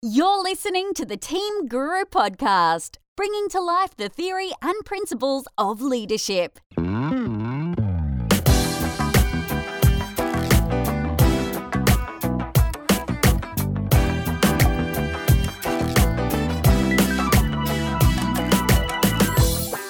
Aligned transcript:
You're 0.00 0.44
listening 0.44 0.94
to 0.94 1.04
the 1.04 1.16
Team 1.16 1.66
Guru 1.66 2.04
podcast, 2.04 2.98
bringing 3.16 3.48
to 3.48 3.60
life 3.60 3.96
the 3.96 4.08
theory 4.08 4.52
and 4.62 4.84
principles 4.84 5.48
of 5.58 5.82
leadership. 5.82 6.60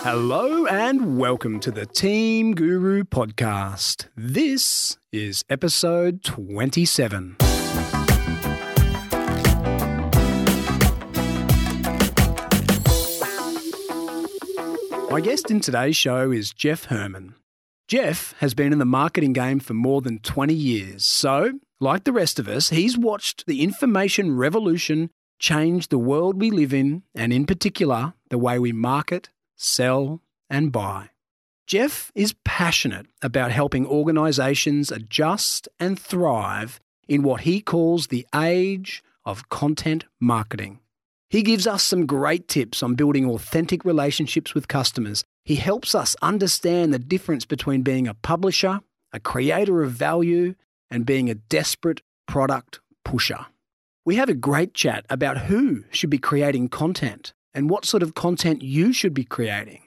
Hello 0.00 0.64
and 0.64 1.18
welcome 1.18 1.60
to 1.60 1.70
the 1.70 1.84
Team 1.84 2.54
Guru 2.54 3.04
podcast. 3.04 4.06
This 4.16 4.96
is 5.12 5.44
episode 5.50 6.24
27. 6.24 7.36
My 15.10 15.22
guest 15.22 15.50
in 15.50 15.60
today's 15.60 15.96
show 15.96 16.30
is 16.30 16.52
Jeff 16.52 16.84
Herman. 16.84 17.34
Jeff 17.88 18.34
has 18.40 18.52
been 18.52 18.74
in 18.74 18.78
the 18.78 18.84
marketing 18.84 19.32
game 19.32 19.58
for 19.58 19.72
more 19.72 20.02
than 20.02 20.18
20 20.18 20.52
years, 20.52 21.06
so, 21.06 21.52
like 21.80 22.04
the 22.04 22.12
rest 22.12 22.38
of 22.38 22.46
us, 22.46 22.68
he's 22.68 22.98
watched 22.98 23.46
the 23.46 23.62
information 23.62 24.36
revolution 24.36 25.08
change 25.38 25.88
the 25.88 25.96
world 25.98 26.38
we 26.38 26.50
live 26.50 26.74
in, 26.74 27.04
and 27.14 27.32
in 27.32 27.46
particular, 27.46 28.12
the 28.28 28.36
way 28.36 28.58
we 28.58 28.70
market, 28.70 29.30
sell, 29.56 30.20
and 30.50 30.72
buy. 30.72 31.08
Jeff 31.66 32.12
is 32.14 32.34
passionate 32.44 33.06
about 33.22 33.50
helping 33.50 33.86
organizations 33.86 34.92
adjust 34.92 35.68
and 35.80 35.98
thrive 35.98 36.80
in 37.08 37.22
what 37.22 37.42
he 37.42 37.62
calls 37.62 38.08
the 38.08 38.26
age 38.34 39.02
of 39.24 39.48
content 39.48 40.04
marketing. 40.20 40.80
He 41.30 41.42
gives 41.42 41.66
us 41.66 41.82
some 41.82 42.06
great 42.06 42.48
tips 42.48 42.82
on 42.82 42.94
building 42.94 43.28
authentic 43.28 43.84
relationships 43.84 44.54
with 44.54 44.66
customers. 44.66 45.24
He 45.44 45.56
helps 45.56 45.94
us 45.94 46.16
understand 46.22 46.92
the 46.92 46.98
difference 46.98 47.44
between 47.44 47.82
being 47.82 48.08
a 48.08 48.14
publisher, 48.14 48.80
a 49.12 49.20
creator 49.20 49.82
of 49.82 49.92
value, 49.92 50.54
and 50.90 51.04
being 51.04 51.28
a 51.28 51.34
desperate 51.34 52.00
product 52.26 52.80
pusher. 53.04 53.46
We 54.06 54.16
have 54.16 54.30
a 54.30 54.34
great 54.34 54.72
chat 54.72 55.04
about 55.10 55.36
who 55.36 55.84
should 55.90 56.08
be 56.08 56.18
creating 56.18 56.68
content 56.68 57.34
and 57.52 57.68
what 57.68 57.84
sort 57.84 58.02
of 58.02 58.14
content 58.14 58.62
you 58.62 58.94
should 58.94 59.12
be 59.12 59.24
creating. 59.24 59.82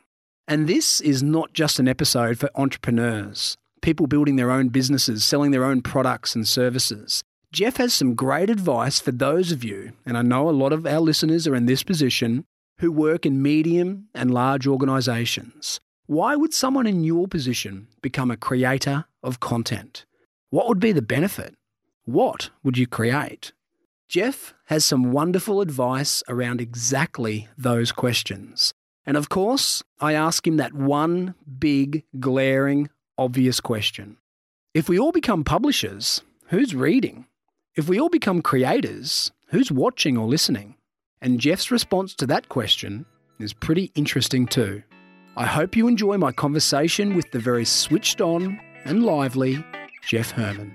And 0.48 0.67
this 0.67 1.02
is 1.02 1.23
not 1.23 1.53
just 1.53 1.80
an 1.80 1.88
episode 1.88 2.38
for 2.38 2.52
entrepreneurs, 2.53 3.58
people 3.81 4.05
building 4.05 4.36
their 4.36 4.52
own 4.52 4.70
businesses, 4.70 5.23
selling 5.23 5.50
their 5.50 5.64
own 5.64 5.81
products 5.81 6.36
and 6.36 6.48
services. 6.48 7.23
Jeff 7.52 7.76
has 7.76 7.94
some 7.94 8.16
great 8.16 8.50
advice 8.50 9.02
for 9.02 9.12
those 9.12 9.52
of 9.52 9.62
you, 9.62 9.92
and 10.06 10.18
I 10.18 10.22
know 10.22 10.50
a 10.50 10.52
lot 10.52 10.72
of 10.72 10.86
our 10.86 11.02
listeners 11.02 11.46
are 11.48 11.56
in 11.56 11.66
this 11.66 11.84
position, 11.84 12.46
who 12.80 12.94
work 12.94 13.26
in 13.26 13.42
medium 13.42 14.08
and 14.16 14.34
large 14.34 14.66
organizations. 14.66 15.82
Why 16.06 16.38
would 16.38 16.54
someone 16.54 16.88
in 16.88 17.04
your 17.04 17.28
position 17.28 17.88
become 18.02 18.32
a 18.32 18.38
creator 18.38 19.04
of 19.22 19.42
content? 19.42 20.06
What 20.50 20.70
would 20.70 20.80
be 20.80 20.94
the 20.94 21.02
benefit? 21.02 21.56
What 22.06 22.52
would 22.64 22.78
you 22.78 22.88
create? 22.88 23.52
Jeff 24.08 24.54
has 24.68 24.86
some 24.86 25.12
wonderful 25.12 25.60
advice 25.60 26.24
around 26.30 26.62
exactly 26.62 27.50
those 27.58 27.92
questions. 27.92 28.74
And 29.06 29.18
of 29.18 29.28
course, 29.28 29.84
I 30.00 30.14
ask 30.14 30.48
him 30.48 30.56
that 30.56 30.74
one 30.74 31.36
big, 31.60 32.06
glaring, 32.18 32.90
obvious 33.18 33.60
question. 33.60 34.16
If 34.74 34.88
we 34.88 34.98
all 34.98 35.12
become 35.12 35.44
publishers, 35.44 36.22
who's 36.48 36.74
reading? 36.74 37.26
If 37.73 37.88
we 37.88 38.02
all 38.02 38.09
become 38.09 38.41
creators, 38.41 39.31
who's 39.47 39.72
watching 39.72 40.17
or 40.17 40.27
listening? 40.27 40.75
And 41.22 41.39
Jeff's 41.39 41.72
response 41.72 42.14
to 42.16 42.27
that 42.27 42.50
question 42.50 43.05
is 43.39 43.53
pretty 43.53 43.94
interesting 43.95 44.45
too. 44.45 44.83
I 45.38 45.45
hope 45.45 45.77
you 45.77 45.88
enjoy 45.88 46.17
my 46.17 46.33
conversation 46.33 47.16
with 47.16 47.31
the 47.31 47.39
very 47.39 47.64
switched 47.64 48.20
on 48.20 48.60
and 48.83 49.05
lively 49.05 49.64
Jeff 50.05 50.31
Herman. 50.31 50.70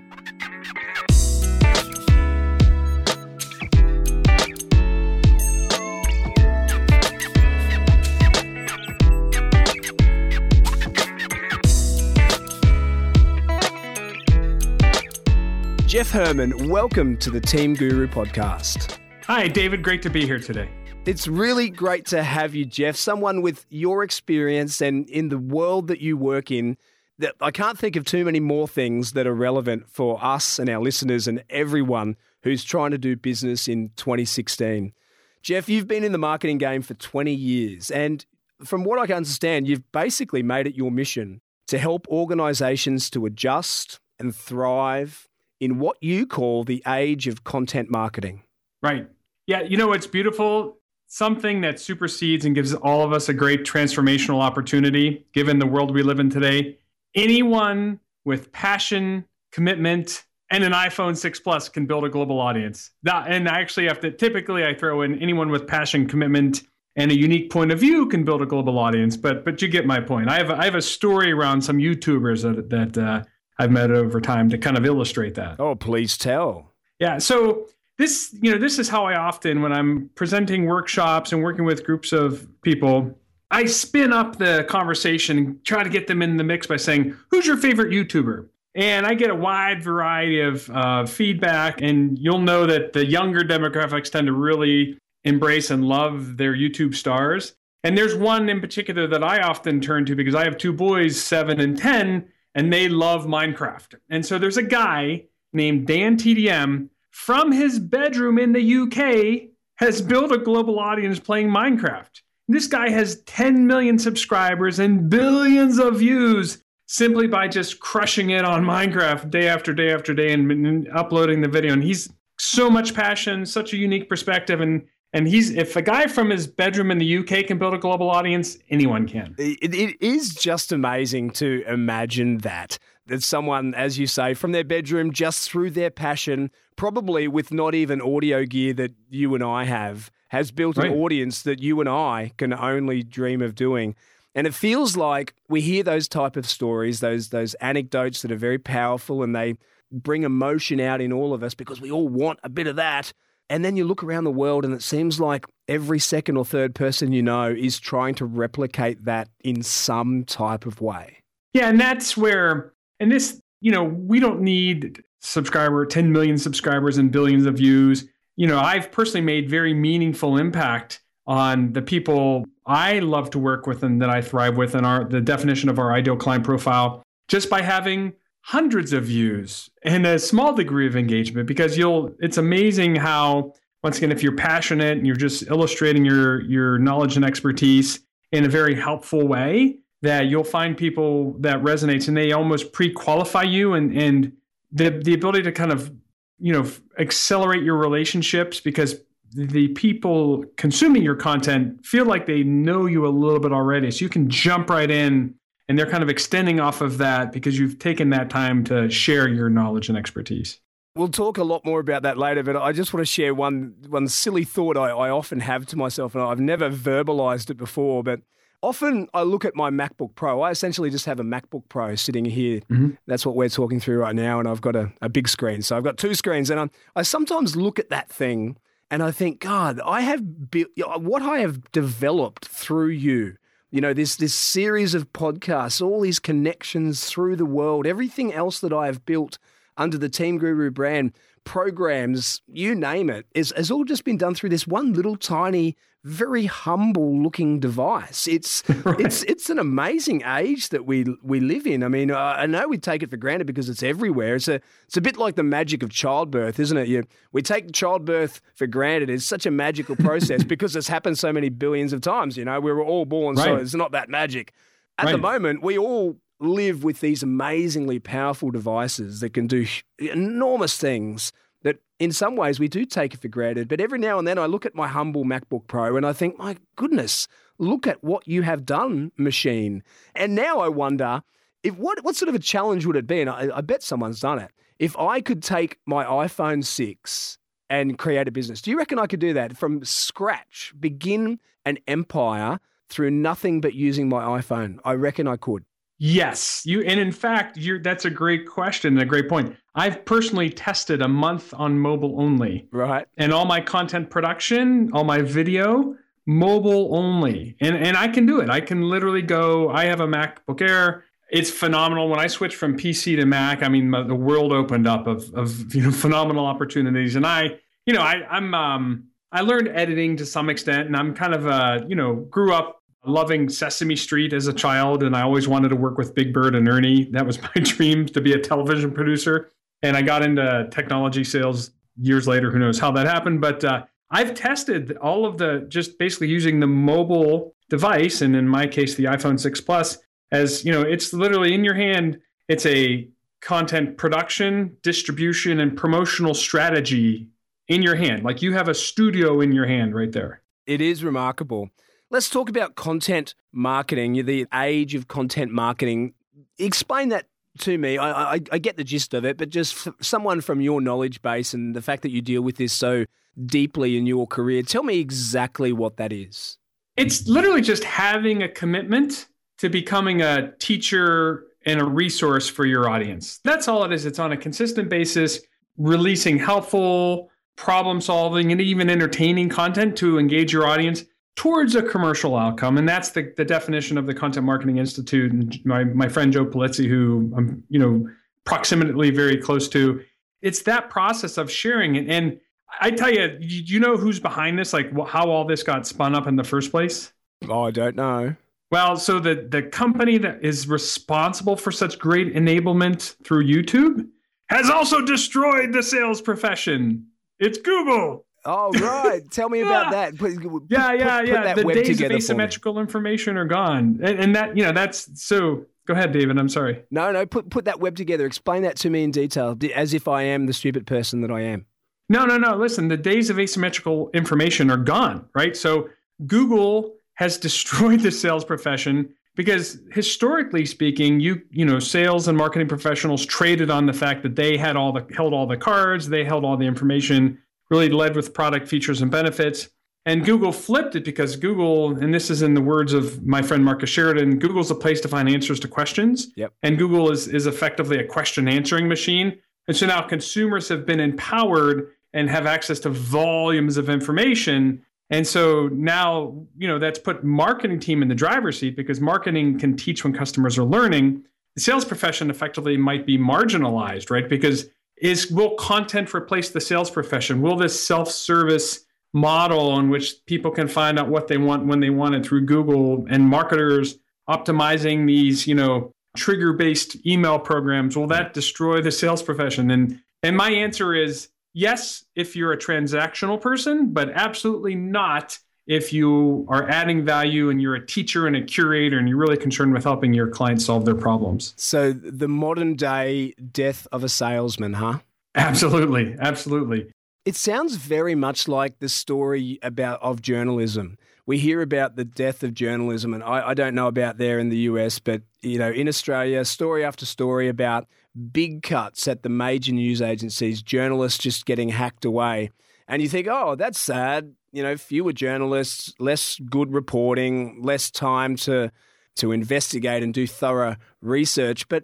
Jeff 15.97 16.11
Herman, 16.11 16.69
welcome 16.69 17.17
to 17.17 17.31
the 17.31 17.41
Team 17.41 17.73
Guru 17.73 18.07
podcast. 18.07 18.99
Hi, 19.23 19.47
David. 19.47 19.81
Great 19.81 20.03
to 20.03 20.11
be 20.11 20.27
here 20.27 20.37
today. 20.37 20.69
It's 21.07 21.27
really 21.27 21.71
great 21.71 22.05
to 22.09 22.21
have 22.21 22.53
you, 22.53 22.65
Jeff, 22.65 22.95
someone 22.95 23.41
with 23.41 23.65
your 23.71 24.03
experience 24.03 24.79
and 24.79 25.09
in 25.09 25.29
the 25.29 25.39
world 25.39 25.87
that 25.87 25.99
you 25.99 26.15
work 26.15 26.51
in. 26.51 26.77
That 27.17 27.33
I 27.41 27.49
can't 27.49 27.79
think 27.79 27.95
of 27.95 28.05
too 28.05 28.25
many 28.25 28.39
more 28.39 28.67
things 28.67 29.13
that 29.13 29.25
are 29.25 29.33
relevant 29.33 29.89
for 29.89 30.23
us 30.23 30.59
and 30.59 30.69
our 30.69 30.79
listeners 30.79 31.27
and 31.27 31.43
everyone 31.49 32.15
who's 32.43 32.63
trying 32.63 32.91
to 32.91 32.99
do 32.99 33.15
business 33.15 33.67
in 33.67 33.89
2016. 33.95 34.93
Jeff, 35.41 35.67
you've 35.67 35.87
been 35.87 36.03
in 36.03 36.11
the 36.11 36.19
marketing 36.19 36.59
game 36.59 36.83
for 36.83 36.93
20 36.93 37.33
years, 37.33 37.89
and 37.89 38.23
from 38.63 38.83
what 38.83 38.99
I 38.99 39.07
can 39.07 39.15
understand, 39.15 39.67
you've 39.67 39.91
basically 39.91 40.43
made 40.43 40.67
it 40.67 40.75
your 40.75 40.91
mission 40.91 41.41
to 41.65 41.79
help 41.79 42.07
organizations 42.07 43.09
to 43.09 43.25
adjust 43.25 43.99
and 44.19 44.35
thrive 44.35 45.26
in 45.59 45.79
what 45.79 45.97
you 46.01 46.25
call 46.25 46.63
the 46.63 46.83
age 46.87 47.27
of 47.27 47.43
content 47.43 47.89
marketing. 47.89 48.43
Right. 48.81 49.07
Yeah. 49.45 49.61
You 49.61 49.77
know, 49.77 49.93
it's 49.93 50.07
beautiful. 50.07 50.77
Something 51.07 51.61
that 51.61 51.79
supersedes 51.79 52.45
and 52.45 52.53
gives 52.53 52.73
all 52.73 53.03
of 53.03 53.13
us 53.13 53.29
a 53.29 53.33
great 53.33 53.63
transformational 53.63 54.41
opportunity, 54.41 55.25
given 55.33 55.59
the 55.59 55.65
world 55.65 55.93
we 55.93 56.03
live 56.03 56.19
in 56.19 56.29
today. 56.29 56.77
Anyone 57.15 57.99
with 58.25 58.51
passion, 58.51 59.25
commitment, 59.51 60.25
and 60.49 60.63
an 60.63 60.73
iPhone 60.73 61.15
6 61.15 61.39
Plus 61.39 61.69
can 61.69 61.85
build 61.85 62.05
a 62.05 62.09
global 62.09 62.39
audience. 62.39 62.91
That, 63.03 63.27
and 63.27 63.47
I 63.47 63.59
actually 63.59 63.87
have 63.87 63.99
to 64.01 64.11
typically 64.11 64.65
I 64.65 64.73
throw 64.73 65.01
in 65.01 65.21
anyone 65.21 65.49
with 65.49 65.67
passion, 65.67 66.07
commitment, 66.07 66.63
and 66.95 67.11
a 67.11 67.17
unique 67.17 67.51
point 67.51 67.71
of 67.71 67.79
view 67.79 68.07
can 68.07 68.23
build 68.23 68.41
a 68.41 68.45
global 68.45 68.79
audience. 68.79 69.15
But 69.15 69.45
but 69.45 69.61
you 69.61 69.67
get 69.67 69.85
my 69.85 69.99
point. 69.99 70.29
I 70.29 70.37
have 70.37 70.49
I 70.49 70.65
have 70.65 70.75
a 70.75 70.81
story 70.81 71.31
around 71.31 71.61
some 71.61 71.77
YouTubers 71.77 72.41
that 72.41 72.69
that 72.69 72.97
uh, 72.97 73.23
I've 73.59 73.71
met 73.71 73.91
over 73.91 74.21
time 74.21 74.49
to 74.49 74.57
kind 74.57 74.77
of 74.77 74.85
illustrate 74.85 75.35
that. 75.35 75.59
Oh, 75.59 75.75
please 75.75 76.17
tell. 76.17 76.73
Yeah. 76.99 77.17
So 77.17 77.67
this, 77.97 78.35
you 78.41 78.51
know, 78.51 78.57
this 78.57 78.79
is 78.79 78.89
how 78.89 79.05
I 79.05 79.15
often, 79.15 79.61
when 79.61 79.73
I'm 79.73 80.09
presenting 80.15 80.65
workshops 80.65 81.31
and 81.31 81.41
working 81.41 81.65
with 81.65 81.83
groups 81.83 82.11
of 82.11 82.47
people, 82.61 83.17
I 83.49 83.65
spin 83.65 84.13
up 84.13 84.37
the 84.37 84.65
conversation 84.69 85.37
and 85.37 85.65
try 85.65 85.83
to 85.83 85.89
get 85.89 86.07
them 86.07 86.21
in 86.21 86.37
the 86.37 86.43
mix 86.43 86.67
by 86.67 86.77
saying, 86.77 87.15
"Who's 87.29 87.47
your 87.47 87.57
favorite 87.57 87.91
YouTuber?" 87.91 88.47
And 88.75 89.07
I 89.07 89.15
get 89.15 89.29
a 89.29 89.35
wide 89.35 89.81
variety 89.81 90.41
of 90.41 90.69
uh, 90.69 91.05
feedback, 91.05 91.81
and 91.81 92.19
you'll 92.19 92.41
know 92.41 92.65
that 92.67 92.93
the 92.93 93.05
younger 93.05 93.41
demographics 93.41 94.11
tend 94.11 94.27
to 94.27 94.33
really 94.33 94.97
embrace 95.23 95.71
and 95.71 95.85
love 95.85 96.37
their 96.37 96.53
YouTube 96.53 96.93
stars. 96.93 97.55
And 97.83 97.97
there's 97.97 98.15
one 98.15 98.49
in 98.49 98.59
particular 98.59 99.07
that 99.07 99.23
I 99.23 99.41
often 99.41 99.79
turn 99.81 100.05
to 100.05 100.15
because 100.15 100.35
I 100.35 100.43
have 100.43 100.57
two 100.57 100.73
boys, 100.73 101.19
seven 101.19 101.59
and 101.59 101.77
ten, 101.77 102.27
and 102.57 102.73
they 102.73 102.89
love 102.89 103.27
Minecraft. 103.27 103.95
And 104.09 104.25
so 104.25 104.39
there's 104.39 104.57
a 104.57 104.63
guy 104.63 105.25
named 105.53 105.85
Dan 105.85 106.17
TDM 106.17 106.89
from 107.11 107.51
his 107.51 107.77
bedroom 107.77 108.39
in 108.39 108.51
the 108.51 108.77
UK 108.77 109.49
has 109.75 110.01
built 110.01 110.31
a 110.31 110.39
global 110.39 110.79
audience 110.79 111.19
playing 111.19 111.49
Minecraft. 111.49 112.21
This 112.47 112.65
guy 112.65 112.89
has 112.89 113.21
10 113.21 113.67
million 113.67 113.99
subscribers 113.99 114.79
and 114.79 115.07
billions 115.07 115.77
of 115.77 115.99
views 115.99 116.63
simply 116.87 117.27
by 117.27 117.47
just 117.47 117.79
crushing 117.79 118.31
it 118.31 118.43
on 118.43 118.63
Minecraft 118.63 119.29
day 119.29 119.47
after 119.47 119.71
day 119.71 119.91
after 119.91 120.15
day 120.15 120.33
and, 120.33 120.87
uploading 120.89 121.41
the 121.41 121.47
video. 121.47 121.73
And 121.73 121.83
he's 121.83 122.09
so 122.39 122.71
much 122.71 122.95
passion, 122.95 123.45
such 123.45 123.73
a 123.73 123.77
unique 123.77 124.09
perspective, 124.09 124.61
and 124.61 124.83
and 125.13 125.27
he's 125.27 125.51
if 125.51 125.75
a 125.75 125.81
guy 125.81 126.07
from 126.07 126.29
his 126.29 126.47
bedroom 126.47 126.91
in 126.91 126.97
the 126.97 127.17
UK 127.17 127.47
can 127.47 127.57
build 127.57 127.73
a 127.73 127.77
global 127.77 128.09
audience, 128.09 128.57
anyone 128.69 129.07
can. 129.07 129.35
It, 129.37 129.73
it 129.73 130.01
is 130.01 130.33
just 130.35 130.71
amazing 130.71 131.31
to 131.31 131.63
imagine 131.67 132.39
that 132.39 132.77
that 133.07 133.23
someone, 133.23 133.73
as 133.73 133.97
you 133.97 134.05
say, 134.05 134.33
from 134.33 134.51
their 134.51 134.65
bedroom, 134.65 135.13
just 135.13 135.49
through 135.49 135.71
their 135.71 135.89
passion, 135.89 136.51
probably 136.75 137.27
with 137.27 137.53
not 137.53 137.73
even 137.73 138.01
audio 138.01 138.43
gear 138.43 138.73
that 138.73 138.91
you 139.09 139.33
and 139.33 139.43
I 139.43 139.63
have, 139.63 140.11
has 140.29 140.51
built 140.51 140.77
right. 140.77 140.91
an 140.91 140.97
audience 140.97 141.41
that 141.43 141.61
you 141.61 141.79
and 141.79 141.87
I 141.87 142.33
can 142.37 142.53
only 142.53 143.03
dream 143.03 143.41
of 143.41 143.55
doing. 143.55 143.95
And 144.35 144.45
it 144.45 144.53
feels 144.53 144.95
like 144.95 145.33
we 145.49 145.61
hear 145.61 145.83
those 145.83 146.07
type 146.07 146.35
of 146.35 146.45
stories, 146.45 146.99
those 146.99 147.29
those 147.29 147.53
anecdotes 147.55 148.21
that 148.21 148.31
are 148.31 148.37
very 148.37 148.59
powerful 148.59 149.23
and 149.23 149.35
they 149.35 149.55
bring 149.91 150.23
emotion 150.23 150.79
out 150.79 151.01
in 151.01 151.13
all 151.13 151.33
of 151.33 151.43
us 151.43 151.53
because 151.53 151.81
we 151.81 151.89
all 151.89 152.07
want 152.07 152.39
a 152.43 152.49
bit 152.49 152.67
of 152.67 152.75
that. 152.75 153.13
And 153.49 153.63
then 153.63 153.77
you 153.77 153.85
look 153.85 154.03
around 154.03 154.25
the 154.25 154.31
world 154.31 154.65
and 154.65 154.73
it 154.73 154.83
seems 154.83 155.19
like 155.19 155.45
every 155.67 155.99
second 155.99 156.37
or 156.37 156.45
third 156.45 156.75
person 156.75 157.11
you 157.11 157.23
know 157.23 157.49
is 157.49 157.79
trying 157.79 158.15
to 158.15 158.25
replicate 158.25 159.05
that 159.05 159.29
in 159.43 159.63
some 159.63 160.23
type 160.25 160.65
of 160.65 160.81
way. 160.81 161.17
Yeah, 161.53 161.69
and 161.69 161.79
that's 161.79 162.17
where, 162.17 162.73
and 162.99 163.11
this, 163.11 163.41
you 163.61 163.71
know, 163.71 163.83
we 163.83 164.19
don't 164.19 164.41
need 164.41 165.03
subscriber, 165.21 165.85
10 165.85 166.11
million 166.11 166.37
subscribers 166.37 166.97
and 166.97 167.11
billions 167.11 167.45
of 167.45 167.55
views. 167.55 168.05
you 168.35 168.45
know, 168.45 168.59
I've 168.59 168.91
personally 168.91 169.25
made 169.25 169.49
very 169.49 169.73
meaningful 169.73 170.37
impact 170.37 171.01
on 171.25 171.73
the 171.73 171.81
people 171.81 172.45
I 172.65 172.99
love 172.99 173.29
to 173.31 173.39
work 173.39 173.65
with 173.65 173.83
and 173.83 174.01
that 174.01 174.09
I 174.09 174.21
thrive 174.21 174.57
with 174.57 174.75
and 174.75 174.85
our 174.85 175.03
the 175.03 175.21
definition 175.21 175.69
of 175.69 175.79
our 175.79 175.91
ideal 175.91 176.15
client 176.15 176.43
profile 176.43 177.03
just 177.27 177.49
by 177.49 177.61
having 177.61 178.13
hundreds 178.47 178.93
of 178.93 179.03
views 179.03 179.69
and 179.83 180.07
a 180.07 180.17
small 180.17 180.53
degree 180.53 180.87
of 180.87 180.95
engagement 180.95 181.45
because 181.45 181.77
you'll 181.77 182.15
it's 182.19 182.37
amazing 182.37 182.95
how 182.95 183.51
once 183.83 183.97
again 183.97 184.09
if 184.09 184.23
you're 184.23 184.37
passionate 184.37 184.97
and 184.97 185.05
you're 185.05 185.17
just 185.17 185.45
illustrating 185.47 186.05
your 186.05 186.41
your 186.43 186.77
knowledge 186.77 187.17
and 187.17 187.25
expertise 187.25 187.99
in 188.31 188.45
a 188.45 188.47
very 188.47 188.73
helpful 188.73 189.27
way 189.27 189.77
that 190.01 190.27
you'll 190.27 190.45
find 190.45 190.77
people 190.77 191.35
that 191.39 191.61
resonates 191.61 192.07
and 192.07 192.15
they 192.15 192.31
almost 192.31 192.71
pre-qualify 192.71 193.43
you 193.43 193.73
and 193.73 193.91
and 193.97 194.31
the 194.71 194.91
the 195.03 195.13
ability 195.13 195.41
to 195.41 195.51
kind 195.51 195.73
of 195.73 195.91
you 196.39 196.53
know 196.53 196.65
accelerate 196.99 197.63
your 197.63 197.75
relationships 197.75 198.61
because 198.61 199.01
the 199.33 199.67
people 199.69 200.45
consuming 200.55 201.03
your 201.03 201.17
content 201.17 201.85
feel 201.85 202.05
like 202.05 202.25
they 202.25 202.43
know 202.43 202.85
you 202.85 203.05
a 203.05 203.09
little 203.09 203.41
bit 203.41 203.51
already. 203.51 203.91
So 203.91 204.05
you 204.05 204.09
can 204.09 204.29
jump 204.29 204.69
right 204.69 204.89
in 204.89 205.35
and 205.69 205.77
they're 205.77 205.89
kind 205.89 206.03
of 206.03 206.09
extending 206.09 206.59
off 206.59 206.81
of 206.81 206.97
that 206.97 207.31
because 207.31 207.59
you've 207.59 207.79
taken 207.79 208.09
that 208.11 208.29
time 208.29 208.63
to 208.65 208.89
share 208.89 209.27
your 209.27 209.49
knowledge 209.49 209.89
and 209.89 209.97
expertise 209.97 210.59
We'll 210.97 211.09
talk 211.09 211.37
a 211.37 211.43
lot 211.43 211.63
more 211.63 211.79
about 211.79 212.01
that 212.01 212.17
later, 212.17 212.41
but 212.41 212.55
I 212.55 212.71
just 212.71 212.91
want 212.91 213.05
to 213.05 213.11
share 213.11 213.31
one 213.35 213.75
one 213.87 214.07
silly 214.07 214.43
thought 214.43 214.77
I, 214.77 214.89
I 214.89 215.11
often 215.11 215.41
have 215.41 215.67
to 215.67 215.77
myself, 215.77 216.15
and 216.15 216.23
I've 216.23 216.39
never 216.39 216.71
verbalized 216.71 217.51
it 217.51 217.57
before. 217.57 218.01
But 218.01 218.21
often 218.63 219.07
I 219.13 219.21
look 219.21 219.45
at 219.45 219.55
my 219.55 219.69
MacBook 219.69 220.15
Pro. 220.15 220.41
I 220.41 220.49
essentially 220.49 220.89
just 220.89 221.05
have 221.05 221.19
a 221.19 221.23
MacBook 221.23 221.69
Pro 221.69 221.93
sitting 221.93 222.25
here. 222.25 222.61
Mm-hmm. 222.61 222.91
That's 223.05 223.27
what 223.27 223.35
we're 223.35 223.47
talking 223.47 223.79
through 223.79 223.99
right 223.99 224.15
now, 224.15 224.39
and 224.39 224.47
I've 224.47 224.61
got 224.61 224.75
a, 224.75 224.91
a 224.99 225.07
big 225.07 225.29
screen. 225.29 225.61
So 225.61 225.77
I've 225.77 225.83
got 225.83 225.99
two 225.99 226.15
screens, 226.15 226.49
and 226.49 226.59
I'm, 226.59 226.71
I 226.95 227.03
sometimes 227.03 227.55
look 227.55 227.77
at 227.77 227.89
that 227.89 228.09
thing 228.09 228.57
and 228.89 229.03
I 229.03 229.11
think, 229.11 229.41
God, 229.41 229.79
I 229.85 230.01
have 230.01 230.49
built 230.49 230.69
what 230.77 231.21
I 231.21 231.39
have 231.39 231.71
developed 231.71 232.47
through 232.47 232.89
you. 232.89 233.35
You 233.69 233.81
know, 233.81 233.93
this 233.93 234.15
this 234.15 234.33
series 234.33 234.93
of 234.93 235.11
podcasts, 235.11 235.85
all 235.85 235.99
these 235.99 236.19
connections 236.19 237.05
through 237.05 237.35
the 237.35 237.45
world, 237.45 237.85
everything 237.85 238.33
else 238.33 238.59
that 238.61 238.71
I 238.71 238.85
have 238.85 239.05
built 239.05 239.37
under 239.75 239.97
the 239.97 240.07
Team 240.07 240.37
Guru 240.37 240.71
brand, 240.71 241.11
programs, 241.47 242.41
you 242.51 242.75
name 242.75 243.09
it, 243.09 243.25
is, 243.33 243.53
has 243.55 243.71
all 243.71 243.85
just 243.85 244.03
been 244.03 244.17
done 244.17 244.35
through 244.35 244.49
this 244.49 244.67
one 244.67 244.91
little 244.91 245.15
tiny, 245.15 245.77
very 246.03 246.45
humble 246.45 247.21
looking 247.23 247.59
device. 247.61 248.27
It's 248.27 248.63
right. 248.85 248.99
it's 248.99 249.23
it's 249.23 249.49
an 249.49 249.57
amazing 249.57 250.23
age 250.25 250.69
that 250.69 250.85
we 250.85 251.05
we 251.23 251.39
live 251.39 251.65
in. 251.65 251.83
I 251.83 251.87
mean, 251.87 252.11
I 252.11 252.45
know 252.45 252.67
we 252.67 252.77
take 252.77 253.01
it 253.01 253.09
for 253.09 253.17
granted 253.17 253.47
because 253.47 253.69
it's 253.69 253.81
everywhere. 253.81 254.35
It's 254.35 254.49
a 254.49 254.59
it's 254.85 254.97
a 254.97 255.01
bit 255.01 255.15
like 255.15 255.35
the 255.35 255.43
magic 255.43 255.83
of 255.83 255.89
childbirth, 255.89 256.59
isn't 256.59 256.77
it? 256.77 256.89
You, 256.89 257.05
we 257.31 257.41
take 257.41 257.71
childbirth 257.71 258.41
for 258.55 258.67
granted. 258.67 259.09
It's 259.09 259.25
such 259.25 259.45
a 259.45 259.51
magical 259.51 259.95
process 260.07 260.43
because 260.43 260.75
it's 260.75 260.89
happened 260.89 261.17
so 261.17 261.31
many 261.31 261.47
billions 261.47 261.93
of 261.93 262.01
times. 262.01 262.35
You 262.35 262.43
know, 262.43 262.59
we 262.59 262.73
were 262.73 262.83
all 262.83 263.05
born, 263.05 263.35
right. 263.35 263.45
so 263.45 263.55
it's 263.55 263.73
not 263.73 263.93
that 263.93 264.09
magic. 264.09 264.53
At 264.99 265.05
right. 265.05 265.11
the 265.13 265.17
moment, 265.19 265.61
we 265.61 265.77
all 265.77 266.17
live 266.39 266.83
with 266.83 266.99
these 266.99 267.23
amazingly 267.23 267.99
powerful 267.99 268.51
devices 268.51 269.19
that 269.21 269.33
can 269.33 269.47
do 269.47 269.65
enormous 269.99 270.77
things 270.77 271.31
that 271.63 271.77
in 271.99 272.11
some 272.11 272.35
ways 272.35 272.59
we 272.59 272.67
do 272.67 272.85
take 272.85 273.13
it 273.13 273.21
for 273.21 273.27
granted. 273.27 273.67
But 273.67 273.81
every 273.81 273.99
now 273.99 274.19
and 274.19 274.27
then 274.27 274.37
I 274.37 274.45
look 274.45 274.65
at 274.65 274.75
my 274.75 274.87
humble 274.87 275.25
MacBook 275.25 275.67
Pro 275.67 275.97
and 275.97 276.05
I 276.05 276.13
think, 276.13 276.37
my 276.37 276.57
goodness, 276.75 277.27
look 277.57 277.87
at 277.87 278.03
what 278.03 278.27
you 278.27 278.43
have 278.43 278.65
done, 278.65 279.11
machine. 279.17 279.83
And 280.15 280.35
now 280.35 280.59
I 280.59 280.69
wonder 280.69 281.23
if 281.63 281.75
what 281.77 282.03
what 282.03 282.15
sort 282.15 282.29
of 282.29 282.35
a 282.35 282.39
challenge 282.39 282.85
would 282.85 282.95
it 282.95 283.07
be? 283.07 283.21
And 283.21 283.29
I, 283.29 283.49
I 283.55 283.61
bet 283.61 283.83
someone's 283.83 284.19
done 284.19 284.39
it. 284.39 284.51
If 284.79 284.97
I 284.97 285.21
could 285.21 285.41
take 285.41 285.79
my 285.85 286.05
iPhone 286.05 286.63
6 286.63 287.39
and 287.69 287.97
create 287.97 288.27
a 288.27 288.31
business, 288.31 288.61
do 288.61 288.69
you 288.69 288.77
reckon 288.77 288.99
I 288.99 289.07
could 289.07 289.19
do 289.19 289.33
that 289.33 289.57
from 289.57 289.83
scratch, 289.83 290.73
begin 290.79 291.39
an 291.65 291.79
empire 291.87 292.59
through 292.89 293.11
nothing 293.11 293.59
but 293.59 293.73
using 293.73 294.07
my 294.07 294.39
iPhone? 294.39 294.77
I 294.85 294.93
reckon 294.93 295.27
I 295.27 295.35
could. 295.35 295.65
Yes, 295.99 296.61
you 296.65 296.81
and 296.81 296.99
in 296.99 297.11
fact, 297.11 297.57
you're 297.57 297.79
that's 297.79 298.05
a 298.05 298.09
great 298.09 298.47
question 298.47 298.93
and 298.93 299.01
a 299.01 299.05
great 299.05 299.27
point. 299.27 299.55
I've 299.73 300.05
personally 300.05 300.49
tested 300.49 301.01
a 301.01 301.07
month 301.07 301.53
on 301.55 301.79
mobile 301.79 302.21
only. 302.21 302.67
Right. 302.71 303.07
And 303.17 303.33
all 303.33 303.45
my 303.45 303.61
content 303.61 304.09
production, 304.09 304.91
all 304.93 305.03
my 305.03 305.21
video, 305.21 305.95
mobile 306.27 306.95
only. 306.95 307.55
And 307.61 307.75
and 307.75 307.97
I 307.97 308.07
can 308.09 308.27
do 308.27 308.41
it. 308.41 308.49
I 308.49 308.61
can 308.61 308.81
literally 308.81 309.23
go, 309.23 309.69
I 309.69 309.85
have 309.85 309.99
a 309.99 310.07
MacBook 310.07 310.61
Air. 310.61 311.05
It's 311.31 311.49
phenomenal. 311.49 312.09
When 312.09 312.19
I 312.19 312.27
switched 312.27 312.55
from 312.55 312.77
PC 312.77 313.17
to 313.19 313.25
Mac, 313.25 313.63
I 313.63 313.69
mean 313.69 313.89
the 313.89 314.15
world 314.15 314.51
opened 314.51 314.87
up 314.87 315.07
of 315.07 315.33
of 315.33 315.73
you 315.75 315.81
know 315.81 315.91
phenomenal 315.91 316.45
opportunities. 316.45 317.15
And 317.15 317.25
I, 317.25 317.57
you 317.87 317.93
know, 317.93 318.01
I 318.01 318.23
I'm 318.29 318.53
um 318.53 319.05
I 319.31 319.41
learned 319.41 319.69
editing 319.69 320.17
to 320.17 320.25
some 320.25 320.49
extent 320.49 320.87
and 320.87 320.95
I'm 320.95 321.13
kind 321.15 321.33
of 321.33 321.47
uh, 321.47 321.81
you 321.87 321.95
know, 321.95 322.15
grew 322.15 322.53
up 322.53 322.76
loving 323.09 323.49
Sesame 323.49 323.95
Street 323.95 324.33
as 324.33 324.47
a 324.47 324.53
child, 324.53 325.03
and 325.03 325.15
I 325.15 325.21
always 325.21 325.47
wanted 325.47 325.69
to 325.69 325.75
work 325.75 325.97
with 325.97 326.13
Big 326.13 326.33
Bird 326.33 326.55
and 326.55 326.67
Ernie. 326.67 327.05
That 327.11 327.25
was 327.25 327.41
my 327.41 327.61
dream 327.61 328.05
to 328.07 328.21
be 328.21 328.33
a 328.33 328.39
television 328.39 328.91
producer. 328.91 329.51
And 329.83 329.95
I 329.95 330.01
got 330.01 330.23
into 330.23 330.67
technology 330.71 331.23
sales 331.23 331.71
years 332.01 332.27
later. 332.27 332.51
Who 332.51 332.59
knows 332.59 332.79
how 332.79 332.91
that 332.91 333.05
happened? 333.05 333.41
But 333.41 333.63
uh, 333.63 333.83
I've 334.09 334.33
tested 334.33 334.97
all 334.97 335.25
of 335.25 335.37
the 335.37 335.65
just 335.69 335.99
basically 335.99 336.29
using 336.29 336.59
the 336.59 336.67
mobile 336.67 337.55
device, 337.69 338.21
and 338.21 338.35
in 338.35 338.47
my 338.47 338.65
case, 338.65 338.95
the 338.95 339.05
iPhone 339.05 339.39
6 339.39 339.61
Plus, 339.61 339.97
as 340.31 340.63
you 340.65 340.71
know, 340.71 340.81
it's 340.81 341.13
literally 341.13 341.53
in 341.53 341.63
your 341.63 341.75
hand. 341.75 342.19
It's 342.47 342.65
a 342.65 343.09
content 343.41 343.97
production, 343.97 344.77
distribution, 344.81 345.59
and 345.59 345.77
promotional 345.77 346.33
strategy 346.33 347.27
in 347.67 347.81
your 347.81 347.95
hand. 347.95 348.23
Like 348.23 348.41
you 348.41 348.53
have 348.53 348.67
a 348.67 348.73
studio 348.73 349.41
in 349.41 349.51
your 349.51 349.67
hand 349.67 349.93
right 349.95 350.11
there. 350.11 350.41
It 350.65 350.81
is 350.81 351.03
remarkable. 351.03 351.69
Let's 352.09 352.29
talk 352.29 352.49
about 352.49 352.75
content 352.75 353.35
marketing, 353.51 354.25
the 354.25 354.47
age 354.53 354.95
of 354.95 355.09
content 355.09 355.51
marketing. 355.51 356.13
Explain 356.57 357.09
that 357.09 357.27
to 357.59 357.77
me. 357.77 357.97
I, 357.97 358.35
I, 358.35 358.39
I 358.51 358.57
get 358.59 358.77
the 358.77 358.83
gist 358.85 359.13
of 359.13 359.25
it, 359.25 359.37
but 359.37 359.49
just 359.49 359.89
someone 359.99 360.39
from 360.39 360.61
your 360.61 360.79
knowledge 360.79 361.21
base 361.21 361.53
and 361.53 361.75
the 361.75 361.81
fact 361.81 362.03
that 362.03 362.11
you 362.11 362.21
deal 362.21 362.41
with 362.41 362.55
this 362.55 362.71
so 362.71 363.05
deeply 363.45 363.97
in 363.97 364.05
your 364.05 364.25
career, 364.25 364.63
tell 364.63 364.83
me 364.83 364.99
exactly 364.99 365.73
what 365.73 365.97
that 365.97 366.13
is. 366.13 366.57
It's 366.95 367.27
literally 367.27 367.61
just 367.61 367.83
having 367.83 368.41
a 368.41 368.49
commitment 368.49 369.27
to 369.57 369.69
becoming 369.69 370.21
a 370.21 370.53
teacher 370.59 371.45
and 371.65 371.81
a 371.81 371.85
resource 371.85 372.47
for 372.47 372.65
your 372.65 372.89
audience. 372.89 373.39
That's 373.43 373.67
all 373.67 373.83
it 373.83 373.91
is. 373.91 374.05
It's 374.05 374.19
on 374.19 374.31
a 374.31 374.37
consistent 374.37 374.89
basis, 374.89 375.41
releasing 375.77 376.39
helpful, 376.39 377.29
problem 377.57 377.99
solving, 377.99 378.51
and 378.51 378.61
even 378.61 378.89
entertaining 378.89 379.49
content 379.49 379.97
to 379.97 380.17
engage 380.17 380.53
your 380.53 380.65
audience 380.65 381.03
towards 381.37 381.75
a 381.75 381.83
commercial 381.83 382.35
outcome. 382.35 382.77
And 382.77 382.89
that's 382.89 383.11
the, 383.11 383.31
the 383.37 383.45
definition 383.45 383.97
of 383.97 384.07
the 384.07 384.13
Content 384.13 384.45
Marketing 384.45 384.77
Institute. 384.77 385.31
And 385.31 385.65
my, 385.65 385.85
my 385.85 386.09
friend 386.09 386.33
Joe 386.33 386.45
Pulizzi, 386.45 386.89
who 386.89 387.31
I'm, 387.37 387.63
you 387.69 387.79
know, 387.79 388.09
proximately 388.43 389.11
very 389.11 389.37
close 389.37 389.69
to, 389.69 390.03
it's 390.41 390.63
that 390.63 390.89
process 390.89 391.37
of 391.37 391.49
sharing 391.49 391.95
it. 391.95 392.09
And 392.09 392.39
I 392.81 392.91
tell 392.91 393.11
you, 393.11 393.37
you 393.39 393.79
know 393.79 393.95
who's 393.95 394.19
behind 394.19 394.57
this? 394.57 394.73
Like 394.73 394.91
how 395.07 395.29
all 395.29 395.45
this 395.45 395.63
got 395.63 395.87
spun 395.87 396.15
up 396.15 396.27
in 396.27 396.35
the 396.35 396.43
first 396.43 396.71
place? 396.71 397.13
Oh, 397.47 397.63
I 397.63 397.71
don't 397.71 397.95
know. 397.95 398.35
Well, 398.71 398.97
so 398.97 399.19
the, 399.19 399.47
the 399.49 399.63
company 399.63 400.17
that 400.17 400.43
is 400.43 400.67
responsible 400.67 401.55
for 401.55 401.71
such 401.71 401.99
great 401.99 402.33
enablement 402.33 403.15
through 403.23 403.45
YouTube 403.45 404.07
has 404.49 404.69
also 404.69 405.01
destroyed 405.01 405.71
the 405.71 405.83
sales 405.83 406.21
profession. 406.21 407.07
It's 407.39 407.59
Google. 407.59 408.25
Oh 408.49 408.71
right, 408.79 409.21
tell 409.31 409.49
me 409.49 409.59
about 409.59 409.91
that. 409.91 410.17
Put, 410.17 410.31
yeah, 410.69 410.93
yeah, 410.93 411.19
put, 411.19 411.27
yeah. 411.27 411.53
Put 411.53 411.67
the 411.67 411.73
days 411.73 412.01
of 412.01 412.11
asymmetrical 412.11 412.79
information 412.79 413.35
are 413.35 413.43
gone, 413.45 413.99
and, 414.01 414.19
and, 414.19 414.35
that 414.37 414.55
you 414.55 414.63
know 414.63 414.71
that's 414.71 415.21
so. 415.21 415.65
Go 415.85 415.93
ahead, 415.93 416.13
David. 416.13 416.37
I'm 416.37 416.47
sorry. 416.49 416.83
No, 416.89 417.11
no. 417.11 417.25
Put 417.25 417.49
put 417.49 417.65
that 417.65 417.81
web 417.81 417.97
together. 417.97 418.25
Explain 418.25 418.63
that 418.63 418.77
to 418.77 418.89
me 418.89 419.03
in 419.03 419.11
detail, 419.11 419.57
as 419.75 419.93
if 419.93 420.07
I 420.07 420.23
am 420.23 420.45
the 420.45 420.53
stupid 420.53 420.87
person 420.87 421.19
that 421.21 421.31
I 421.31 421.41
am. 421.41 421.65
No, 422.07 422.25
no, 422.25 422.37
no. 422.37 422.55
Listen, 422.55 422.87
the 422.87 422.95
days 422.95 423.29
of 423.29 423.37
asymmetrical 423.37 424.09
information 424.13 424.71
are 424.71 424.77
gone. 424.77 425.27
Right. 425.35 425.55
So 425.55 425.89
Google 426.25 426.95
has 427.15 427.37
destroyed 427.47 427.99
the 427.99 428.11
sales 428.11 428.45
profession 428.45 429.13
because 429.35 429.79
historically 429.91 430.65
speaking 430.65 431.19
you 431.19 431.41
you 431.51 431.65
know 431.65 431.79
sales 431.79 432.29
and 432.29 432.37
marketing 432.37 432.67
professionals 432.67 433.25
traded 433.25 433.69
on 433.69 433.85
the 433.85 433.93
fact 433.93 434.23
that 434.23 434.35
they 434.35 434.57
had 434.57 434.75
all 434.75 434.91
the 434.91 435.05
held 435.15 435.33
all 435.33 435.45
the 435.45 435.55
cards 435.55 436.09
they 436.09 436.23
held 436.23 436.43
all 436.43 436.57
the 436.57 436.65
information 436.65 437.37
really 437.69 437.89
led 437.89 438.15
with 438.15 438.33
product 438.33 438.67
features 438.67 439.01
and 439.01 439.11
benefits. 439.11 439.69
And 440.05 440.23
Google 440.23 440.53
flipped 440.53 440.95
it 440.95 441.03
because 441.03 441.35
Google, 441.35 441.97
and 441.97 442.13
this 442.13 442.29
is 442.29 442.41
in 442.41 442.53
the 442.53 442.61
words 442.61 442.93
of 442.93 443.25
my 443.25 443.41
friend 443.41 443.65
Marcus 443.65 443.89
Sheridan, 443.89 444.39
Google's 444.39 444.71
a 444.71 444.75
place 444.75 445.01
to 445.01 445.09
find 445.09 445.27
answers 445.27 445.59
to 445.59 445.67
questions. 445.67 446.29
Yep. 446.37 446.53
And 446.63 446.77
Google 446.77 447.11
is, 447.11 447.27
is 447.27 447.45
effectively 447.45 447.99
a 447.99 448.05
question 448.05 448.47
answering 448.47 448.87
machine. 448.87 449.37
And 449.67 449.75
so 449.75 449.85
now 449.85 450.01
consumers 450.01 450.69
have 450.69 450.85
been 450.85 451.01
empowered 451.01 451.91
and 452.13 452.29
have 452.29 452.45
access 452.45 452.79
to 452.79 452.89
volumes 452.89 453.75
of 453.75 453.89
information. 453.89 454.81
And 455.09 455.27
so 455.27 455.67
now, 455.73 456.47
you 456.57 456.69
know, 456.69 456.79
that's 456.79 456.99
put 456.99 457.25
marketing 457.25 457.81
team 457.81 458.01
in 458.01 458.07
the 458.07 458.15
driver's 458.15 458.57
seat 458.59 458.77
because 458.77 459.01
marketing 459.01 459.59
can 459.59 459.75
teach 459.75 460.05
when 460.05 460.13
customers 460.13 460.57
are 460.57 460.63
learning. 460.63 461.23
The 461.55 461.61
sales 461.61 461.83
profession 461.83 462.29
effectively 462.29 462.77
might 462.77 463.05
be 463.05 463.17
marginalized, 463.17 464.09
right? 464.09 464.29
Because 464.29 464.69
is 465.01 465.31
will 465.31 465.55
content 465.55 466.13
replace 466.13 466.49
the 466.49 466.61
sales 466.61 466.89
profession? 466.89 467.41
Will 467.41 467.55
this 467.55 467.81
self 467.81 468.11
service 468.11 468.85
model 469.13 469.79
in 469.79 469.89
which 469.89 470.25
people 470.25 470.51
can 470.51 470.67
find 470.67 470.99
out 470.99 471.07
what 471.07 471.27
they 471.27 471.37
want 471.37 471.65
when 471.65 471.79
they 471.79 471.89
want 471.89 472.15
it 472.15 472.25
through 472.25 472.45
Google 472.45 473.05
and 473.09 473.23
marketers 473.23 473.97
optimizing 474.29 475.07
these, 475.07 475.47
you 475.47 475.55
know, 475.55 475.91
trigger 476.15 476.53
based 476.53 477.05
email 477.05 477.39
programs, 477.39 477.95
will 477.95 478.07
that 478.07 478.33
destroy 478.33 478.81
the 478.81 478.91
sales 478.91 479.23
profession? 479.23 479.71
And 479.71 480.01
and 480.23 480.35
my 480.35 480.49
answer 480.49 480.93
is 480.93 481.29
yes, 481.53 482.05
if 482.15 482.35
you're 482.35 482.51
a 482.51 482.57
transactional 482.57 483.39
person, 483.39 483.93
but 483.93 484.09
absolutely 484.11 484.75
not 484.75 485.39
if 485.67 485.91
you 485.91 486.45
are 486.49 486.67
adding 486.69 487.03
value 487.05 487.49
and 487.49 487.61
you're 487.61 487.75
a 487.75 487.85
teacher 487.85 488.25
and 488.25 488.35
a 488.35 488.41
curator 488.41 488.97
and 488.97 489.07
you're 489.07 489.17
really 489.17 489.37
concerned 489.37 489.73
with 489.73 489.83
helping 489.83 490.13
your 490.13 490.27
clients 490.27 490.65
solve 490.65 490.85
their 490.85 490.95
problems. 490.95 491.53
So, 491.57 491.91
the 491.91 492.29
modern 492.29 492.75
day 492.75 493.33
death 493.51 493.87
of 493.91 494.03
a 494.03 494.09
salesman, 494.09 494.73
huh? 494.73 494.99
Absolutely. 495.35 496.15
Absolutely. 496.19 496.87
It 497.25 497.35
sounds 497.35 497.75
very 497.75 498.15
much 498.15 498.47
like 498.47 498.79
the 498.79 498.87
story 498.87 499.59
about 499.61 500.01
of 500.01 500.21
journalism. 500.21 500.97
We 501.25 501.37
hear 501.39 501.61
about 501.61 501.97
the 501.97 502.05
death 502.05 502.41
of 502.41 502.53
journalism, 502.53 503.13
and 503.13 503.21
I, 503.21 503.49
I 503.49 503.53
don't 503.53 503.75
know 503.75 503.87
about 503.87 504.17
there 504.17 504.39
in 504.39 504.47
the 504.47 504.57
US, 504.59 504.97
but 504.97 505.23
you 505.41 505.59
know, 505.59 505.69
in 505.69 505.89
Australia, 505.89 506.45
story 506.45 506.85
after 506.85 507.05
story 507.05 507.49
about 507.49 507.85
big 508.31 508.63
cuts 508.63 509.07
at 509.09 509.23
the 509.23 509.29
major 509.29 509.73
news 509.73 510.01
agencies, 510.01 510.61
journalists 510.61 511.21
just 511.21 511.45
getting 511.45 511.69
hacked 511.69 512.05
away. 512.05 512.51
And 512.87 513.01
you 513.01 513.09
think, 513.09 513.27
oh, 513.29 513.55
that's 513.55 513.77
sad. 513.77 514.33
You 514.57 514.63
know, 514.63 514.75
fewer 514.75 515.13
journalists, 515.13 515.93
less 515.99 516.39
good 516.49 516.73
reporting, 516.73 517.61
less 517.61 517.91
time 517.91 518.35
to 518.37 518.71
to 519.17 519.31
investigate 519.31 520.01
and 520.01 520.11
do 520.11 520.25
thorough 520.25 520.77
research. 520.99 521.69
But 521.69 521.83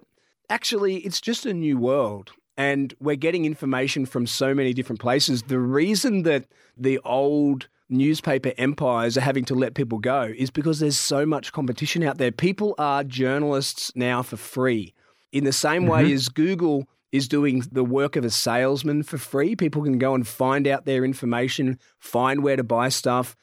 actually, 0.50 0.96
it's 0.96 1.20
just 1.20 1.46
a 1.46 1.54
new 1.54 1.78
world 1.78 2.32
and 2.56 2.92
we're 2.98 3.14
getting 3.14 3.44
information 3.44 4.06
from 4.06 4.26
so 4.26 4.54
many 4.54 4.72
different 4.72 5.00
places. 5.00 5.42
The 5.42 5.60
reason 5.60 6.22
that 6.24 6.46
the 6.76 6.98
old 7.04 7.68
newspaper 7.88 8.52
empires 8.58 9.16
are 9.16 9.22
having 9.22 9.44
to 9.44 9.54
let 9.54 9.74
people 9.74 9.98
go 9.98 10.32
is 10.36 10.50
because 10.50 10.80
there's 10.80 10.98
so 10.98 11.24
much 11.24 11.52
competition 11.52 12.02
out 12.02 12.18
there. 12.18 12.32
People 12.32 12.74
are 12.76 13.04
journalists 13.04 13.92
now 13.94 14.20
for 14.22 14.36
free. 14.36 14.94
In 15.32 15.44
the 15.44 15.52
same 15.52 15.82
mm-hmm. 15.82 15.92
way 15.92 16.12
as 16.12 16.28
Google 16.28 16.88
is 17.14 17.28
doing 17.28 17.62
the 17.70 17.84
work 17.84 18.16
of 18.16 18.24
a 18.24 18.30
salesman 18.30 19.04
for 19.04 19.18
free, 19.18 19.54
people 19.54 19.84
can 19.84 19.98
go 19.98 20.16
and 20.16 20.26
find 20.26 20.66
out 20.66 20.84
their 20.84 21.04
information, 21.04 21.78
find 22.00 22.42
where 22.42 22.56
to 22.56 22.64
buy 22.64 22.88
stuff. 22.88 23.36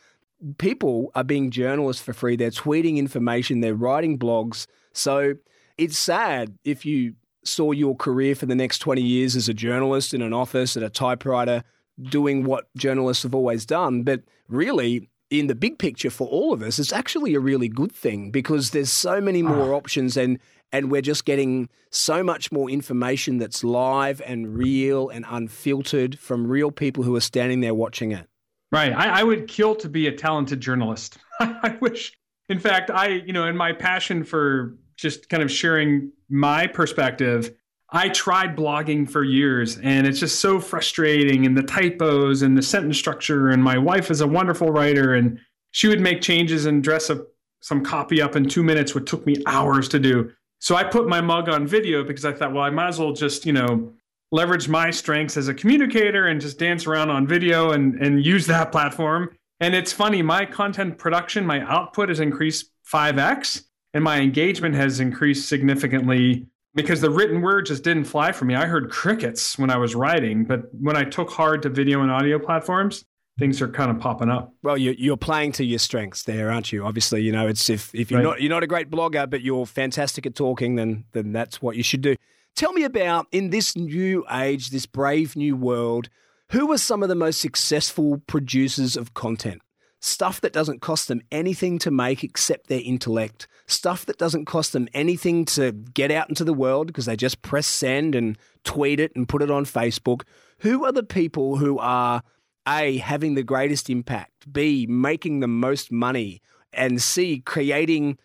People 0.57 1.09
are 1.15 1.23
being 1.23 1.51
journalists 1.51 2.03
for 2.03 2.11
free. 2.11 2.35
They're 2.35 2.51
tweeting 2.51 2.97
information, 2.97 3.61
they're 3.61 3.73
writing 3.73 4.19
blogs. 4.19 4.67
So 4.91 5.35
it's 5.77 5.97
sad 5.97 6.57
if 6.65 6.85
you 6.85 7.13
saw 7.45 7.71
your 7.71 7.95
career 7.95 8.35
for 8.35 8.45
the 8.45 8.55
next 8.55 8.79
20 8.79 9.01
years 9.01 9.37
as 9.37 9.47
a 9.47 9.53
journalist 9.53 10.13
in 10.13 10.21
an 10.21 10.33
office 10.33 10.75
at 10.75 10.83
a 10.83 10.89
typewriter 10.89 11.63
doing 12.01 12.43
what 12.43 12.65
journalists 12.75 13.23
have 13.23 13.33
always 13.33 13.65
done. 13.65 14.03
But 14.03 14.23
really, 14.49 15.09
in 15.29 15.47
the 15.47 15.55
big 15.55 15.79
picture 15.79 16.09
for 16.09 16.27
all 16.27 16.51
of 16.51 16.61
us, 16.61 16.77
it's 16.77 16.91
actually 16.91 17.35
a 17.35 17.39
really 17.39 17.69
good 17.69 17.93
thing 17.93 18.31
because 18.31 18.71
there's 18.71 18.91
so 18.91 19.21
many 19.21 19.41
more 19.41 19.73
ah. 19.73 19.77
options 19.77 20.17
and 20.17 20.39
and 20.71 20.91
we're 20.91 21.01
just 21.01 21.25
getting 21.25 21.69
so 21.89 22.23
much 22.23 22.51
more 22.51 22.69
information 22.69 23.37
that's 23.37 23.63
live 23.63 24.21
and 24.25 24.55
real 24.55 25.09
and 25.09 25.25
unfiltered 25.29 26.17
from 26.17 26.47
real 26.47 26.71
people 26.71 27.03
who 27.03 27.15
are 27.15 27.21
standing 27.21 27.61
there 27.61 27.73
watching 27.73 28.11
it. 28.11 28.27
Right. 28.71 28.93
I, 28.93 29.19
I 29.19 29.23
would 29.23 29.47
kill 29.47 29.75
to 29.75 29.89
be 29.89 30.07
a 30.07 30.11
talented 30.11 30.61
journalist. 30.61 31.17
I 31.39 31.77
wish, 31.81 32.13
in 32.47 32.59
fact, 32.59 32.89
I, 32.89 33.07
you 33.07 33.33
know, 33.33 33.45
in 33.47 33.57
my 33.57 33.73
passion 33.73 34.23
for 34.23 34.77
just 34.95 35.27
kind 35.29 35.43
of 35.43 35.51
sharing 35.51 36.11
my 36.29 36.67
perspective, 36.67 37.53
I 37.89 38.07
tried 38.09 38.55
blogging 38.55 39.09
for 39.09 39.23
years 39.23 39.77
and 39.79 40.07
it's 40.07 40.19
just 40.19 40.39
so 40.39 40.61
frustrating 40.61 41.45
and 41.45 41.57
the 41.57 41.63
typos 41.63 42.41
and 42.41 42.57
the 42.57 42.61
sentence 42.61 42.97
structure. 42.97 43.49
And 43.49 43.61
my 43.61 43.77
wife 43.77 44.09
is 44.09 44.21
a 44.21 44.27
wonderful 44.27 44.69
writer 44.69 45.13
and 45.13 45.37
she 45.71 45.89
would 45.89 45.99
make 45.99 46.21
changes 46.21 46.65
and 46.65 46.81
dress 46.81 47.09
up 47.09 47.27
some 47.59 47.83
copy 47.83 48.21
up 48.21 48.35
in 48.35 48.47
two 48.47 48.63
minutes, 48.63 48.95
what 48.95 49.05
took 49.05 49.25
me 49.25 49.35
hours 49.45 49.89
to 49.89 49.99
do. 49.99 50.31
So 50.61 50.75
I 50.75 50.83
put 50.83 51.07
my 51.07 51.21
mug 51.21 51.49
on 51.49 51.65
video 51.65 52.03
because 52.03 52.23
I 52.23 52.33
thought, 52.33 52.53
well, 52.53 52.63
I 52.63 52.69
might 52.69 52.89
as 52.89 52.99
well 52.99 53.13
just, 53.13 53.47
you 53.47 53.51
know, 53.51 53.91
leverage 54.31 54.69
my 54.69 54.91
strengths 54.91 55.35
as 55.35 55.47
a 55.47 55.55
communicator 55.55 56.27
and 56.27 56.39
just 56.39 56.59
dance 56.59 56.85
around 56.85 57.09
on 57.09 57.25
video 57.25 57.71
and, 57.71 57.95
and 57.95 58.23
use 58.23 58.45
that 58.45 58.71
platform. 58.71 59.35
And 59.59 59.73
it's 59.73 59.91
funny, 59.91 60.21
my 60.21 60.45
content 60.45 60.99
production, 60.99 61.47
my 61.47 61.61
output 61.61 62.09
has 62.09 62.19
increased 62.19 62.69
5x 62.87 63.65
and 63.95 64.03
my 64.03 64.19
engagement 64.19 64.75
has 64.75 64.99
increased 64.99 65.49
significantly 65.49 66.45
because 66.75 67.01
the 67.01 67.09
written 67.09 67.41
word 67.41 67.65
just 67.65 67.83
didn't 67.83 68.05
fly 68.05 68.31
for 68.31 68.45
me. 68.45 68.53
I 68.53 68.67
heard 68.67 68.91
crickets 68.91 69.57
when 69.57 69.71
I 69.71 69.77
was 69.77 69.95
writing, 69.95 70.45
but 70.45 70.73
when 70.79 70.95
I 70.95 71.03
took 71.03 71.31
hard 71.31 71.63
to 71.63 71.69
video 71.69 72.01
and 72.01 72.11
audio 72.11 72.37
platforms, 72.37 73.03
things 73.39 73.61
are 73.61 73.67
kind 73.67 73.91
of 73.91 73.99
popping 73.99 74.29
up. 74.29 74.53
Well, 74.61 74.77
you're 74.77 75.17
playing 75.17 75.53
to 75.53 75.65
your 75.65 75.79
strengths 75.79 76.23
there, 76.23 76.51
aren't 76.51 76.71
you? 76.71 76.85
Obviously, 76.85 77.21
you 77.21 77.31
know, 77.31 77.47
it's 77.47 77.69
if, 77.69 77.93
if 77.95 78.11
you're 78.11 78.19
right. 78.19 78.29
not 78.29 78.41
you're 78.41 78.49
not 78.49 78.63
a 78.63 78.67
great 78.67 78.89
blogger, 78.89 79.29
but 79.29 79.41
you're 79.41 79.65
fantastic 79.65 80.25
at 80.25 80.35
talking, 80.35 80.75
then 80.75 81.05
then 81.13 81.31
that's 81.31 81.61
what 81.61 81.75
you 81.75 81.83
should 81.83 82.01
do. 82.01 82.15
Tell 82.55 82.73
me 82.73 82.83
about 82.83 83.27
in 83.31 83.49
this 83.49 83.75
new 83.75 84.25
age, 84.29 84.69
this 84.69 84.85
brave 84.85 85.35
new 85.35 85.55
world, 85.55 86.09
who 86.49 86.71
are 86.71 86.77
some 86.77 87.01
of 87.01 87.09
the 87.09 87.15
most 87.15 87.39
successful 87.39 88.21
producers 88.27 88.97
of 88.97 89.13
content? 89.13 89.61
stuff 90.01 90.41
that 90.41 90.51
doesn't 90.51 90.81
cost 90.81 91.07
them 91.07 91.21
anything 91.31 91.77
to 91.77 91.91
make 91.91 92.23
except 92.23 92.67
their 92.67 92.81
intellect, 92.83 93.47
stuff 93.67 94.05
that 94.07 94.17
doesn't 94.17 94.45
cost 94.45 94.73
them 94.73 94.87
anything 94.93 95.45
to 95.45 95.71
get 95.71 96.11
out 96.11 96.27
into 96.27 96.43
the 96.43 96.53
world 96.53 96.87
because 96.87 97.05
they 97.05 97.15
just 97.15 97.41
press 97.41 97.67
send 97.67 98.15
and 98.15 98.37
tweet 98.63 98.99
it 98.99 99.11
and 99.15 99.29
put 99.29 99.41
it 99.41 99.51
on 99.51 99.63
Facebook. 99.63 100.23
Who 100.59 100.85
are 100.85 100.91
the 100.91 101.03
people 101.03 101.57
who 101.57 101.77
are 101.77 102.23
A, 102.67 102.97
having 102.97 103.35
the 103.35 103.43
greatest 103.43 103.89
impact, 103.89 104.51
B, 104.51 104.85
making 104.87 105.39
the 105.39 105.47
most 105.47 105.91
money, 105.91 106.41
and 106.73 107.01
C, 107.01 107.39
creating 107.39 108.17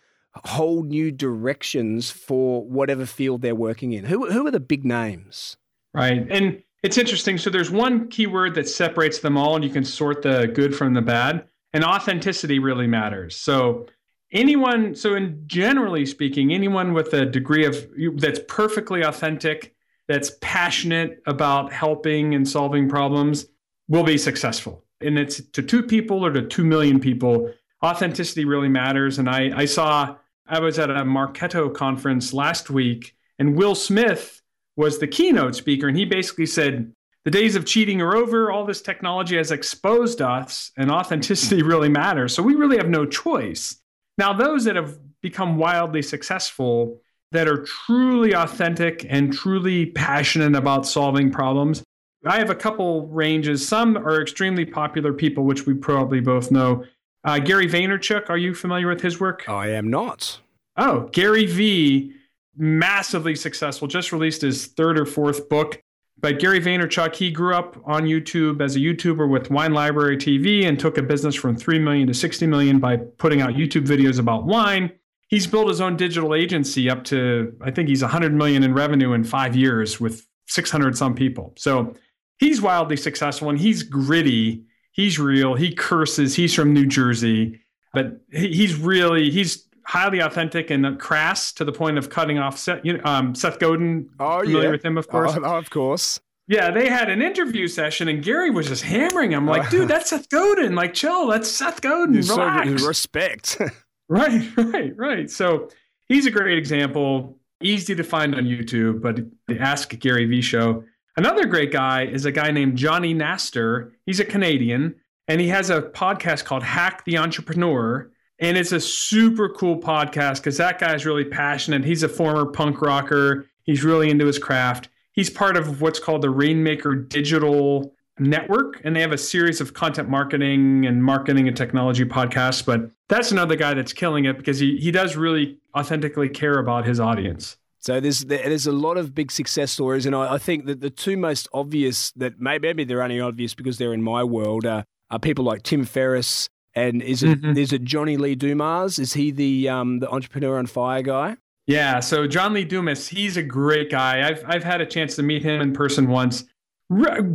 whole 0.44 0.82
new 0.82 1.10
directions 1.10 2.10
for 2.10 2.62
whatever 2.64 3.06
field 3.06 3.42
they're 3.42 3.54
working 3.54 3.92
in? 3.92 4.04
Who, 4.04 4.30
who 4.30 4.46
are 4.46 4.50
the 4.50 4.60
big 4.60 4.84
names? 4.84 5.56
Right. 5.94 6.26
And 6.30 6.62
it's 6.82 6.98
interesting. 6.98 7.38
So 7.38 7.48
there's 7.50 7.70
one 7.70 8.08
keyword 8.08 8.54
that 8.54 8.68
separates 8.68 9.20
them 9.20 9.36
all, 9.36 9.56
and 9.56 9.64
you 9.64 9.70
can 9.70 9.84
sort 9.84 10.22
the 10.22 10.46
good 10.46 10.76
from 10.76 10.94
the 10.94 11.02
bad 11.02 11.46
and 11.76 11.84
authenticity 11.84 12.58
really 12.58 12.86
matters. 12.86 13.36
So 13.36 13.86
anyone, 14.32 14.94
so 14.94 15.14
in 15.14 15.42
generally 15.46 16.06
speaking, 16.06 16.52
anyone 16.52 16.94
with 16.94 17.12
a 17.12 17.26
degree 17.26 17.66
of 17.66 17.86
that's 18.16 18.40
perfectly 18.48 19.02
authentic, 19.02 19.74
that's 20.08 20.32
passionate 20.40 21.22
about 21.26 21.72
helping 21.72 22.34
and 22.34 22.48
solving 22.48 22.88
problems 22.88 23.46
will 23.88 24.04
be 24.04 24.18
successful. 24.18 24.84
And 25.00 25.18
it's 25.18 25.40
to 25.50 25.62
two 25.62 25.82
people 25.82 26.24
or 26.24 26.32
to 26.32 26.42
two 26.42 26.64
million 26.64 27.00
people. 27.00 27.52
Authenticity 27.84 28.44
really 28.44 28.68
matters. 28.68 29.18
And 29.18 29.28
I, 29.28 29.52
I 29.54 29.64
saw, 29.66 30.16
I 30.46 30.60
was 30.60 30.78
at 30.78 30.90
a 30.90 31.04
Marketo 31.04 31.72
conference 31.72 32.32
last 32.32 32.70
week, 32.70 33.14
and 33.38 33.56
Will 33.56 33.74
Smith 33.74 34.42
was 34.76 34.98
the 34.98 35.06
keynote 35.06 35.54
speaker. 35.54 35.88
And 35.88 35.96
he 35.96 36.04
basically 36.04 36.46
said, 36.46 36.92
the 37.24 37.30
days 37.30 37.56
of 37.56 37.66
cheating 37.66 38.00
are 38.00 38.14
over. 38.14 38.52
All 38.52 38.64
this 38.64 38.80
technology 38.80 39.36
has 39.36 39.50
exposed 39.50 40.22
us, 40.22 40.70
and 40.76 40.90
authenticity 40.90 41.62
really 41.64 41.88
matters. 41.88 42.34
So 42.34 42.42
we 42.42 42.54
really 42.54 42.76
have 42.76 42.88
no 42.88 43.04
choice. 43.04 43.76
Now, 44.16 44.32
those 44.32 44.64
that 44.64 44.76
have 44.76 44.96
become 45.20 45.56
wildly 45.56 46.02
successful, 46.02 47.00
that 47.32 47.48
are 47.48 47.64
truly 47.64 48.32
authentic 48.32 49.04
and 49.08 49.32
truly 49.32 49.86
passionate 49.86 50.54
about 50.54 50.86
solving 50.86 51.32
problems, 51.32 51.82
I 52.26 52.38
have 52.38 52.50
a 52.50 52.54
couple 52.54 53.06
ranges. 53.08 53.66
Some 53.66 53.96
are 53.96 54.20
extremely 54.20 54.64
popular 54.64 55.12
people, 55.12 55.44
which 55.44 55.66
we 55.66 55.74
probably 55.74 56.20
both 56.20 56.50
know. 56.50 56.84
Uh, 57.24 57.38
Gary 57.38 57.66
Vaynerchuk, 57.66 58.30
are 58.30 58.38
you 58.38 58.54
familiar 58.54 58.88
with 58.88 59.00
his 59.00 59.18
work? 59.18 59.48
I 59.48 59.68
am 59.70 59.88
not. 59.88 60.40
Oh, 60.76 61.08
Gary 61.12 61.46
V, 61.46 62.12
massively 62.56 63.34
successful, 63.34 63.88
just 63.88 64.12
released 64.12 64.42
his 64.42 64.66
third 64.66 64.98
or 64.98 65.06
fourth 65.06 65.48
book. 65.48 65.80
But 66.18 66.38
Gary 66.38 66.60
Vaynerchuk, 66.60 67.14
he 67.14 67.30
grew 67.30 67.54
up 67.54 67.76
on 67.84 68.04
YouTube 68.04 68.62
as 68.62 68.74
a 68.76 68.78
YouTuber 68.78 69.28
with 69.28 69.50
Wine 69.50 69.74
Library 69.74 70.16
TV 70.16 70.64
and 70.64 70.78
took 70.78 70.96
a 70.96 71.02
business 71.02 71.34
from 71.34 71.56
3 71.56 71.78
million 71.78 72.06
to 72.06 72.14
60 72.14 72.46
million 72.46 72.78
by 72.78 72.96
putting 72.96 73.42
out 73.42 73.50
YouTube 73.50 73.86
videos 73.86 74.18
about 74.18 74.46
wine. 74.46 74.92
He's 75.28 75.46
built 75.46 75.68
his 75.68 75.80
own 75.80 75.96
digital 75.96 76.34
agency 76.34 76.88
up 76.88 77.04
to, 77.04 77.54
I 77.60 77.70
think 77.70 77.88
he's 77.88 78.02
100 78.02 78.32
million 78.32 78.62
in 78.62 78.72
revenue 78.72 79.12
in 79.12 79.24
five 79.24 79.54
years 79.54 80.00
with 80.00 80.26
600 80.46 80.96
some 80.96 81.14
people. 81.14 81.52
So 81.56 81.94
he's 82.38 82.60
wildly 82.60 82.96
successful 82.96 83.50
and 83.50 83.58
he's 83.58 83.82
gritty. 83.82 84.64
He's 84.92 85.18
real. 85.18 85.54
He 85.54 85.74
curses. 85.74 86.34
He's 86.34 86.54
from 86.54 86.72
New 86.72 86.86
Jersey, 86.86 87.60
but 87.92 88.20
he's 88.32 88.76
really, 88.76 89.30
he's 89.30 89.66
highly 89.84 90.18
authentic 90.18 90.70
and 90.70 90.98
crass 90.98 91.52
to 91.52 91.64
the 91.64 91.72
point 91.72 91.98
of 91.98 92.10
cutting 92.10 92.38
off 92.38 92.58
Seth, 92.58 92.80
you 92.82 92.94
know, 92.94 93.04
um, 93.04 93.34
Seth 93.34 93.58
Godin. 93.58 94.08
Oh, 94.18 94.38
you 94.38 94.46
familiar 94.46 94.68
yeah. 94.68 94.72
with 94.72 94.84
him, 94.84 94.98
of 94.98 95.08
course. 95.08 95.32
Oh, 95.36 95.56
of 95.56 95.70
course. 95.70 96.20
Yeah, 96.48 96.70
they 96.70 96.88
had 96.88 97.10
an 97.10 97.22
interview 97.22 97.66
session 97.66 98.08
and 98.08 98.22
Gary 98.22 98.50
was 98.50 98.68
just 98.68 98.84
hammering 98.84 99.32
him 99.32 99.46
like, 99.46 99.68
dude, 99.68 99.88
that's 99.88 100.10
Seth 100.10 100.28
Godin. 100.28 100.74
Like, 100.76 100.94
chill, 100.94 101.26
that's 101.26 101.50
Seth 101.50 101.80
Godin. 101.80 102.20
Relax. 102.20 102.82
So 102.82 102.88
respect. 102.88 103.60
right, 104.08 104.42
right, 104.56 104.96
right. 104.96 105.30
So 105.30 105.70
he's 106.08 106.26
a 106.26 106.30
great 106.30 106.56
example. 106.56 107.38
Easy 107.62 107.94
to 107.96 108.04
find 108.04 108.34
on 108.34 108.44
YouTube, 108.44 109.02
but 109.02 109.18
the 109.48 109.58
Ask 109.58 109.98
Gary 109.98 110.26
V 110.26 110.40
show. 110.40 110.84
Another 111.18 111.46
great 111.46 111.72
guy 111.72 112.04
is 112.04 112.26
a 112.26 112.32
guy 112.32 112.50
named 112.50 112.76
Johnny 112.76 113.14
Nastor. 113.14 113.92
He's 114.04 114.20
a 114.20 114.24
Canadian 114.24 114.96
and 115.28 115.40
he 115.40 115.48
has 115.48 115.70
a 115.70 115.80
podcast 115.80 116.44
called 116.44 116.62
Hack 116.62 117.04
the 117.06 117.16
Entrepreneur. 117.16 118.10
And 118.38 118.58
it's 118.58 118.72
a 118.72 118.80
super 118.80 119.48
cool 119.48 119.80
podcast 119.80 120.36
because 120.36 120.58
that 120.58 120.78
guy's 120.78 121.06
really 121.06 121.24
passionate. 121.24 121.84
He's 121.84 122.02
a 122.02 122.08
former 122.08 122.44
punk 122.44 122.82
rocker, 122.82 123.46
he's 123.62 123.82
really 123.82 124.10
into 124.10 124.26
his 124.26 124.38
craft. 124.38 124.90
He's 125.12 125.30
part 125.30 125.56
of 125.56 125.80
what's 125.80 125.98
called 125.98 126.20
the 126.20 126.28
Rainmaker 126.28 126.94
Digital 126.94 127.94
Network, 128.18 128.82
and 128.84 128.94
they 128.94 129.00
have 129.00 129.12
a 129.12 129.18
series 129.18 129.62
of 129.62 129.72
content 129.72 130.10
marketing 130.10 130.84
and 130.84 131.02
marketing 131.02 131.48
and 131.48 131.56
technology 131.56 132.04
podcasts. 132.04 132.64
But 132.64 132.90
that's 133.08 133.32
another 133.32 133.56
guy 133.56 133.72
that's 133.72 133.94
killing 133.94 134.26
it 134.26 134.36
because 134.36 134.58
he, 134.58 134.76
he 134.76 134.90
does 134.90 135.16
really 135.16 135.58
authentically 135.74 136.28
care 136.28 136.58
about 136.58 136.84
his 136.84 137.00
audience. 137.00 137.56
So 137.86 138.00
there's 138.00 138.24
there's 138.24 138.66
a 138.66 138.72
lot 138.72 138.96
of 138.96 139.14
big 139.14 139.30
success 139.30 139.70
stories, 139.70 140.06
and 140.06 140.14
I, 140.16 140.34
I 140.34 140.38
think 140.38 140.66
that 140.66 140.80
the 140.80 140.90
two 140.90 141.16
most 141.16 141.48
obvious 141.52 142.10
that 142.16 142.40
maybe, 142.40 142.66
maybe 142.66 142.84
they're 142.84 143.02
only 143.02 143.20
obvious 143.20 143.54
because 143.54 143.78
they're 143.78 143.94
in 143.94 144.02
my 144.02 144.24
world 144.24 144.66
uh, 144.66 144.82
are 145.10 145.20
people 145.20 145.44
like 145.44 145.62
Tim 145.62 145.84
Ferriss 145.84 146.48
and 146.74 147.00
is 147.00 147.22
it 147.22 147.40
mm-hmm. 147.40 147.56
is 147.56 147.72
it 147.72 147.82
Johnny 147.84 148.16
Lee 148.16 148.34
Dumas? 148.34 148.98
Is 148.98 149.14
he 149.14 149.30
the 149.30 149.68
um, 149.68 150.00
the 150.00 150.10
entrepreneur 150.10 150.58
on 150.58 150.66
fire 150.66 151.02
guy? 151.02 151.36
Yeah, 151.66 152.00
so 152.00 152.26
John 152.28 152.52
Lee 152.52 152.64
Dumas, 152.64 153.08
he's 153.08 153.36
a 153.36 153.42
great 153.42 153.90
guy. 153.90 154.28
I've 154.28 154.44
I've 154.46 154.64
had 154.64 154.80
a 154.80 154.86
chance 154.86 155.16
to 155.16 155.22
meet 155.22 155.42
him 155.42 155.60
in 155.60 155.72
person 155.72 156.08
once. 156.08 156.44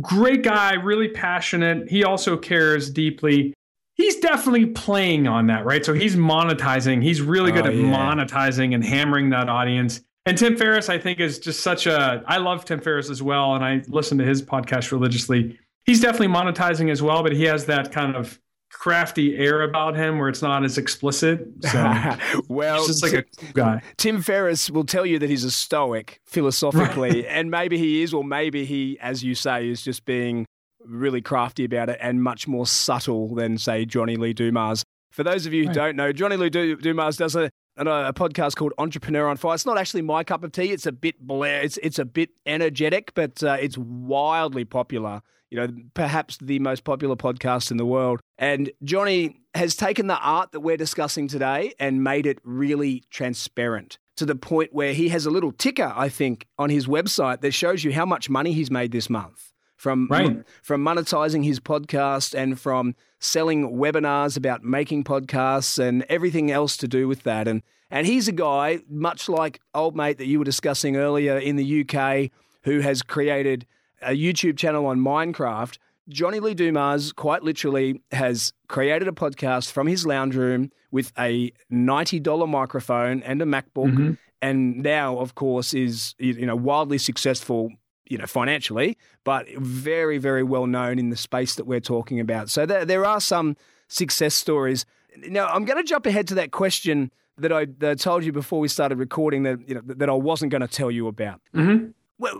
Great 0.00 0.42
guy, 0.42 0.74
really 0.74 1.08
passionate. 1.08 1.90
He 1.90 2.04
also 2.04 2.36
cares 2.36 2.90
deeply. 2.90 3.52
He's 3.94 4.16
definitely 4.16 4.66
playing 4.66 5.28
on 5.28 5.48
that, 5.48 5.66
right? 5.66 5.84
So 5.84 5.92
he's 5.92 6.16
monetizing. 6.16 7.02
He's 7.02 7.20
really 7.20 7.52
good 7.52 7.66
oh, 7.66 7.70
at 7.70 7.74
yeah. 7.74 7.84
monetizing 7.84 8.74
and 8.74 8.82
hammering 8.82 9.30
that 9.30 9.50
audience. 9.50 10.00
And 10.24 10.38
Tim 10.38 10.56
Ferriss, 10.56 10.88
I 10.88 10.98
think, 10.98 11.18
is 11.18 11.38
just 11.38 11.60
such 11.60 11.86
a. 11.86 12.22
I 12.26 12.38
love 12.38 12.64
Tim 12.64 12.80
Ferriss 12.80 13.10
as 13.10 13.22
well, 13.22 13.54
and 13.54 13.64
I 13.64 13.82
listen 13.88 14.18
to 14.18 14.24
his 14.24 14.40
podcast 14.40 14.92
religiously. 14.92 15.58
He's 15.84 16.00
definitely 16.00 16.28
monetizing 16.28 16.90
as 16.90 17.02
well, 17.02 17.24
but 17.24 17.32
he 17.32 17.42
has 17.44 17.66
that 17.66 17.90
kind 17.90 18.14
of 18.14 18.38
crafty 18.70 19.36
air 19.36 19.62
about 19.62 19.96
him 19.96 20.18
where 20.18 20.28
it's 20.28 20.40
not 20.40 20.64
as 20.64 20.78
explicit. 20.78 21.46
So, 21.62 22.14
well, 22.48 22.78
he's 22.78 23.00
just 23.00 23.02
like 23.02 23.12
a 23.12 23.52
guy. 23.52 23.82
Tim 23.96 24.22
Ferriss 24.22 24.70
will 24.70 24.84
tell 24.84 25.04
you 25.04 25.18
that 25.18 25.28
he's 25.28 25.44
a 25.44 25.50
stoic 25.50 26.20
philosophically, 26.24 27.26
and 27.26 27.50
maybe 27.50 27.76
he 27.76 28.02
is, 28.02 28.14
or 28.14 28.22
maybe 28.22 28.64
he, 28.64 28.98
as 29.00 29.24
you 29.24 29.34
say, 29.34 29.68
is 29.68 29.82
just 29.82 30.04
being 30.04 30.46
really 30.84 31.20
crafty 31.20 31.64
about 31.64 31.88
it 31.88 31.98
and 32.00 32.22
much 32.22 32.46
more 32.46 32.66
subtle 32.66 33.34
than, 33.34 33.58
say, 33.58 33.84
Johnny 33.84 34.16
Lee 34.16 34.32
Dumas. 34.32 34.84
For 35.10 35.24
those 35.24 35.46
of 35.46 35.52
you 35.52 35.62
who 35.62 35.68
right. 35.68 35.74
don't 35.74 35.96
know, 35.96 36.12
Johnny 36.12 36.36
Lee 36.36 36.48
Dumas 36.48 37.16
does 37.16 37.34
a 37.34 37.50
and 37.76 37.88
a, 37.88 38.08
a, 38.08 38.12
podcast 38.12 38.56
called 38.56 38.72
Entrepreneur 38.78 39.28
on 39.28 39.36
Fire. 39.36 39.54
It's 39.54 39.66
not 39.66 39.78
actually 39.78 40.02
my 40.02 40.24
cup 40.24 40.44
of 40.44 40.52
tea. 40.52 40.72
It's 40.72 40.86
a 40.86 40.92
bit 40.92 41.20
blair. 41.20 41.62
It's 41.62 41.78
it's 41.78 41.98
a 41.98 42.04
bit 42.04 42.30
energetic, 42.46 43.14
but 43.14 43.42
uh, 43.42 43.56
it's 43.60 43.78
wildly 43.78 44.64
popular. 44.64 45.22
You 45.50 45.58
know, 45.58 45.68
perhaps 45.94 46.38
the 46.38 46.58
most 46.60 46.84
popular 46.84 47.14
podcast 47.14 47.70
in 47.70 47.76
the 47.76 47.84
world. 47.84 48.20
And 48.38 48.70
Johnny 48.82 49.42
has 49.54 49.76
taken 49.76 50.06
the 50.06 50.18
art 50.18 50.52
that 50.52 50.60
we're 50.60 50.78
discussing 50.78 51.28
today 51.28 51.74
and 51.78 52.02
made 52.02 52.24
it 52.24 52.38
really 52.42 53.04
transparent 53.10 53.98
to 54.16 54.24
the 54.24 54.34
point 54.34 54.72
where 54.72 54.94
he 54.94 55.10
has 55.10 55.26
a 55.26 55.30
little 55.30 55.52
ticker, 55.52 55.92
I 55.94 56.08
think, 56.08 56.46
on 56.58 56.70
his 56.70 56.86
website 56.86 57.42
that 57.42 57.52
shows 57.52 57.84
you 57.84 57.92
how 57.92 58.06
much 58.06 58.30
money 58.30 58.52
he's 58.52 58.70
made 58.70 58.92
this 58.92 59.10
month 59.10 59.52
from 59.82 60.06
right. 60.08 60.44
from 60.62 60.84
monetizing 60.84 61.44
his 61.44 61.58
podcast 61.58 62.38
and 62.38 62.58
from 62.58 62.94
selling 63.18 63.72
webinars 63.72 64.36
about 64.36 64.62
making 64.62 65.02
podcasts 65.02 65.76
and 65.76 66.04
everything 66.08 66.52
else 66.52 66.76
to 66.76 66.86
do 66.86 67.08
with 67.08 67.24
that. 67.24 67.48
And 67.48 67.62
and 67.90 68.06
he's 68.06 68.28
a 68.28 68.32
guy 68.32 68.78
much 68.88 69.28
like 69.28 69.60
old 69.74 69.96
mate 69.96 70.18
that 70.18 70.26
you 70.26 70.38
were 70.38 70.44
discussing 70.44 70.94
earlier 70.94 71.36
in 71.36 71.56
the 71.56 71.84
UK 71.84 72.30
who 72.62 72.78
has 72.78 73.02
created 73.02 73.66
a 74.02 74.12
YouTube 74.12 74.56
channel 74.56 74.86
on 74.86 75.00
Minecraft. 75.00 75.76
Johnny 76.08 76.38
Lee 76.38 76.54
Dumas 76.54 77.12
quite 77.12 77.42
literally 77.42 78.00
has 78.12 78.52
created 78.68 79.08
a 79.08 79.12
podcast 79.12 79.72
from 79.72 79.88
his 79.88 80.06
lounge 80.06 80.36
room 80.36 80.70
with 80.92 81.12
a 81.18 81.50
$90 81.72 82.48
microphone 82.48 83.20
and 83.24 83.42
a 83.42 83.44
MacBook. 83.44 83.92
Mm-hmm. 83.92 84.12
And 84.40 84.76
now, 84.78 85.18
of 85.18 85.34
course, 85.34 85.74
is 85.74 86.14
you 86.18 86.46
know 86.46 86.56
wildly 86.56 86.98
successful 86.98 87.72
you 88.12 88.18
know, 88.18 88.26
financially, 88.26 88.98
but 89.24 89.48
very, 89.56 90.18
very 90.18 90.42
well 90.42 90.66
known 90.66 90.98
in 90.98 91.08
the 91.08 91.16
space 91.16 91.54
that 91.54 91.66
we're 91.66 91.80
talking 91.80 92.20
about. 92.20 92.50
So 92.50 92.66
there, 92.66 92.84
there 92.84 93.06
are 93.06 93.22
some 93.22 93.56
success 93.88 94.34
stories. 94.34 94.84
Now, 95.28 95.46
I'm 95.46 95.64
going 95.64 95.78
to 95.78 95.88
jump 95.88 96.04
ahead 96.04 96.28
to 96.28 96.34
that 96.34 96.50
question 96.50 97.10
that 97.38 97.50
I, 97.50 97.64
that 97.78 97.90
I 97.90 97.94
told 97.94 98.22
you 98.24 98.30
before 98.30 98.60
we 98.60 98.68
started 98.68 98.98
recording 98.98 99.44
that 99.44 99.66
you 99.66 99.74
know 99.74 99.80
that 99.86 100.10
I 100.10 100.12
wasn't 100.12 100.52
going 100.52 100.60
to 100.60 100.68
tell 100.68 100.90
you 100.90 101.08
about. 101.08 101.40
Mm-hmm. 101.54 101.86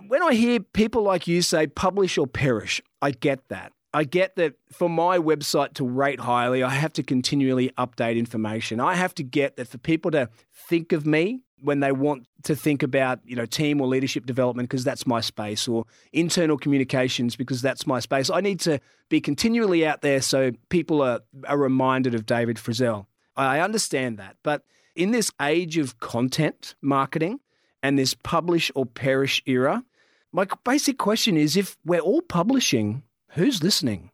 When 0.08 0.22
I 0.22 0.34
hear 0.34 0.60
people 0.60 1.02
like 1.02 1.26
you 1.26 1.40
say 1.40 1.66
publish 1.66 2.18
or 2.18 2.26
perish, 2.26 2.82
I 3.00 3.12
get 3.12 3.48
that. 3.48 3.72
I 3.94 4.04
get 4.04 4.36
that 4.36 4.54
for 4.70 4.90
my 4.90 5.18
website 5.18 5.72
to 5.74 5.86
rate 5.86 6.20
highly, 6.20 6.62
I 6.62 6.70
have 6.70 6.92
to 6.94 7.02
continually 7.02 7.70
update 7.78 8.16
information. 8.16 8.78
I 8.78 8.94
have 8.94 9.14
to 9.16 9.22
get 9.22 9.56
that 9.56 9.68
for 9.68 9.78
people 9.78 10.10
to 10.10 10.28
think 10.52 10.92
of 10.92 11.06
me 11.06 11.42
when 11.62 11.80
they 11.80 11.92
want 11.92 12.26
to 12.44 12.56
think 12.56 12.82
about 12.82 13.20
you 13.24 13.36
know 13.36 13.46
team 13.46 13.80
or 13.80 13.86
leadership 13.86 14.26
development 14.26 14.68
because 14.68 14.84
that's 14.84 15.06
my 15.06 15.20
space 15.20 15.68
or 15.68 15.84
internal 16.12 16.58
communications 16.58 17.36
because 17.36 17.62
that's 17.62 17.86
my 17.86 18.00
space. 18.00 18.30
I 18.30 18.40
need 18.40 18.60
to 18.60 18.80
be 19.08 19.20
continually 19.20 19.86
out 19.86 20.02
there 20.02 20.20
so 20.20 20.52
people 20.68 21.02
are, 21.02 21.20
are 21.46 21.58
reminded 21.58 22.14
of 22.14 22.24
david 22.24 22.56
Frizzell. 22.56 23.04
i 23.36 23.60
understand 23.60 24.16
that 24.18 24.36
but 24.42 24.64
in 24.96 25.10
this 25.10 25.30
age 25.40 25.76
of 25.76 26.00
content 26.00 26.74
marketing 26.80 27.38
and 27.82 27.98
this 27.98 28.14
publish 28.14 28.72
or 28.74 28.86
perish 28.86 29.42
era 29.44 29.84
my 30.32 30.46
basic 30.64 30.96
question 30.96 31.36
is 31.36 31.56
if 31.58 31.76
we're 31.84 32.00
all 32.00 32.22
publishing 32.22 33.02
who's 33.32 33.62
listening? 33.62 34.10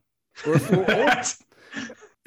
Or 0.46 0.54
if 0.54 0.70
we're 0.70 0.84
all, 0.84 1.22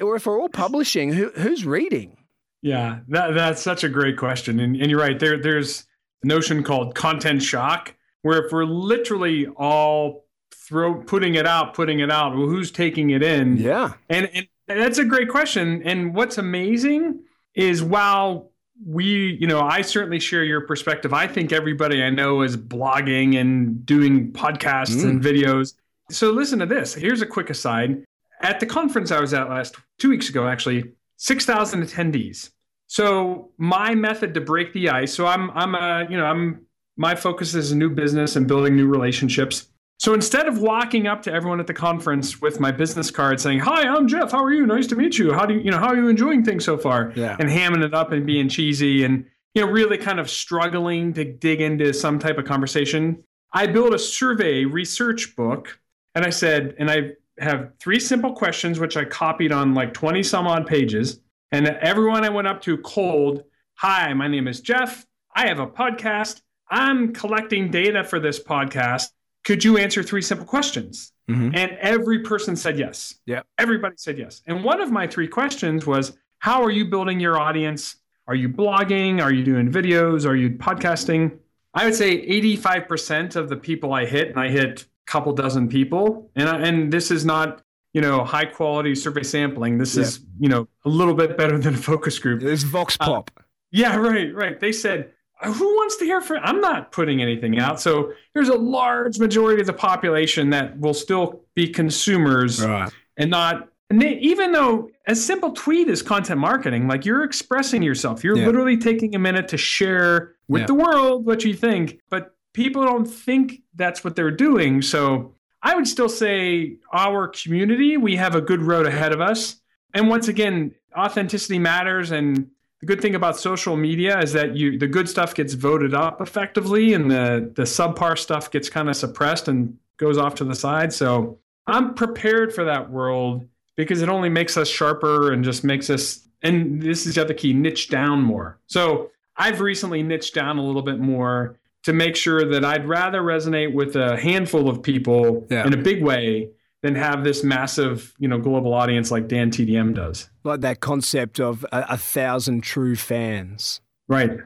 or 0.08 0.16
if 0.16 0.26
we're 0.26 0.40
all 0.40 0.48
publishing 0.48 1.12
who, 1.12 1.30
who's 1.30 1.64
reading 1.64 2.16
yeah, 2.62 3.00
that, 3.08 3.34
that's 3.34 3.60
such 3.60 3.84
a 3.84 3.88
great 3.88 4.16
question. 4.16 4.60
And, 4.60 4.76
and 4.76 4.90
you're 4.90 5.00
right. 5.00 5.18
There, 5.18 5.40
there's 5.40 5.84
a 6.22 6.26
notion 6.26 6.62
called 6.62 6.94
content 6.94 7.42
shock, 7.42 7.94
where 8.22 8.46
if 8.46 8.52
we're 8.52 8.64
literally 8.64 9.46
all 9.48 10.24
throw 10.54 10.94
putting 10.94 11.34
it 11.34 11.46
out, 11.46 11.74
putting 11.74 12.00
it 12.00 12.10
out, 12.10 12.36
well, 12.36 12.46
who's 12.46 12.70
taking 12.70 13.10
it 13.10 13.22
in? 13.22 13.56
Yeah. 13.56 13.94
And, 14.08 14.30
and 14.32 14.46
that's 14.68 14.98
a 14.98 15.04
great 15.04 15.28
question. 15.28 15.82
And 15.82 16.14
what's 16.14 16.38
amazing 16.38 17.24
is 17.54 17.82
while 17.82 18.52
we, 18.86 19.36
you 19.40 19.46
know, 19.46 19.60
I 19.60 19.82
certainly 19.82 20.20
share 20.20 20.44
your 20.44 20.62
perspective. 20.62 21.12
I 21.12 21.26
think 21.26 21.52
everybody 21.52 22.02
I 22.02 22.10
know 22.10 22.42
is 22.42 22.56
blogging 22.56 23.40
and 23.40 23.84
doing 23.84 24.32
podcasts 24.32 25.02
mm. 25.02 25.10
and 25.10 25.22
videos. 25.22 25.74
So 26.10 26.30
listen 26.30 26.58
to 26.60 26.66
this. 26.66 26.94
Here's 26.94 27.22
a 27.22 27.26
quick 27.26 27.50
aside. 27.50 28.04
At 28.40 28.60
the 28.60 28.66
conference 28.66 29.10
I 29.10 29.20
was 29.20 29.34
at 29.34 29.48
last 29.48 29.76
two 29.98 30.08
weeks 30.08 30.28
ago, 30.28 30.48
actually, 30.48 30.92
6,000 31.22 31.84
attendees. 31.84 32.50
So 32.88 33.52
my 33.56 33.94
method 33.94 34.34
to 34.34 34.40
break 34.40 34.72
the 34.72 34.88
ice. 34.88 35.14
So 35.14 35.24
I'm 35.24 35.50
I'm 35.52 35.76
a 35.76 36.04
you 36.10 36.16
know 36.16 36.26
I'm 36.26 36.66
my 36.96 37.14
focus 37.14 37.54
is 37.54 37.70
a 37.70 37.76
new 37.76 37.90
business 37.90 38.34
and 38.34 38.48
building 38.48 38.74
new 38.74 38.88
relationships. 38.88 39.68
So 40.00 40.14
instead 40.14 40.48
of 40.48 40.58
walking 40.58 41.06
up 41.06 41.22
to 41.22 41.32
everyone 41.32 41.60
at 41.60 41.68
the 41.68 41.74
conference 41.74 42.42
with 42.42 42.58
my 42.58 42.72
business 42.72 43.12
card 43.12 43.40
saying, 43.40 43.60
"Hi, 43.60 43.82
I'm 43.86 44.08
Jeff. 44.08 44.32
How 44.32 44.42
are 44.42 44.52
you? 44.52 44.66
Nice 44.66 44.88
to 44.88 44.96
meet 44.96 45.16
you. 45.16 45.32
How 45.32 45.46
do 45.46 45.54
you, 45.54 45.60
you 45.60 45.70
know 45.70 45.78
how 45.78 45.88
are 45.88 45.96
you 45.96 46.08
enjoying 46.08 46.44
things 46.44 46.64
so 46.64 46.76
far?" 46.76 47.12
Yeah. 47.14 47.36
and 47.38 47.48
hamming 47.48 47.84
it 47.84 47.94
up 47.94 48.10
and 48.10 48.26
being 48.26 48.48
cheesy 48.48 49.04
and 49.04 49.24
you 49.54 49.64
know 49.64 49.70
really 49.70 49.98
kind 49.98 50.18
of 50.18 50.28
struggling 50.28 51.12
to 51.12 51.24
dig 51.24 51.60
into 51.60 51.94
some 51.94 52.18
type 52.18 52.36
of 52.36 52.46
conversation. 52.46 53.22
I 53.52 53.68
built 53.68 53.94
a 53.94 53.98
survey 53.98 54.64
research 54.64 55.36
book, 55.36 55.78
and 56.16 56.24
I 56.24 56.30
said, 56.30 56.74
and 56.80 56.90
I 56.90 57.12
have 57.38 57.72
three 57.78 58.00
simple 58.00 58.32
questions 58.32 58.78
which 58.78 58.96
I 58.96 59.04
copied 59.04 59.52
on 59.52 59.74
like 59.74 59.94
20 59.94 60.22
some 60.22 60.46
odd 60.46 60.66
pages. 60.66 61.20
And 61.50 61.66
everyone 61.66 62.24
I 62.24 62.28
went 62.28 62.48
up 62.48 62.62
to 62.62 62.78
cold, 62.78 63.44
Hi, 63.76 64.12
my 64.14 64.28
name 64.28 64.46
is 64.48 64.60
Jeff. 64.60 65.06
I 65.34 65.48
have 65.48 65.58
a 65.58 65.66
podcast. 65.66 66.42
I'm 66.70 67.12
collecting 67.12 67.70
data 67.70 68.04
for 68.04 68.20
this 68.20 68.42
podcast. 68.42 69.08
Could 69.44 69.64
you 69.64 69.76
answer 69.76 70.02
three 70.02 70.22
simple 70.22 70.46
questions? 70.46 71.12
Mm-hmm. 71.28 71.54
And 71.54 71.72
every 71.80 72.20
person 72.20 72.54
said 72.54 72.78
yes. 72.78 73.14
Yeah. 73.26 73.42
Everybody 73.58 73.96
said 73.98 74.18
yes. 74.18 74.42
And 74.46 74.62
one 74.62 74.80
of 74.80 74.90
my 74.90 75.06
three 75.06 75.28
questions 75.28 75.86
was 75.86 76.16
How 76.38 76.62
are 76.62 76.70
you 76.70 76.86
building 76.86 77.18
your 77.20 77.38
audience? 77.40 77.96
Are 78.28 78.34
you 78.34 78.48
blogging? 78.48 79.20
Are 79.22 79.32
you 79.32 79.44
doing 79.44 79.70
videos? 79.70 80.26
Are 80.26 80.36
you 80.36 80.50
podcasting? 80.50 81.38
I 81.74 81.86
would 81.86 81.94
say 81.94 82.26
85% 82.26 83.36
of 83.36 83.48
the 83.48 83.56
people 83.56 83.92
I 83.94 84.04
hit, 84.04 84.28
and 84.28 84.38
I 84.38 84.48
hit 84.48 84.84
couple 85.12 85.30
dozen 85.34 85.68
people 85.68 86.30
and 86.36 86.48
and 86.48 86.90
this 86.90 87.10
is 87.10 87.22
not 87.22 87.62
you 87.92 88.00
know 88.00 88.24
high 88.24 88.46
quality 88.46 88.94
survey 88.94 89.22
sampling 89.22 89.76
this 89.76 89.94
yeah. 89.94 90.04
is 90.04 90.20
you 90.40 90.48
know 90.48 90.66
a 90.86 90.88
little 90.88 91.12
bit 91.12 91.36
better 91.36 91.58
than 91.58 91.74
a 91.74 91.76
focus 91.76 92.18
group 92.18 92.42
it's 92.42 92.62
vox 92.62 92.96
uh, 92.98 93.04
pop 93.04 93.30
uh, 93.38 93.42
yeah 93.70 93.94
right 93.94 94.34
right 94.34 94.58
they 94.58 94.72
said 94.72 95.12
uh, 95.42 95.52
who 95.52 95.66
wants 95.66 95.96
to 95.96 96.06
hear 96.06 96.22
from 96.22 96.38
i'm 96.44 96.62
not 96.62 96.92
putting 96.92 97.20
anything 97.20 97.58
out 97.58 97.78
so 97.78 98.10
there's 98.32 98.48
a 98.48 98.56
large 98.56 99.18
majority 99.18 99.60
of 99.60 99.66
the 99.66 99.72
population 99.74 100.48
that 100.48 100.78
will 100.80 100.94
still 100.94 101.42
be 101.54 101.68
consumers 101.68 102.64
right. 102.64 102.90
and 103.18 103.30
not 103.30 103.68
and 103.90 104.00
they, 104.00 104.14
even 104.20 104.52
though 104.52 104.88
a 105.06 105.14
simple 105.14 105.52
tweet 105.52 105.88
is 105.88 106.00
content 106.00 106.40
marketing 106.40 106.88
like 106.88 107.04
you're 107.04 107.22
expressing 107.22 107.82
yourself 107.82 108.24
you're 108.24 108.38
yeah. 108.38 108.46
literally 108.46 108.78
taking 108.78 109.14
a 109.14 109.18
minute 109.18 109.46
to 109.46 109.58
share 109.58 110.36
with 110.48 110.62
yeah. 110.62 110.66
the 110.68 110.74
world 110.74 111.26
what 111.26 111.44
you 111.44 111.52
think 111.52 112.00
but 112.08 112.31
people 112.52 112.84
don't 112.84 113.06
think 113.06 113.62
that's 113.74 114.04
what 114.04 114.16
they're 114.16 114.30
doing. 114.30 114.82
So 114.82 115.34
I 115.62 115.74
would 115.74 115.86
still 115.86 116.08
say 116.08 116.76
our 116.92 117.28
community, 117.28 117.96
we 117.96 118.16
have 118.16 118.34
a 118.34 118.40
good 118.40 118.62
road 118.62 118.86
ahead 118.86 119.12
of 119.12 119.20
us. 119.20 119.56
And 119.94 120.08
once 120.08 120.28
again, 120.28 120.74
authenticity 120.96 121.58
matters. 121.58 122.10
And 122.10 122.50
the 122.80 122.86
good 122.86 123.00
thing 123.00 123.14
about 123.14 123.38
social 123.38 123.76
media 123.76 124.18
is 124.20 124.32
that 124.32 124.56
you 124.56 124.78
the 124.78 124.88
good 124.88 125.08
stuff 125.08 125.34
gets 125.34 125.54
voted 125.54 125.94
up 125.94 126.20
effectively 126.20 126.94
and 126.94 127.10
the, 127.10 127.52
the 127.54 127.62
subpar 127.62 128.18
stuff 128.18 128.50
gets 128.50 128.68
kind 128.68 128.88
of 128.88 128.96
suppressed 128.96 129.48
and 129.48 129.78
goes 129.98 130.18
off 130.18 130.34
to 130.36 130.44
the 130.44 130.54
side. 130.54 130.92
So 130.92 131.38
I'm 131.66 131.94
prepared 131.94 132.52
for 132.52 132.64
that 132.64 132.90
world 132.90 133.46
because 133.76 134.02
it 134.02 134.08
only 134.08 134.28
makes 134.28 134.56
us 134.56 134.68
sharper 134.68 135.32
and 135.32 135.44
just 135.44 135.62
makes 135.62 135.90
us 135.90 136.28
and 136.42 136.82
this 136.82 137.06
is 137.06 137.14
the 137.14 137.22
other 137.22 137.34
key 137.34 137.52
niche 137.52 137.88
down 137.88 138.20
more. 138.20 138.58
So 138.66 139.12
I've 139.36 139.60
recently 139.60 140.02
niched 140.02 140.34
down 140.34 140.58
a 140.58 140.64
little 140.64 140.82
bit 140.82 140.98
more 140.98 141.56
to 141.84 141.92
make 141.92 142.16
sure 142.16 142.44
that 142.44 142.64
I'd 142.64 142.88
rather 142.88 143.22
resonate 143.22 143.72
with 143.72 143.96
a 143.96 144.16
handful 144.16 144.68
of 144.68 144.82
people 144.82 145.46
yeah. 145.50 145.66
in 145.66 145.74
a 145.74 145.76
big 145.76 146.02
way 146.02 146.50
than 146.82 146.94
have 146.94 147.24
this 147.24 147.44
massive, 147.44 148.12
you 148.18 148.28
know, 148.28 148.38
global 148.38 148.74
audience 148.74 149.10
like 149.10 149.28
Dan 149.28 149.50
TDM 149.50 149.94
does. 149.94 150.28
Like 150.44 150.60
that 150.60 150.80
concept 150.80 151.40
of 151.40 151.64
a, 151.72 151.86
a 151.90 151.96
thousand 151.96 152.62
true 152.62 152.96
fans. 152.96 153.80
Right. 154.08 154.38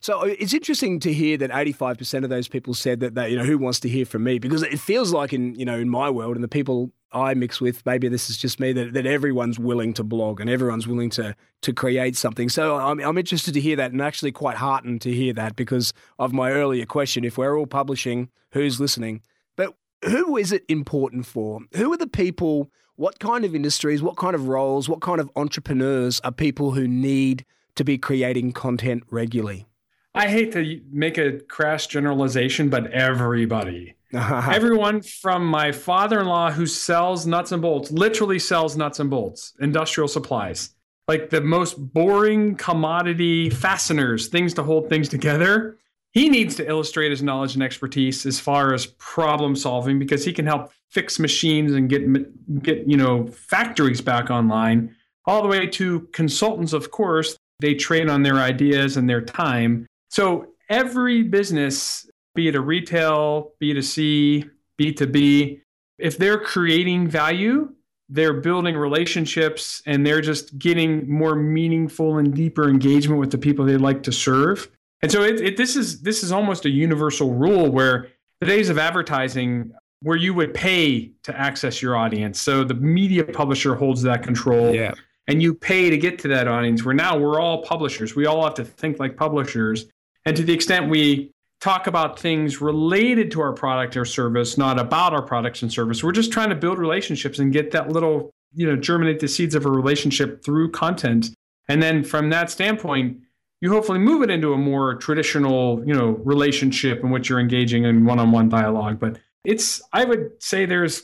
So 0.00 0.22
it's 0.22 0.54
interesting 0.54 0.98
to 1.00 1.12
hear 1.12 1.36
that 1.38 1.50
85% 1.50 2.24
of 2.24 2.30
those 2.30 2.48
people 2.48 2.72
said 2.72 3.00
that 3.00 3.14
they, 3.14 3.30
you 3.30 3.36
know, 3.36 3.44
who 3.44 3.58
wants 3.58 3.80
to 3.80 3.88
hear 3.88 4.06
from 4.06 4.24
me? 4.24 4.38
Because 4.38 4.62
it 4.62 4.78
feels 4.80 5.12
like 5.12 5.32
in, 5.32 5.54
you 5.56 5.66
know, 5.66 5.78
in 5.78 5.90
my 5.90 6.08
world 6.08 6.36
and 6.36 6.44
the 6.44 6.48
people 6.48 6.90
I 7.12 7.34
mix 7.34 7.60
with, 7.60 7.84
maybe 7.84 8.08
this 8.08 8.30
is 8.30 8.36
just 8.36 8.60
me, 8.60 8.72
that, 8.72 8.92
that 8.92 9.06
everyone's 9.06 9.58
willing 9.58 9.92
to 9.94 10.04
blog 10.04 10.40
and 10.40 10.48
everyone's 10.48 10.86
willing 10.86 11.10
to 11.10 11.34
to 11.62 11.72
create 11.72 12.16
something. 12.16 12.48
So 12.48 12.76
I'm, 12.76 13.00
I'm 13.00 13.18
interested 13.18 13.54
to 13.54 13.60
hear 13.60 13.76
that 13.76 13.92
and 13.92 14.00
actually 14.00 14.32
quite 14.32 14.56
heartened 14.56 15.00
to 15.02 15.12
hear 15.12 15.32
that 15.34 15.56
because 15.56 15.92
of 16.18 16.32
my 16.32 16.50
earlier 16.52 16.86
question. 16.86 17.24
If 17.24 17.36
we're 17.36 17.58
all 17.58 17.66
publishing, 17.66 18.30
who's 18.52 18.80
listening? 18.80 19.22
But 19.56 19.74
who 20.04 20.36
is 20.36 20.52
it 20.52 20.64
important 20.68 21.26
for? 21.26 21.60
Who 21.76 21.92
are 21.92 21.98
the 21.98 22.06
people? 22.06 22.70
What 22.96 23.18
kind 23.18 23.44
of 23.44 23.54
industries, 23.54 24.02
what 24.02 24.16
kind 24.16 24.34
of 24.34 24.48
roles, 24.48 24.88
what 24.88 25.00
kind 25.00 25.20
of 25.20 25.30
entrepreneurs 25.34 26.20
are 26.20 26.32
people 26.32 26.72
who 26.72 26.86
need 26.86 27.44
to 27.76 27.84
be 27.84 27.98
creating 27.98 28.52
content 28.52 29.04
regularly? 29.10 29.66
I 30.14 30.28
hate 30.28 30.52
to 30.52 30.80
make 30.90 31.18
a 31.18 31.38
crass 31.40 31.86
generalization, 31.86 32.68
but 32.68 32.90
everybody. 32.90 33.94
Everyone 34.12 35.02
from 35.02 35.46
my 35.46 35.70
father 35.70 36.20
in 36.20 36.26
law 36.26 36.50
who 36.50 36.66
sells 36.66 37.26
nuts 37.26 37.52
and 37.52 37.62
bolts, 37.62 37.92
literally 37.92 38.38
sells 38.38 38.76
nuts 38.76 38.98
and 38.98 39.08
bolts, 39.08 39.54
industrial 39.60 40.08
supplies, 40.08 40.74
like 41.06 41.30
the 41.30 41.40
most 41.40 41.74
boring 41.92 42.56
commodity 42.56 43.50
fasteners, 43.50 44.28
things 44.28 44.54
to 44.54 44.62
hold 44.62 44.88
things 44.88 45.08
together. 45.08 45.78
He 46.12 46.28
needs 46.28 46.56
to 46.56 46.68
illustrate 46.68 47.10
his 47.10 47.22
knowledge 47.22 47.54
and 47.54 47.62
expertise 47.62 48.26
as 48.26 48.40
far 48.40 48.74
as 48.74 48.86
problem 48.98 49.54
solving 49.54 50.00
because 50.00 50.24
he 50.24 50.32
can 50.32 50.44
help 50.44 50.72
fix 50.88 51.20
machines 51.20 51.72
and 51.72 51.88
get 51.88 52.62
get 52.62 52.88
you 52.88 52.96
know 52.96 53.28
factories 53.28 54.00
back 54.00 54.28
online. 54.28 54.96
All 55.26 55.42
the 55.42 55.48
way 55.48 55.68
to 55.68 56.00
consultants 56.12 56.72
of 56.72 56.90
course 56.90 57.36
they 57.60 57.74
trade 57.74 58.08
on 58.08 58.22
their 58.24 58.36
ideas 58.36 58.96
and 58.96 59.08
their 59.08 59.20
time. 59.20 59.86
So 60.08 60.48
every 60.68 61.22
business, 61.22 62.09
be 62.34 62.48
it 62.48 62.54
a 62.54 62.60
retail, 62.60 63.52
B2C, 63.60 64.48
B2B, 64.80 65.60
if 65.98 66.16
they're 66.16 66.38
creating 66.38 67.08
value, 67.08 67.72
they're 68.08 68.34
building 68.34 68.76
relationships 68.76 69.82
and 69.86 70.04
they're 70.04 70.20
just 70.20 70.58
getting 70.58 71.08
more 71.08 71.36
meaningful 71.36 72.18
and 72.18 72.34
deeper 72.34 72.68
engagement 72.68 73.20
with 73.20 73.30
the 73.30 73.38
people 73.38 73.64
they 73.64 73.76
like 73.76 74.02
to 74.02 74.12
serve. 74.12 74.68
And 75.02 75.10
so 75.10 75.22
it, 75.22 75.40
it, 75.40 75.56
this 75.56 75.76
is 75.76 76.02
this 76.02 76.22
is 76.22 76.32
almost 76.32 76.64
a 76.64 76.70
universal 76.70 77.32
rule 77.32 77.70
where 77.70 78.08
the 78.40 78.46
days 78.46 78.68
of 78.68 78.78
advertising 78.78 79.72
where 80.02 80.16
you 80.16 80.34
would 80.34 80.54
pay 80.54 81.12
to 81.22 81.38
access 81.38 81.80
your 81.80 81.96
audience. 81.96 82.40
So 82.40 82.64
the 82.64 82.74
media 82.74 83.24
publisher 83.24 83.74
holds 83.74 84.02
that 84.02 84.22
control. 84.22 84.74
Yeah. 84.74 84.94
And 85.28 85.42
you 85.42 85.54
pay 85.54 85.90
to 85.90 85.96
get 85.96 86.18
to 86.20 86.28
that 86.28 86.48
audience. 86.48 86.84
Where 86.84 86.94
now 86.94 87.16
we're 87.16 87.38
all 87.38 87.62
publishers. 87.62 88.16
We 88.16 88.26
all 88.26 88.42
have 88.42 88.54
to 88.54 88.64
think 88.64 88.98
like 88.98 89.16
publishers. 89.16 89.86
And 90.24 90.36
to 90.36 90.42
the 90.42 90.52
extent 90.52 90.90
we 90.90 91.32
talk 91.60 91.86
about 91.86 92.18
things 92.18 92.60
related 92.60 93.30
to 93.30 93.40
our 93.40 93.52
product 93.52 93.96
or 93.96 94.04
service, 94.04 94.56
not 94.56 94.78
about 94.78 95.12
our 95.12 95.22
products 95.22 95.62
and 95.62 95.72
service, 95.72 96.02
we're 96.02 96.12
just 96.12 96.32
trying 96.32 96.48
to 96.48 96.54
build 96.54 96.78
relationships 96.78 97.38
and 97.38 97.52
get 97.52 97.70
that 97.70 97.90
little, 97.90 98.30
you 98.54 98.66
know, 98.66 98.76
germinate 98.76 99.20
the 99.20 99.28
seeds 99.28 99.54
of 99.54 99.66
a 99.66 99.70
relationship 99.70 100.42
through 100.42 100.70
content. 100.70 101.30
And 101.68 101.82
then 101.82 102.02
from 102.02 102.30
that 102.30 102.50
standpoint, 102.50 103.18
you 103.60 103.70
hopefully 103.70 103.98
move 103.98 104.22
it 104.22 104.30
into 104.30 104.54
a 104.54 104.56
more 104.56 104.94
traditional, 104.94 105.86
you 105.86 105.94
know, 105.94 106.12
relationship 106.24 107.04
in 107.04 107.10
which 107.10 107.28
you're 107.28 107.38
engaging 107.38 107.84
in 107.84 108.06
one-on-one 108.06 108.48
dialogue. 108.48 108.98
But 108.98 109.18
it's, 109.44 109.82
I 109.92 110.06
would 110.06 110.42
say 110.42 110.64
there's, 110.64 111.02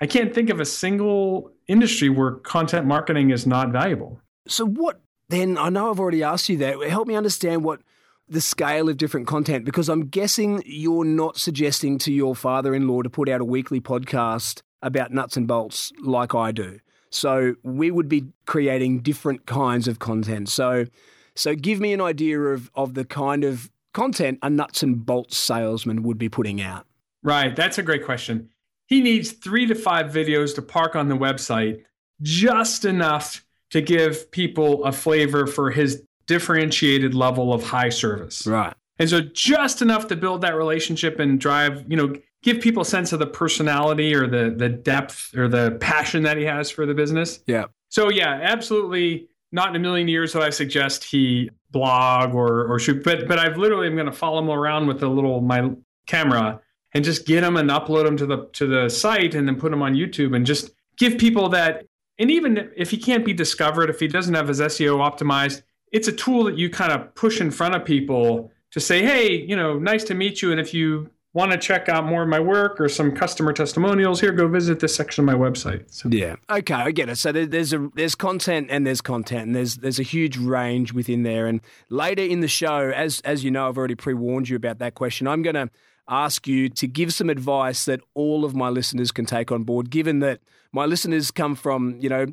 I 0.00 0.06
can't 0.06 0.32
think 0.32 0.50
of 0.50 0.60
a 0.60 0.64
single 0.64 1.50
industry 1.66 2.08
where 2.10 2.32
content 2.32 2.86
marketing 2.86 3.30
is 3.30 3.44
not 3.44 3.72
valuable. 3.72 4.20
So 4.46 4.64
what 4.64 5.00
then? 5.28 5.58
I 5.58 5.68
know 5.68 5.90
I've 5.90 5.98
already 5.98 6.22
asked 6.22 6.48
you 6.48 6.58
that. 6.58 6.80
Help 6.88 7.08
me 7.08 7.16
understand 7.16 7.64
what 7.64 7.80
the 8.28 8.40
scale 8.40 8.88
of 8.88 8.96
different 8.96 9.26
content? 9.26 9.64
Because 9.64 9.88
I'm 9.88 10.06
guessing 10.06 10.62
you're 10.66 11.04
not 11.04 11.38
suggesting 11.38 11.98
to 11.98 12.12
your 12.12 12.34
father 12.34 12.74
in 12.74 12.88
law 12.88 13.02
to 13.02 13.10
put 13.10 13.28
out 13.28 13.40
a 13.40 13.44
weekly 13.44 13.80
podcast 13.80 14.62
about 14.82 15.12
nuts 15.12 15.36
and 15.36 15.46
bolts 15.46 15.92
like 16.02 16.34
I 16.34 16.52
do. 16.52 16.78
So 17.10 17.54
we 17.62 17.90
would 17.90 18.08
be 18.08 18.26
creating 18.46 19.00
different 19.00 19.46
kinds 19.46 19.88
of 19.88 19.98
content. 19.98 20.48
So 20.48 20.86
so 21.34 21.54
give 21.54 21.80
me 21.80 21.92
an 21.92 22.00
idea 22.00 22.40
of, 22.40 22.70
of 22.74 22.94
the 22.94 23.04
kind 23.04 23.44
of 23.44 23.70
content 23.92 24.38
a 24.42 24.50
nuts 24.50 24.82
and 24.82 25.04
bolts 25.04 25.36
salesman 25.36 26.02
would 26.02 26.18
be 26.18 26.28
putting 26.28 26.60
out. 26.60 26.86
Right. 27.22 27.54
That's 27.54 27.78
a 27.78 27.82
great 27.82 28.04
question. 28.04 28.50
He 28.86 29.00
needs 29.00 29.32
three 29.32 29.66
to 29.66 29.74
five 29.74 30.06
videos 30.06 30.54
to 30.54 30.62
park 30.62 30.96
on 30.96 31.08
the 31.08 31.16
website, 31.16 31.82
just 32.22 32.84
enough 32.84 33.44
to 33.70 33.80
give 33.80 34.30
people 34.30 34.84
a 34.84 34.92
flavor 34.92 35.46
for 35.46 35.70
his 35.70 36.02
differentiated 36.26 37.14
level 37.14 37.52
of 37.52 37.62
high 37.62 37.88
service. 37.88 38.46
Right. 38.46 38.74
And 38.98 39.08
so 39.08 39.20
just 39.20 39.82
enough 39.82 40.08
to 40.08 40.16
build 40.16 40.40
that 40.40 40.56
relationship 40.56 41.18
and 41.18 41.38
drive, 41.38 41.84
you 41.88 41.96
know, 41.96 42.14
give 42.42 42.60
people 42.60 42.82
a 42.82 42.86
sense 42.86 43.12
of 43.12 43.18
the 43.18 43.26
personality 43.26 44.14
or 44.14 44.26
the 44.26 44.54
the 44.56 44.68
depth 44.68 45.36
or 45.36 45.48
the 45.48 45.72
passion 45.80 46.22
that 46.22 46.36
he 46.36 46.44
has 46.44 46.70
for 46.70 46.86
the 46.86 46.94
business. 46.94 47.40
Yeah. 47.46 47.66
So 47.88 48.10
yeah, 48.10 48.40
absolutely 48.42 49.28
not 49.52 49.70
in 49.70 49.76
a 49.76 49.78
million 49.78 50.08
years 50.08 50.34
would 50.34 50.42
I 50.42 50.50
suggest 50.50 51.04
he 51.04 51.50
blog 51.70 52.34
or 52.34 52.66
or 52.66 52.78
shoot, 52.78 53.04
but 53.04 53.28
but 53.28 53.38
I've 53.38 53.58
literally 53.58 53.86
I'm 53.86 53.94
going 53.94 54.06
to 54.06 54.12
follow 54.12 54.38
him 54.38 54.50
around 54.50 54.86
with 54.86 55.02
a 55.02 55.08
little 55.08 55.40
my 55.40 55.70
camera 56.06 56.60
and 56.94 57.04
just 57.04 57.26
get 57.26 57.44
him 57.44 57.56
and 57.56 57.68
upload 57.68 58.06
him 58.06 58.16
to 58.16 58.26
the 58.26 58.48
to 58.54 58.66
the 58.66 58.88
site 58.88 59.34
and 59.34 59.46
then 59.46 59.56
put 59.56 59.72
him 59.72 59.82
on 59.82 59.94
YouTube 59.94 60.34
and 60.34 60.46
just 60.46 60.70
give 60.96 61.18
people 61.18 61.48
that 61.50 61.86
and 62.18 62.30
even 62.30 62.70
if 62.76 62.90
he 62.90 62.96
can't 62.96 63.24
be 63.24 63.34
discovered 63.34 63.90
if 63.90 64.00
he 64.00 64.08
doesn't 64.08 64.34
have 64.34 64.48
his 64.48 64.60
SEO 64.60 64.98
optimized 64.98 65.62
it's 65.92 66.08
a 66.08 66.12
tool 66.12 66.44
that 66.44 66.58
you 66.58 66.70
kind 66.70 66.92
of 66.92 67.14
push 67.14 67.40
in 67.40 67.50
front 67.50 67.74
of 67.74 67.84
people 67.84 68.50
to 68.72 68.80
say, 68.80 69.02
hey, 69.02 69.32
you 69.32 69.56
know, 69.56 69.78
nice 69.78 70.04
to 70.04 70.14
meet 70.14 70.42
you. 70.42 70.50
And 70.50 70.60
if 70.60 70.74
you 70.74 71.10
want 71.32 71.52
to 71.52 71.58
check 71.58 71.88
out 71.88 72.04
more 72.04 72.22
of 72.22 72.28
my 72.28 72.40
work 72.40 72.80
or 72.80 72.88
some 72.88 73.12
customer 73.12 73.52
testimonials, 73.52 74.20
here, 74.20 74.32
go 74.32 74.48
visit 74.48 74.80
this 74.80 74.94
section 74.96 75.22
of 75.22 75.26
my 75.26 75.34
website. 75.34 75.84
So. 75.92 76.08
Yeah. 76.08 76.36
Okay, 76.50 76.74
I 76.74 76.90
get 76.90 77.08
it. 77.08 77.16
So 77.16 77.30
there's 77.30 77.72
a 77.72 77.90
there's 77.94 78.14
content 78.14 78.68
and 78.70 78.86
there's 78.86 79.00
content, 79.00 79.46
and 79.46 79.54
there's 79.54 79.76
there's 79.76 79.98
a 79.98 80.02
huge 80.02 80.36
range 80.38 80.92
within 80.92 81.22
there. 81.22 81.46
And 81.46 81.60
later 81.90 82.22
in 82.22 82.40
the 82.40 82.48
show, 82.48 82.90
as 82.90 83.20
as 83.20 83.44
you 83.44 83.50
know, 83.50 83.68
I've 83.68 83.78
already 83.78 83.94
pre 83.94 84.14
warned 84.14 84.48
you 84.48 84.56
about 84.56 84.78
that 84.78 84.94
question. 84.94 85.28
I'm 85.28 85.42
going 85.42 85.54
to 85.54 85.70
ask 86.08 86.46
you 86.46 86.68
to 86.70 86.86
give 86.86 87.12
some 87.12 87.28
advice 87.28 87.84
that 87.84 88.00
all 88.14 88.44
of 88.44 88.54
my 88.54 88.68
listeners 88.70 89.12
can 89.12 89.26
take 89.26 89.52
on 89.52 89.64
board, 89.64 89.90
given 89.90 90.20
that 90.20 90.40
my 90.72 90.86
listeners 90.86 91.30
come 91.30 91.54
from 91.54 91.96
you 92.00 92.08
know 92.08 92.26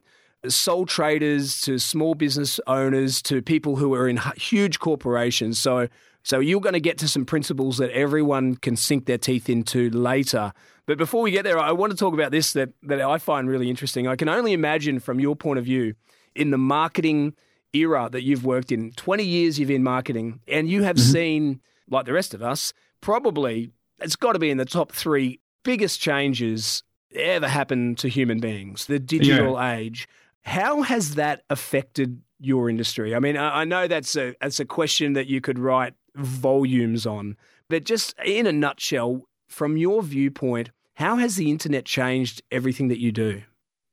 sole 0.48 0.86
traders 0.86 1.62
to 1.62 1.78
small 1.78 2.16
business 2.16 2.60
owners 2.68 3.22
to 3.24 3.42
people 3.42 3.76
who 3.76 3.94
are 3.94 4.08
in 4.08 4.20
huge 4.36 4.80
corporations. 4.80 5.60
So, 5.60 5.88
so 6.24 6.40
you're 6.40 6.62
going 6.62 6.74
to 6.74 6.80
get 6.80 6.98
to 7.00 7.08
some 7.08 7.26
principles 7.26 7.78
that 7.78 7.92
everyone 7.92 8.56
can 8.56 8.76
sink 8.76 9.06
their 9.06 9.18
teeth 9.18 9.50
into 9.50 9.90
later. 9.90 10.54
But 10.86 10.98
before 10.98 11.22
we 11.22 11.32
get 11.32 11.44
there, 11.44 11.58
I 11.58 11.72
want 11.72 11.92
to 11.92 11.98
talk 11.98 12.14
about 12.14 12.32
this 12.32 12.54
that, 12.54 12.70
that 12.84 13.02
I 13.02 13.18
find 13.18 13.50
really 13.50 13.70
interesting. 13.70 14.08
I 14.08 14.16
can 14.16 14.28
only 14.30 14.54
imagine 14.54 15.00
from 15.00 15.20
your 15.20 15.36
point 15.36 15.60
of 15.60 15.66
view 15.66 15.96
in 16.36 16.52
the 16.52 16.58
marketing 16.58 17.34
era 17.74 18.10
that 18.12 18.24
you've 18.24 18.46
worked 18.46 18.72
in, 18.72 18.92
20 18.92 19.24
years 19.24 19.60
you've 19.60 19.72
in 19.72 19.84
marketing, 19.84 20.40
and 20.48 20.70
you 20.70 20.84
have 20.84 20.98
mm-hmm. 20.98 21.12
seen, 21.12 21.62
like 21.90 22.06
the 22.06 22.14
rest 22.14 22.34
of 22.34 22.44
us, 22.44 22.74
probably 23.02 23.72
it's 24.00 24.16
got 24.16 24.34
to 24.34 24.40
be 24.40 24.50
in 24.50 24.58
the 24.58 24.66
top 24.66 24.92
three 24.92 25.40
biggest 25.64 26.00
changes 26.00 26.84
ever 27.16 27.48
happened 27.48 27.98
to 28.00 28.08
human 28.10 28.40
beings, 28.40 28.86
the 28.86 29.00
digital 29.00 29.54
yeah. 29.54 29.76
age. 29.76 30.08
How 30.44 30.82
has 30.82 31.16
that 31.16 31.44
affected 31.50 32.22
your 32.40 32.70
industry? 32.70 33.16
I 33.16 33.20
mean, 33.20 33.38
I 33.38 33.64
know 33.64 33.88
that's 33.88 34.16
a 34.16 34.36
that's 34.42 34.60
a 34.60 34.66
question 34.66 35.14
that 35.14 35.28
you 35.28 35.42
could 35.42 35.58
write 35.58 35.94
volumes 36.16 37.06
on, 37.06 37.38
but 37.70 37.86
just 37.86 38.14
in 38.24 38.46
a 38.46 38.52
nutshell, 38.52 39.28
from 39.48 39.78
your 39.78 40.04
viewpoint, 40.04 40.72
how 40.96 41.16
has 41.18 41.36
the 41.36 41.50
internet 41.50 41.86
changed 41.86 42.42
everything 42.52 42.88
that 42.90 43.00
you 43.00 43.12
do? 43.12 43.42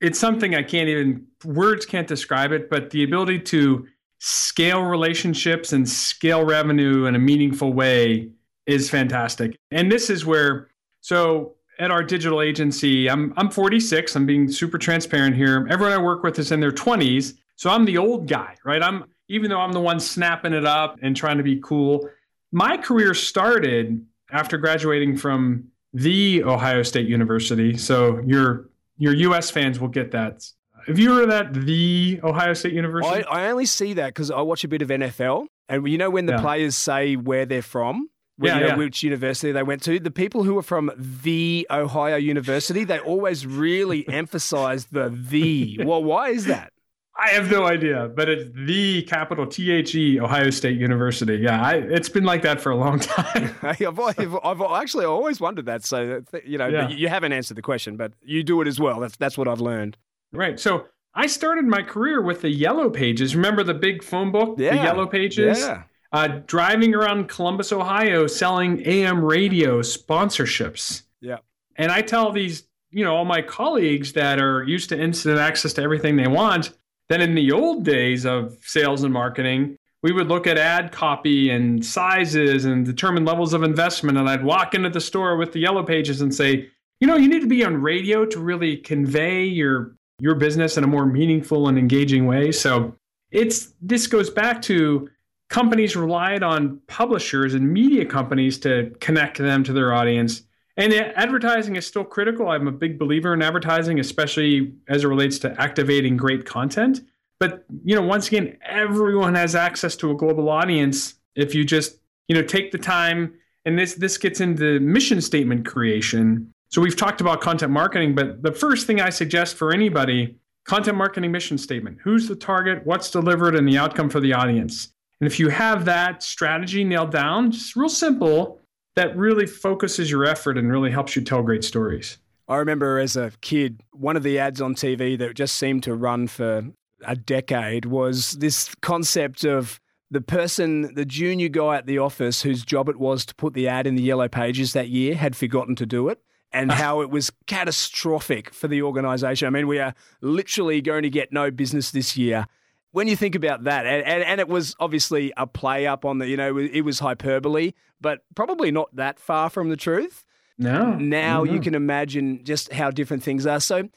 It's 0.01 0.19
something 0.19 0.55
I 0.55 0.63
can't 0.63 0.89
even 0.89 1.27
words 1.45 1.87
can't 1.87 2.09
describe 2.09 2.53
it, 2.53 2.71
but 2.71 2.91
the 2.91 3.05
ability 3.05 3.41
to 3.41 3.87
scale 4.19 4.83
relationships 4.83 5.73
and 5.73 5.89
scale 5.89 6.45
revenue 6.45 7.07
in 7.07 7.15
a 7.15 7.19
meaningful 7.19 7.73
way 7.73 8.31
is 8.67 8.91
fantastic. 8.91 9.57
And 9.71 9.91
this 9.91 10.11
is 10.11 10.27
where, 10.27 10.69
so 11.01 11.55
at 11.81 11.91
our 11.91 12.03
digital 12.05 12.43
agency, 12.43 13.09
I'm, 13.09 13.33
I'm 13.37 13.51
46. 13.51 14.15
I'm 14.15 14.27
being 14.27 14.53
super 14.53 14.79
transparent 14.79 15.35
here. 15.35 15.67
Everyone 15.71 15.93
I 15.93 16.01
work 16.01 16.23
with 16.23 16.39
is 16.39 16.53
in 16.53 16.61
their 16.61 16.71
20s. 16.71 17.35
So 17.57 17.71
I'm 17.71 17.87
the 17.87 17.99
old 17.99 18.29
guy, 18.29 18.55
right? 18.65 18.83
I'm, 18.83 19.05
even 19.29 19.51
though 19.51 19.61
I'm 19.61 19.73
the 19.73 19.81
one 19.81 19.99
snapping 19.99 20.53
it 20.53 20.67
up 20.67 20.99
and 21.03 21.17
trying 21.17 21.39
to 21.39 21.43
be 21.43 21.59
cool. 21.61 22.09
My 22.53 22.77
career 22.77 23.15
started 23.15 24.05
after 24.31 24.59
graduating 24.59 25.17
from 25.17 25.65
the 25.95 26.45
Ohio 26.45 26.83
State 26.83 27.09
University. 27.09 27.77
So 27.77 28.21
your 28.27 28.69
your 28.99 29.15
US 29.15 29.51
fans 29.51 29.81
will 29.81 29.89
get 29.89 30.11
that. 30.11 30.47
Have 30.87 30.99
you 30.99 31.15
heard 31.15 31.25
of 31.25 31.29
that? 31.31 31.55
The 31.55 32.21
Ohio 32.23 32.53
State 32.53 32.75
University? 32.75 33.25
I, 33.25 33.47
I 33.47 33.51
only 33.51 33.67
see 33.67 33.95
that 33.95 34.09
because 34.09 34.31
I 34.31 34.41
watch 34.43 34.65
a 34.65 34.69
bit 34.69 34.83
of 34.83 34.89
NFL. 34.89 35.47
And 35.69 35.89
you 35.89 35.97
know 35.97 36.11
when 36.11 36.27
the 36.27 36.35
yeah. 36.35 36.41
players 36.41 36.77
say 36.77 37.17
where 37.17 37.47
they're 37.47 37.63
from? 37.63 38.11
Yeah, 38.41 38.55
you 38.55 38.61
know, 38.61 38.67
yeah. 38.69 38.77
which 38.77 39.03
university 39.03 39.53
they 39.53 39.63
went 39.63 39.83
to. 39.83 39.99
The 39.99 40.11
people 40.11 40.45
who 40.45 40.57
are 40.59 40.63
from 40.63 40.91
the 40.97 41.67
Ohio 41.71 42.17
University, 42.17 42.85
they 42.85 42.99
always 42.99 43.47
really 43.47 44.09
emphasize 44.09 44.87
the 44.87 45.09
the. 45.09 45.81
Well, 45.85 46.03
why 46.03 46.31
is 46.31 46.47
that? 46.47 46.73
I 47.17 47.31
have 47.31 47.51
no 47.51 47.67
idea, 47.67 48.09
but 48.09 48.31
it's 48.31 48.51
the 48.55 49.03
capital 49.03 49.47
T 49.47 49.71
H 49.71 49.95
E 49.95 50.19
Ohio 50.19 50.49
State 50.49 50.79
University. 50.79 51.37
Yeah, 51.37 51.61
I, 51.61 51.75
it's 51.75 52.09
been 52.09 52.25
like 52.25 52.41
that 52.43 52.63
for 52.63 52.71
a 52.71 52.77
long 52.77 52.99
time. 52.99 53.55
I've, 53.63 53.99
I've, 53.99 54.37
I've, 54.43 54.63
actually 54.63 55.05
always 55.05 55.39
wondered 55.39 55.67
that. 55.67 55.85
So 55.85 56.23
uh, 56.33 56.39
you 56.47 56.57
know, 56.57 56.69
yeah. 56.69 56.89
you 56.89 57.09
haven't 57.09 57.33
answered 57.33 57.59
the 57.59 57.63
question, 57.63 57.97
but 57.97 58.13
you 58.23 58.43
do 58.43 58.63
it 58.63 58.69
as 58.69 58.81
well. 58.81 59.01
That's 59.01 59.17
that's 59.17 59.37
what 59.37 59.49
I've 59.49 59.61
learned. 59.61 59.99
Right. 60.33 60.59
So 60.59 60.87
I 61.15 61.27
started 61.27 61.67
my 61.67 61.83
career 61.83 62.23
with 62.23 62.41
the 62.41 62.51
Yellow 62.51 62.89
Pages. 62.89 63.37
Remember 63.37 63.65
the 63.65 63.75
big 63.75 64.03
phone 64.03 64.33
book, 64.33 64.55
yeah. 64.59 64.77
the 64.77 64.83
Yellow 64.83 65.07
Pages? 65.07 65.59
Yeah. 65.59 65.83
Uh, 66.13 66.41
driving 66.47 66.95
around 66.95 67.29
Columbus, 67.29 67.73
Ohio, 67.73 68.27
selling 68.27 68.83
AM 68.87 69.25
radio 69.25 69.81
sponsorships. 69.81 71.03
Yeah. 71.21 71.39
And 71.77 71.93
I 71.93 72.03
tell 72.03 72.33
these, 72.33 72.65
you 72.91 73.05
know, 73.05 73.15
all 73.15 73.25
my 73.25 73.43
colleagues 73.43 74.13
that 74.15 74.41
are 74.41 74.65
used 74.65 74.89
to 74.89 75.01
instant 75.01 75.39
access 75.39 75.73
to 75.75 75.83
everything 75.83 76.17
they 76.17 76.27
want 76.27 76.73
then 77.11 77.21
in 77.21 77.35
the 77.35 77.51
old 77.51 77.85
days 77.85 78.25
of 78.25 78.57
sales 78.63 79.03
and 79.03 79.13
marketing, 79.13 79.77
we 80.03 80.13
would 80.13 80.29
look 80.29 80.47
at 80.47 80.57
ad 80.57 80.93
copy 80.93 81.51
and 81.51 81.85
sizes 81.85 82.65
and 82.65 82.87
determine 82.87 83.25
levels 83.25 83.53
of 83.53 83.65
investment. 83.65 84.17
And 84.17 84.31
I'd 84.31 84.45
walk 84.45 84.75
into 84.75 84.89
the 84.89 85.01
store 85.01 85.37
with 85.37 85.53
the 85.53 85.59
yellow 85.59 85.83
pages 85.83 86.21
and 86.21 86.33
say, 86.33 86.69
you 87.01 87.09
know, 87.09 87.17
you 87.17 87.29
need 87.29 87.41
to 87.41 87.49
be 87.49 87.65
on 87.65 87.83
radio 87.83 88.25
to 88.25 88.39
really 88.39 88.77
convey 88.77 89.45
your 89.45 89.97
your 90.21 90.37
business 90.37 90.77
in 90.77 90.85
a 90.85 90.87
more 90.87 91.05
meaningful 91.05 91.67
and 91.67 91.77
engaging 91.77 92.27
way. 92.27 92.53
So 92.53 92.95
it's 93.33 93.73
this 93.83 94.07
goes 94.07 94.31
back 94.31 94.63
to 94.63 95.11
companies 95.51 95.95
relied 95.95 96.43
on 96.43 96.81
publishers 96.87 97.53
and 97.53 97.71
media 97.71 98.07
companies 98.07 98.59
to 98.61 98.91
connect 99.01 99.37
them 99.37 99.63
to 99.65 99.73
their 99.75 99.93
audience 99.93 100.43
and 100.81 100.95
advertising 100.95 101.77
is 101.77 101.87
still 101.87 102.05
critical. 102.05 102.49
I'm 102.49 102.67
a 102.67 102.73
big 102.73 102.99
believer 102.99 103.35
in 103.35 103.43
advertising, 103.43 104.01
especially 104.01 104.73
as 104.89 105.05
it 105.05 105.09
relates 105.09 105.39
to 105.41 105.61
activating 105.61 106.17
great 106.17 106.47
content. 106.47 107.03
But 107.39 107.67
you 107.85 107.95
know, 107.95 108.03
once 108.03 108.29
again, 108.29 108.57
everyone 108.67 109.35
has 109.35 109.55
access 109.55 109.95
to 109.97 110.11
a 110.11 110.15
global 110.15 110.49
audience 110.49 111.15
if 111.35 111.55
you 111.55 111.65
just 111.65 111.99
you 112.29 112.35
know 112.35 112.43
take 112.43 112.73
the 112.73 112.79
time. 112.79 113.35
And 113.67 113.79
this 113.79 113.95
this 113.95 114.17
gets 114.17 114.41
into 114.41 114.81
mission 114.81 115.21
statement 115.21 115.67
creation. 115.67 116.51
So 116.71 116.81
we've 116.81 116.97
talked 116.97 117.21
about 117.21 117.43
content 117.43 117.73
marketing, 117.73 118.15
but 118.15 118.43
the 118.43 118.53
first 118.53 118.87
thing 118.87 119.03
I 119.03 119.11
suggest 119.11 119.57
for 119.57 119.73
anybody, 119.73 120.37
content 120.65 120.97
marketing 120.97 121.31
mission 121.31 121.59
statement. 121.59 121.99
Who's 122.03 122.27
the 122.27 122.37
target? 122.37 122.87
What's 122.87 123.11
delivered, 123.11 123.55
and 123.55 123.69
the 123.69 123.77
outcome 123.77 124.09
for 124.09 124.21
the 124.21 124.33
audience. 124.33 124.95
And 125.21 125.27
if 125.27 125.39
you 125.39 125.49
have 125.51 125.85
that 125.85 126.23
strategy 126.23 126.83
nailed 126.83 127.13
down, 127.13 127.51
just 127.51 127.77
real 127.77 127.89
simple, 127.89 128.61
that 128.97 129.17
really 129.17 129.47
focuses 129.47 130.11
your 130.11 130.25
effort 130.25 130.57
and 130.57 130.71
really 130.71 130.91
helps 130.91 131.15
you 131.15 131.23
tell 131.23 131.43
great 131.43 131.65
stories. 131.65 132.19
I 132.49 132.57
remember 132.57 132.99
as 132.99 133.17
a 133.17 133.33
kid, 133.43 133.83
one 133.93 134.17
of 134.17 134.23
the 134.23 134.39
ads 134.39 134.61
on 134.61 134.75
TV 134.75 135.17
that 135.19 135.35
just 135.35 135.57
seemed 135.57 135.85
to 135.85 135.95
run 135.95 136.27
for 136.27 136.65
a 137.07 137.15
decade 137.15 137.85
was 137.85 138.33
this 138.33 138.75
concept 138.83 139.45
of 139.45 139.81
the 140.11 140.21
person, 140.21 140.95
the 140.95 141.05
junior 141.05 141.49
guy 141.49 141.77
at 141.77 141.87
the 141.87 141.99
office 141.99 142.43
whose 142.43 142.65
job 142.65 142.89
it 142.89 142.99
was 142.99 143.25
to 143.27 143.35
put 143.37 143.55
the 143.55 143.69
ad 143.69 143.87
in 143.87 143.95
the 143.95 144.03
yellow 144.03 144.29
pages 144.29 144.73
that 144.73 144.89
year 144.89 145.15
had 145.15 145.37
forgotten 145.37 145.77
to 145.77 145.87
do 145.87 146.09
it 146.09 146.21
and 146.53 146.73
ah. 146.73 146.75
how 146.75 147.01
it 147.01 147.11
was 147.11 147.31
catastrophic 147.47 148.53
for 148.53 148.67
the 148.67 148.83
organization. 148.83 149.47
I 149.47 149.51
mean, 149.51 149.69
we 149.69 149.79
are 149.79 149.95
literally 150.21 150.81
going 150.81 151.03
to 151.03 151.11
get 151.11 151.33
no 151.33 151.51
business 151.51 151.93
this 151.93 152.17
year 152.17 152.47
when 152.93 153.09
you 153.09 153.17
think 153.17 153.35
about 153.35 153.65
that, 153.65 153.87
and, 153.87 154.05
and, 154.05 154.23
and, 154.23 154.41
it 154.41 154.49
was 154.49 154.75
obviously 154.81 155.33
a 155.37 155.47
play 155.47 155.87
up 155.87 156.05
on 156.05 156.19
the, 156.19 156.29
you 156.29 156.37
know, 156.37 156.57
it 156.57 156.81
was 156.83 156.99
hyperbole, 156.99 157.73
but 158.01 158.21
probably 158.35 158.71
not 158.71 158.95
that 158.97 159.19
far 159.19 159.49
from 159.49 159.69
the 159.69 159.77
truth. 159.77 160.25
No. 160.59 160.95
Now 160.95 161.45
you 161.45 161.61
can 161.61 161.75
imagine 161.75 162.45
just 162.45 162.73
how 162.73 162.91
different 162.91 163.23
things 163.23 163.47
are. 163.47 163.61
So 163.61 163.89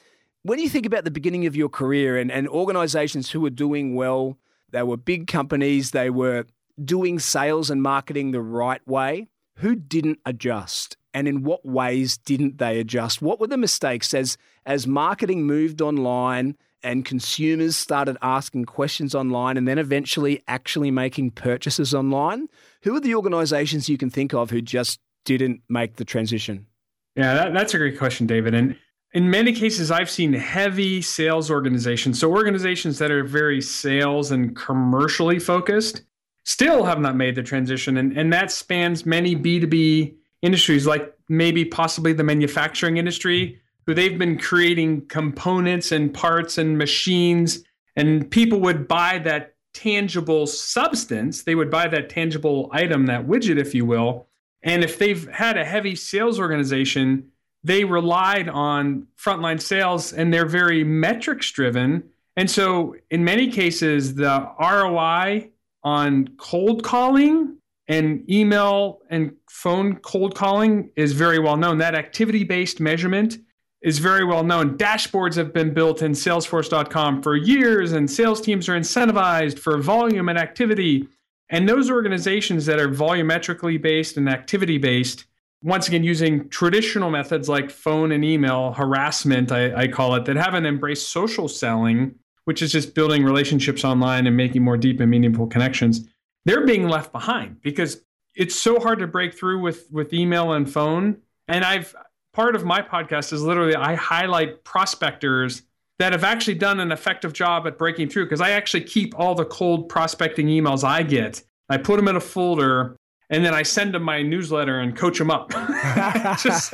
when 0.43 0.59
you 0.59 0.69
think 0.69 0.85
about 0.85 1.03
the 1.03 1.11
beginning 1.11 1.45
of 1.45 1.55
your 1.55 1.69
career 1.69 2.17
and, 2.17 2.31
and 2.31 2.47
organizations 2.47 3.31
who 3.31 3.41
were 3.41 3.49
doing 3.49 3.95
well, 3.95 4.37
they 4.71 4.83
were 4.83 4.97
big 4.97 5.27
companies, 5.27 5.91
they 5.91 6.09
were 6.09 6.45
doing 6.83 7.19
sales 7.19 7.69
and 7.69 7.81
marketing 7.81 8.31
the 8.31 8.41
right 8.41 8.85
way, 8.87 9.27
who 9.57 9.75
didn't 9.75 10.19
adjust? 10.25 10.97
And 11.13 11.27
in 11.27 11.43
what 11.43 11.65
ways 11.65 12.17
didn't 12.17 12.57
they 12.57 12.79
adjust? 12.79 13.21
What 13.21 13.39
were 13.39 13.47
the 13.47 13.57
mistakes 13.57 14.13
as 14.13 14.37
as 14.65 14.87
marketing 14.87 15.43
moved 15.43 15.81
online 15.81 16.57
and 16.83 17.05
consumers 17.05 17.75
started 17.75 18.17
asking 18.21 18.65
questions 18.65 19.15
online 19.15 19.57
and 19.57 19.67
then 19.67 19.77
eventually 19.77 20.43
actually 20.47 20.91
making 20.91 21.31
purchases 21.31 21.93
online, 21.93 22.47
who 22.83 22.95
are 22.95 22.99
the 22.99 23.15
organizations 23.15 23.89
you 23.89 23.97
can 23.97 24.09
think 24.09 24.33
of 24.33 24.49
who 24.49 24.61
just 24.61 24.99
didn't 25.25 25.61
make 25.69 25.95
the 25.95 26.05
transition? 26.05 26.67
Yeah, 27.15 27.33
that, 27.35 27.53
that's 27.53 27.73
a 27.73 27.77
great 27.77 27.97
question, 27.97 28.27
David. 28.27 28.53
And 28.53 28.75
in 29.13 29.29
many 29.29 29.53
cases, 29.53 29.91
I've 29.91 30.09
seen 30.09 30.33
heavy 30.33 31.01
sales 31.01 31.51
organizations, 31.51 32.19
so 32.19 32.31
organizations 32.31 32.97
that 32.99 33.11
are 33.11 33.23
very 33.23 33.61
sales 33.61 34.31
and 34.31 34.55
commercially 34.55 35.39
focused, 35.39 36.01
still 36.45 36.83
have 36.83 36.99
not 36.99 37.15
made 37.15 37.35
the 37.35 37.43
transition. 37.43 37.97
And, 37.97 38.17
and 38.17 38.33
that 38.33 38.51
spans 38.51 39.05
many 39.05 39.35
B2B 39.35 40.15
industries, 40.41 40.85
like 40.87 41.13
maybe 41.29 41.63
possibly 41.63 42.13
the 42.13 42.23
manufacturing 42.23 42.97
industry 42.97 43.61
who 43.85 43.93
they've 43.93 44.17
been 44.17 44.37
creating 44.37 45.07
components 45.07 45.91
and 45.91 46.13
parts 46.13 46.57
and 46.57 46.77
machines, 46.77 47.63
and 47.95 48.29
people 48.29 48.59
would 48.61 48.87
buy 48.87 49.19
that 49.19 49.55
tangible 49.73 50.47
substance. 50.47 51.43
They 51.43 51.55
would 51.55 51.71
buy 51.71 51.87
that 51.87 52.09
tangible 52.09 52.69
item, 52.71 53.07
that 53.07 53.27
widget, 53.27 53.57
if 53.57 53.73
you 53.75 53.85
will. 53.85 54.27
And 54.61 54.83
if 54.83 54.97
they've 54.97 55.27
had 55.29 55.57
a 55.57 55.65
heavy 55.65 55.95
sales 55.95 56.39
organization, 56.39 57.31
they 57.63 57.83
relied 57.83 58.49
on 58.49 59.07
frontline 59.17 59.61
sales 59.61 60.13
and 60.13 60.33
they're 60.33 60.45
very 60.45 60.83
metrics 60.83 61.51
driven. 61.51 62.03
And 62.35 62.49
so, 62.49 62.95
in 63.09 63.23
many 63.23 63.49
cases, 63.51 64.15
the 64.15 64.49
ROI 64.59 65.49
on 65.83 66.29
cold 66.37 66.83
calling 66.83 67.57
and 67.87 68.29
email 68.29 69.01
and 69.09 69.33
phone 69.49 69.97
cold 69.97 70.35
calling 70.35 70.89
is 70.95 71.13
very 71.13 71.39
well 71.39 71.57
known. 71.57 71.77
That 71.77 71.95
activity 71.95 72.43
based 72.43 72.79
measurement 72.79 73.37
is 73.83 73.99
very 73.99 74.23
well 74.23 74.43
known. 74.43 74.77
Dashboards 74.77 75.35
have 75.35 75.53
been 75.53 75.73
built 75.73 76.01
in 76.01 76.13
Salesforce.com 76.13 77.21
for 77.21 77.35
years, 77.35 77.91
and 77.91 78.09
sales 78.09 78.39
teams 78.39 78.69
are 78.69 78.79
incentivized 78.79 79.59
for 79.59 79.77
volume 79.77 80.29
and 80.29 80.39
activity. 80.39 81.07
And 81.49 81.67
those 81.67 81.91
organizations 81.91 82.65
that 82.65 82.79
are 82.79 82.87
volumetrically 82.87 83.79
based 83.79 84.15
and 84.15 84.29
activity 84.29 84.77
based, 84.77 85.25
once 85.61 85.89
again, 85.89 86.03
using 86.03 86.47
traditional 86.47 87.11
methods 87.11 87.49
like 87.49 87.69
phone 87.69 88.13
and 88.13 88.23
email 88.23 88.71
harassment, 88.71 89.51
I, 89.51 89.83
I 89.83 89.87
call 89.89 90.15
it, 90.15 90.25
that 90.25 90.37
haven't 90.37 90.65
embraced 90.65 91.11
social 91.11 91.49
selling, 91.49 92.15
which 92.45 92.61
is 92.61 92.71
just 92.71 92.95
building 92.95 93.23
relationships 93.23 93.83
online 93.83 94.27
and 94.27 94.37
making 94.37 94.63
more 94.63 94.77
deep 94.77 95.01
and 95.01 95.11
meaningful 95.11 95.45
connections, 95.47 96.07
they're 96.45 96.65
being 96.65 96.87
left 96.87 97.11
behind 97.11 97.61
because 97.61 98.01
it's 98.33 98.55
so 98.55 98.79
hard 98.79 98.99
to 98.99 99.07
break 99.07 99.33
through 99.33 99.59
with, 99.59 99.87
with 99.91 100.13
email 100.13 100.53
and 100.53 100.71
phone. 100.71 101.17
And 101.47 101.65
I've 101.65 101.93
part 102.33 102.55
of 102.55 102.65
my 102.65 102.81
podcast 102.81 103.31
is 103.31 103.41
literally 103.41 103.75
I 103.75 103.95
highlight 103.95 104.63
prospectors 104.63 105.63
that 105.99 106.11
have 106.11 106.23
actually 106.23 106.55
done 106.55 106.79
an 106.79 106.91
effective 106.91 107.33
job 107.33 107.67
at 107.67 107.77
breaking 107.77 108.09
through 108.09 108.25
because 108.25 108.41
I 108.41 108.51
actually 108.51 108.83
keep 108.83 109.17
all 109.17 109.35
the 109.35 109.45
cold 109.45 109.87
prospecting 109.89 110.47
emails 110.47 110.83
I 110.83 111.03
get. 111.03 111.43
I 111.69 111.77
put 111.77 111.97
them 111.97 112.07
in 112.07 112.15
a 112.15 112.19
folder 112.19 112.97
and 113.29 113.45
then 113.45 113.53
I 113.53 113.63
send 113.63 113.93
them 113.93 114.03
my 114.03 114.21
newsletter 114.21 114.79
and 114.79 114.95
coach 114.95 115.17
them 115.17 115.31
up. 115.31 115.51
Just. 116.41 116.73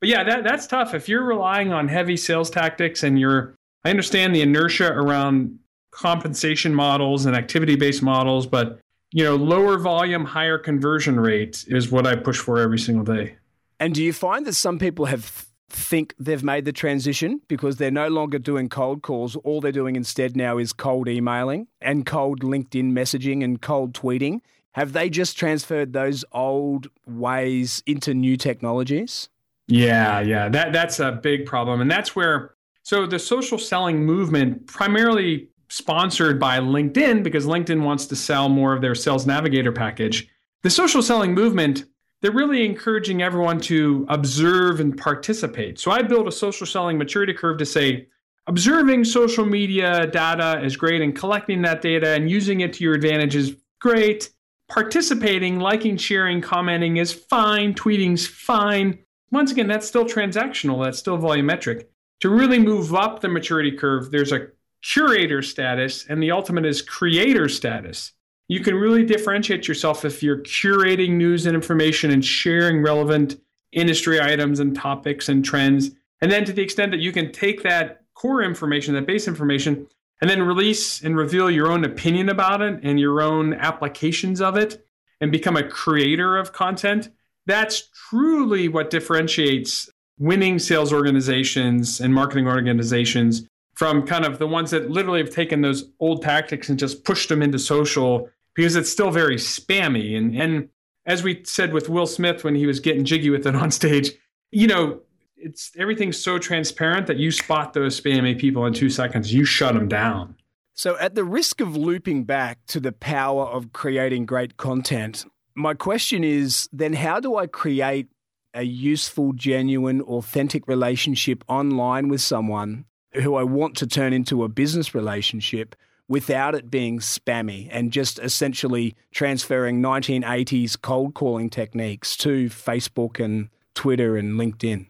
But 0.00 0.10
yeah, 0.10 0.24
that, 0.24 0.44
that's 0.44 0.66
tough. 0.66 0.92
If 0.94 1.08
you're 1.08 1.24
relying 1.24 1.72
on 1.72 1.88
heavy 1.88 2.16
sales 2.16 2.50
tactics 2.50 3.02
and 3.02 3.18
you're, 3.18 3.54
I 3.84 3.90
understand 3.90 4.34
the 4.34 4.42
inertia 4.42 4.92
around 4.92 5.58
compensation 5.90 6.74
models 6.74 7.24
and 7.24 7.34
activity 7.34 7.76
based 7.76 8.02
models, 8.02 8.46
but 8.46 8.78
you 9.12 9.24
know, 9.24 9.36
lower 9.36 9.78
volume, 9.78 10.24
higher 10.24 10.58
conversion 10.58 11.18
rate 11.18 11.64
is 11.68 11.90
what 11.90 12.06
I 12.06 12.16
push 12.16 12.38
for 12.38 12.58
every 12.58 12.78
single 12.78 13.04
day. 13.04 13.36
And 13.78 13.94
do 13.94 14.02
you 14.02 14.12
find 14.12 14.46
that 14.46 14.54
some 14.54 14.78
people 14.78 15.06
have 15.06 15.46
think 15.68 16.14
they've 16.18 16.44
made 16.44 16.64
the 16.64 16.72
transition 16.72 17.40
because 17.48 17.76
they're 17.76 17.90
no 17.90 18.08
longer 18.08 18.38
doing 18.38 18.68
cold 18.68 19.02
calls. 19.02 19.36
All 19.36 19.60
they're 19.60 19.72
doing 19.72 19.96
instead 19.96 20.36
now 20.36 20.58
is 20.58 20.72
cold 20.72 21.08
emailing 21.08 21.66
and 21.80 22.06
cold 22.06 22.40
LinkedIn 22.40 22.92
messaging 22.92 23.42
and 23.42 23.60
cold 23.60 23.92
tweeting. 23.92 24.40
have 24.72 24.92
they 24.92 25.08
just 25.08 25.38
transferred 25.38 25.92
those 25.92 26.24
old 26.32 26.88
ways 27.06 27.82
into 27.86 28.12
new 28.12 28.36
technologies? 28.36 29.28
Yeah, 29.68 30.20
yeah. 30.20 30.48
That 30.48 30.72
that's 30.72 31.00
a 31.00 31.12
big 31.12 31.46
problem. 31.46 31.80
And 31.80 31.90
that's 31.90 32.14
where 32.14 32.54
so 32.82 33.06
the 33.06 33.18
social 33.18 33.58
selling 33.58 34.04
movement 34.04 34.66
primarily 34.66 35.48
sponsored 35.68 36.38
by 36.38 36.60
LinkedIn 36.60 37.24
because 37.24 37.46
LinkedIn 37.46 37.82
wants 37.82 38.06
to 38.06 38.16
sell 38.16 38.48
more 38.48 38.72
of 38.72 38.80
their 38.80 38.94
sales 38.94 39.26
navigator 39.26 39.72
package. 39.72 40.28
The 40.62 40.70
social 40.70 41.02
selling 41.02 41.34
movement, 41.34 41.84
they're 42.22 42.32
really 42.32 42.64
encouraging 42.64 43.22
everyone 43.22 43.60
to 43.60 44.06
observe 44.08 44.80
and 44.80 44.96
participate. 44.96 45.78
So 45.78 45.90
I 45.90 46.02
built 46.02 46.26
a 46.26 46.32
social 46.32 46.66
selling 46.66 46.98
maturity 46.98 47.34
curve 47.34 47.58
to 47.58 47.66
say 47.66 48.08
observing 48.46 49.04
social 49.04 49.44
media 49.44 50.06
data 50.06 50.60
is 50.64 50.76
great 50.76 51.02
and 51.02 51.14
collecting 51.14 51.62
that 51.62 51.82
data 51.82 52.10
and 52.10 52.30
using 52.30 52.60
it 52.60 52.72
to 52.74 52.84
your 52.84 52.94
advantage 52.94 53.36
is 53.36 53.56
great. 53.80 54.30
Participating, 54.68 55.60
liking, 55.60 55.96
sharing, 55.96 56.40
commenting 56.40 56.96
is 56.96 57.12
fine, 57.12 57.74
tweeting's 57.74 58.26
fine. 58.26 58.98
Once 59.30 59.52
again, 59.52 59.68
that's 59.68 59.86
still 59.86 60.04
transactional, 60.04 60.84
that's 60.84 60.98
still 60.98 61.18
volumetric. 61.18 61.86
To 62.20 62.30
really 62.30 62.58
move 62.58 62.94
up 62.94 63.20
the 63.20 63.28
maturity 63.28 63.72
curve, 63.72 64.10
there's 64.10 64.32
a 64.32 64.48
curator 64.82 65.42
status, 65.42 66.06
and 66.08 66.22
the 66.22 66.30
ultimate 66.30 66.64
is 66.64 66.82
creator 66.82 67.48
status. 67.48 68.12
You 68.48 68.60
can 68.60 68.76
really 68.76 69.04
differentiate 69.04 69.66
yourself 69.66 70.04
if 70.04 70.22
you're 70.22 70.38
curating 70.38 71.12
news 71.12 71.46
and 71.46 71.54
information 71.54 72.10
and 72.10 72.24
sharing 72.24 72.82
relevant 72.82 73.40
industry 73.72 74.20
items 74.20 74.60
and 74.60 74.74
topics 74.74 75.28
and 75.28 75.44
trends. 75.44 75.90
And 76.20 76.30
then 76.30 76.44
to 76.44 76.52
the 76.52 76.62
extent 76.62 76.92
that 76.92 77.00
you 77.00 77.12
can 77.12 77.32
take 77.32 77.62
that 77.62 78.02
core 78.14 78.42
information, 78.42 78.94
that 78.94 79.06
base 79.06 79.26
information, 79.26 79.86
and 80.20 80.30
then 80.30 80.42
release 80.42 81.02
and 81.02 81.16
reveal 81.16 81.50
your 81.50 81.70
own 81.70 81.84
opinion 81.84 82.28
about 82.28 82.62
it 82.62 82.80
and 82.82 82.98
your 82.98 83.20
own 83.20 83.52
applications 83.54 84.40
of 84.40 84.56
it 84.56 84.86
and 85.20 85.32
become 85.32 85.56
a 85.56 85.68
creator 85.68 86.38
of 86.38 86.52
content, 86.52 87.10
that's 87.46 87.88
truly 88.08 88.68
what 88.68 88.90
differentiates 88.90 89.90
winning 90.18 90.58
sales 90.58 90.92
organizations 90.92 92.00
and 92.00 92.14
marketing 92.14 92.46
organizations 92.46 93.46
from 93.74 94.06
kind 94.06 94.24
of 94.24 94.38
the 94.38 94.46
ones 94.46 94.70
that 94.70 94.90
literally 94.90 95.20
have 95.20 95.30
taken 95.30 95.60
those 95.60 95.90
old 96.00 96.22
tactics 96.22 96.70
and 96.70 96.78
just 96.78 97.04
pushed 97.04 97.28
them 97.28 97.42
into 97.42 97.58
social 97.58 98.30
because 98.56 98.74
it's 98.74 98.90
still 98.90 99.10
very 99.10 99.36
spammy. 99.36 100.16
And, 100.16 100.34
and 100.34 100.68
as 101.04 101.22
we 101.22 101.44
said 101.44 101.72
with 101.72 101.88
Will 101.88 102.06
Smith 102.06 102.42
when 102.42 102.54
he 102.54 102.66
was 102.66 102.80
getting 102.80 103.04
jiggy 103.04 103.30
with 103.30 103.46
it 103.46 103.54
on 103.54 103.70
stage, 103.82 104.12
you 104.50 104.66
know, 104.66 105.00
it's 105.36 105.70
everything's 105.78 106.16
so 106.16 106.38
transparent 106.38 107.06
that 107.06 107.18
you 107.18 107.30
spot 107.30 107.74
those 107.74 108.00
spammy 108.00 108.38
people 108.38 108.64
in 108.66 108.72
two 108.72 108.88
seconds, 108.88 109.32
you 109.32 109.44
shut 109.44 109.74
them 109.74 109.86
down. 109.86 110.34
So, 110.72 110.98
at 110.98 111.14
the 111.14 111.24
risk 111.24 111.60
of 111.60 111.76
looping 111.76 112.24
back 112.24 112.58
to 112.68 112.80
the 112.80 112.92
power 112.92 113.44
of 113.44 113.72
creating 113.72 114.26
great 114.26 114.56
content, 114.56 115.24
my 115.54 115.74
question 115.74 116.24
is 116.24 116.68
then 116.72 116.94
how 116.94 117.20
do 117.20 117.36
I 117.36 117.46
create 117.46 118.08
a 118.52 118.62
useful, 118.62 119.32
genuine, 119.32 120.00
authentic 120.02 120.66
relationship 120.66 121.44
online 121.48 122.08
with 122.08 122.20
someone 122.20 122.86
who 123.12 123.36
I 123.36 123.42
want 123.42 123.76
to 123.78 123.86
turn 123.86 124.12
into 124.12 124.44
a 124.44 124.48
business 124.48 124.94
relationship 124.94 125.76
without 126.08 126.54
it 126.54 126.70
being 126.70 126.98
spammy 127.00 127.68
and 127.70 127.92
just 127.92 128.18
essentially 128.18 128.94
transferring 129.12 129.82
1980s 129.82 130.80
cold 130.80 131.14
calling 131.14 131.50
techniques 131.50 132.16
to 132.16 132.46
Facebook 132.48 133.22
and 133.22 133.48
Twitter 133.74 134.16
and 134.16 134.38
LinkedIn? 134.38 134.86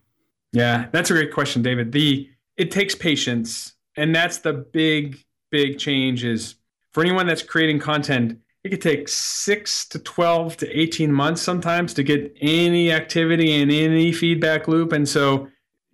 Yeah, 0.53 0.87
that's 0.93 1.11
a 1.11 1.15
great 1.15 1.33
question, 1.33 1.63
David. 1.63 1.93
The 1.93 2.29
it 2.57 2.71
takes 2.71 2.95
patience, 2.95 3.75
and 3.97 4.15
that's 4.15 4.39
the 4.39 4.53
big 4.53 5.19
big 5.51 5.79
change 5.79 6.25
is 6.25 6.57
for 6.93 7.03
anyone 7.03 7.27
that's 7.27 7.43
creating 7.43 7.79
content, 7.79 8.39
it 8.65 8.71
could 8.71 8.83
take 8.83 9.09
6 9.09 9.89
to 9.91 9.99
12 9.99 10.57
to 10.57 10.81
18 10.81 11.13
months 11.13 11.41
sometimes 11.41 11.95
to 11.95 12.03
get 12.03 12.37
any 12.41 12.91
activity 12.91 13.53
and 13.61 13.71
any 13.71 14.13
feedback 14.13 14.67
loop 14.67 14.93
and 14.93 15.09
so 15.09 15.49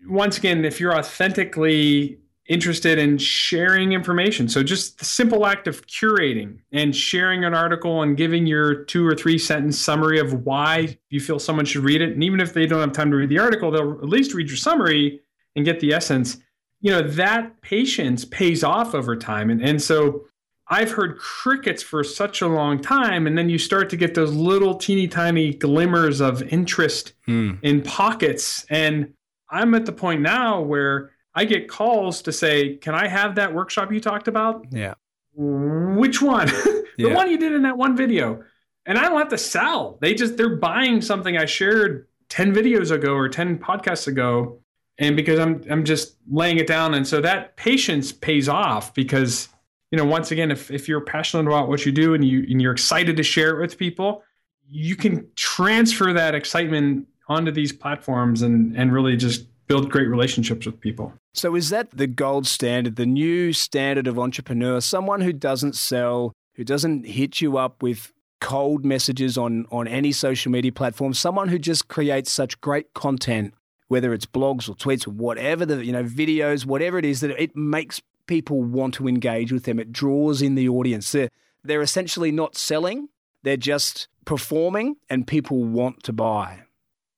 once 0.09 0.39
again, 0.39 0.65
if 0.65 0.81
you're 0.81 0.97
authentically 0.97 2.19
interested 2.49 2.99
in 2.99 3.19
sharing 3.19 3.93
information. 3.93 4.49
So 4.49 4.63
just 4.63 4.99
the 4.99 5.05
simple 5.05 5.47
act 5.47 5.69
of 5.69 5.87
curating 5.87 6.59
and 6.73 6.95
sharing 6.95 7.45
an 7.45 7.55
article 7.55 8.03
and 8.03 8.17
giving 8.17 8.47
your 8.47 8.85
two 8.85 9.07
or 9.07 9.15
three 9.15 9.39
sentence 9.39 9.79
summary 9.79 10.19
of 10.19 10.45
why 10.45 10.99
you 11.11 11.21
feel 11.21 11.39
someone 11.39 11.65
should 11.65 11.85
read 11.85 12.03
it. 12.03 12.13
And 12.13 12.25
even 12.25 12.41
if 12.41 12.53
they 12.53 12.67
don't 12.67 12.81
have 12.81 12.93
time 12.93 13.11
to 13.13 13.17
read 13.17 13.29
the 13.29 13.39
article, 13.39 13.71
they'll 13.71 13.93
at 13.93 14.09
least 14.09 14.35
read 14.35 14.49
your 14.49 14.57
summary 14.57 15.21
and 15.55 15.65
get 15.65 15.79
the 15.81 15.93
essence. 15.93 16.39
You 16.81 16.91
know, 16.91 17.03
that 17.03 17.63
patience 17.63 18.25
pays 18.25 18.65
off 18.65 18.95
over 18.95 19.15
time. 19.15 19.49
And, 19.49 19.63
and 19.63 19.81
so 19.81 20.27
I've 20.67 20.91
heard 20.91 21.19
crickets 21.19 21.83
for 21.83 22.03
such 22.03 22.43
a 22.43 22.49
long 22.49 22.83
time. 22.83 23.29
And 23.29 23.39
then 23.39 23.51
you 23.51 23.59
start 23.59 23.89
to 23.91 23.97
get 23.97 24.15
those 24.15 24.33
little 24.33 24.75
teeny 24.75 25.07
tiny 25.07 25.55
glimmers 25.55 26.21
of 26.21 26.43
interest 26.43 27.13
hmm. 27.27 27.53
in 27.63 27.83
pockets. 27.83 28.67
And 28.69 29.15
I'm 29.49 29.75
at 29.75 29.87
the 29.87 29.93
point 29.93 30.23
now 30.23 30.61
where 30.61 31.12
I 31.35 31.45
get 31.45 31.69
calls 31.69 32.23
to 32.23 32.33
say, 32.33 32.77
"Can 32.77 32.95
I 32.95 33.09
have 33.09 33.37
that 33.37 33.55
workshop 33.55 33.93
you 33.93 34.01
talked 34.01 34.29
about?" 34.29 34.67
Yeah. 34.71 34.95
Which 35.35 36.21
one? 36.21 36.47
the 36.97 37.09
yeah. 37.09 37.15
one 37.15 37.31
you 37.31 37.39
did 37.39 37.53
in 37.53 37.63
that 37.63 37.77
one 37.77 37.97
video. 37.97 38.43
And 38.85 38.99
I 38.99 39.03
don't 39.09 39.19
have 39.19 39.29
to 39.29 39.39
sell. 39.39 39.99
They 40.01 40.15
just 40.15 40.37
they're 40.37 40.57
buying 40.57 41.01
something 41.01 41.37
I 41.37 41.47
shared 41.47 42.09
10 42.29 42.55
videos 42.55 42.91
ago 42.91 43.15
or 43.15 43.29
10 43.29 43.59
podcasts 43.59 44.07
ago 44.07 44.63
and 44.99 45.17
because 45.17 45.39
I'm 45.39 45.63
I'm 45.71 45.85
just 45.85 46.17
laying 46.31 46.59
it 46.59 46.67
down 46.67 46.95
and 46.95 47.07
so 47.07 47.21
that 47.21 47.57
patience 47.57 48.13
pays 48.13 48.49
off 48.49 48.95
because 48.95 49.49
you 49.91 49.99
know 49.99 50.05
once 50.05 50.31
again 50.31 50.51
if 50.51 50.71
if 50.71 50.89
you're 50.89 51.01
passionate 51.01 51.47
about 51.47 51.69
what 51.69 51.85
you 51.85 51.93
do 51.93 52.15
and 52.15 52.25
you 52.25 52.47
and 52.49 52.61
you're 52.61 52.73
excited 52.73 53.17
to 53.17 53.23
share 53.23 53.57
it 53.57 53.61
with 53.61 53.79
people, 53.79 54.23
you 54.69 54.97
can 54.97 55.27
transfer 55.37 56.13
that 56.13 56.35
excitement 56.35 57.07
onto 57.29 57.51
these 57.51 57.73
platforms 57.73 58.43
and 58.43 58.77
and 58.77 58.93
really 58.93 59.17
just 59.17 59.47
build 59.73 59.91
great 59.91 60.09
relationships 60.09 60.67
with 60.67 60.79
people. 60.81 61.15
So, 61.33 61.55
is 61.55 61.71
that 61.71 61.91
the 61.93 62.07
gold 62.07 62.47
standard, 62.47 62.97
the 62.97 63.07
new 63.07 63.55
standard 63.55 64.07
of 64.07 64.19
entrepreneur? 64.19 64.83
Someone 64.83 65.23
who 65.23 65.33
doesn't 65.33 65.77
sell, 65.77 66.35
who 66.57 66.65
doesn't 66.65 67.07
hit 67.07 67.41
you 67.41 67.57
up 67.57 67.83
with 67.83 68.13
cold 68.39 68.85
messages 68.85 69.39
on, 69.39 69.65
on 69.71 69.89
any 69.89 70.13
social 70.13 70.53
media 70.53 70.73
platform, 70.73 71.15
someone 71.15 71.49
who 71.49 71.59
just 71.59 71.89
creates 71.89 72.31
such 72.31 72.61
great 72.61 72.93
content, 72.93 73.55
whether 73.89 74.13
it's 74.13 74.27
blogs 74.27 74.69
or 74.69 74.75
tweets 74.75 75.09
or 75.09 75.13
whatever 75.13 75.65
the 75.65 75.83
you 75.83 75.93
know 75.93 76.05
videos, 76.05 76.67
whatever 76.67 76.99
it 76.99 77.07
is, 77.07 77.21
that 77.21 77.31
it 77.43 77.57
makes 77.57 78.03
people 78.27 78.63
want 78.63 78.93
to 78.93 79.09
engage 79.09 79.53
with 79.53 79.65
them. 79.65 79.79
It 79.79 79.91
draws 79.91 80.43
in 80.43 80.55
the 80.55 80.69
audience. 80.69 81.11
They're, 81.13 81.31
they're 81.65 81.81
essentially 81.81 82.31
not 82.31 82.57
selling; 82.57 83.09
they're 83.43 83.57
just 83.57 84.09
performing, 84.27 84.97
and 85.09 85.27
people 85.27 85.65
want 85.65 86.03
to 86.03 86.13
buy. 86.13 86.65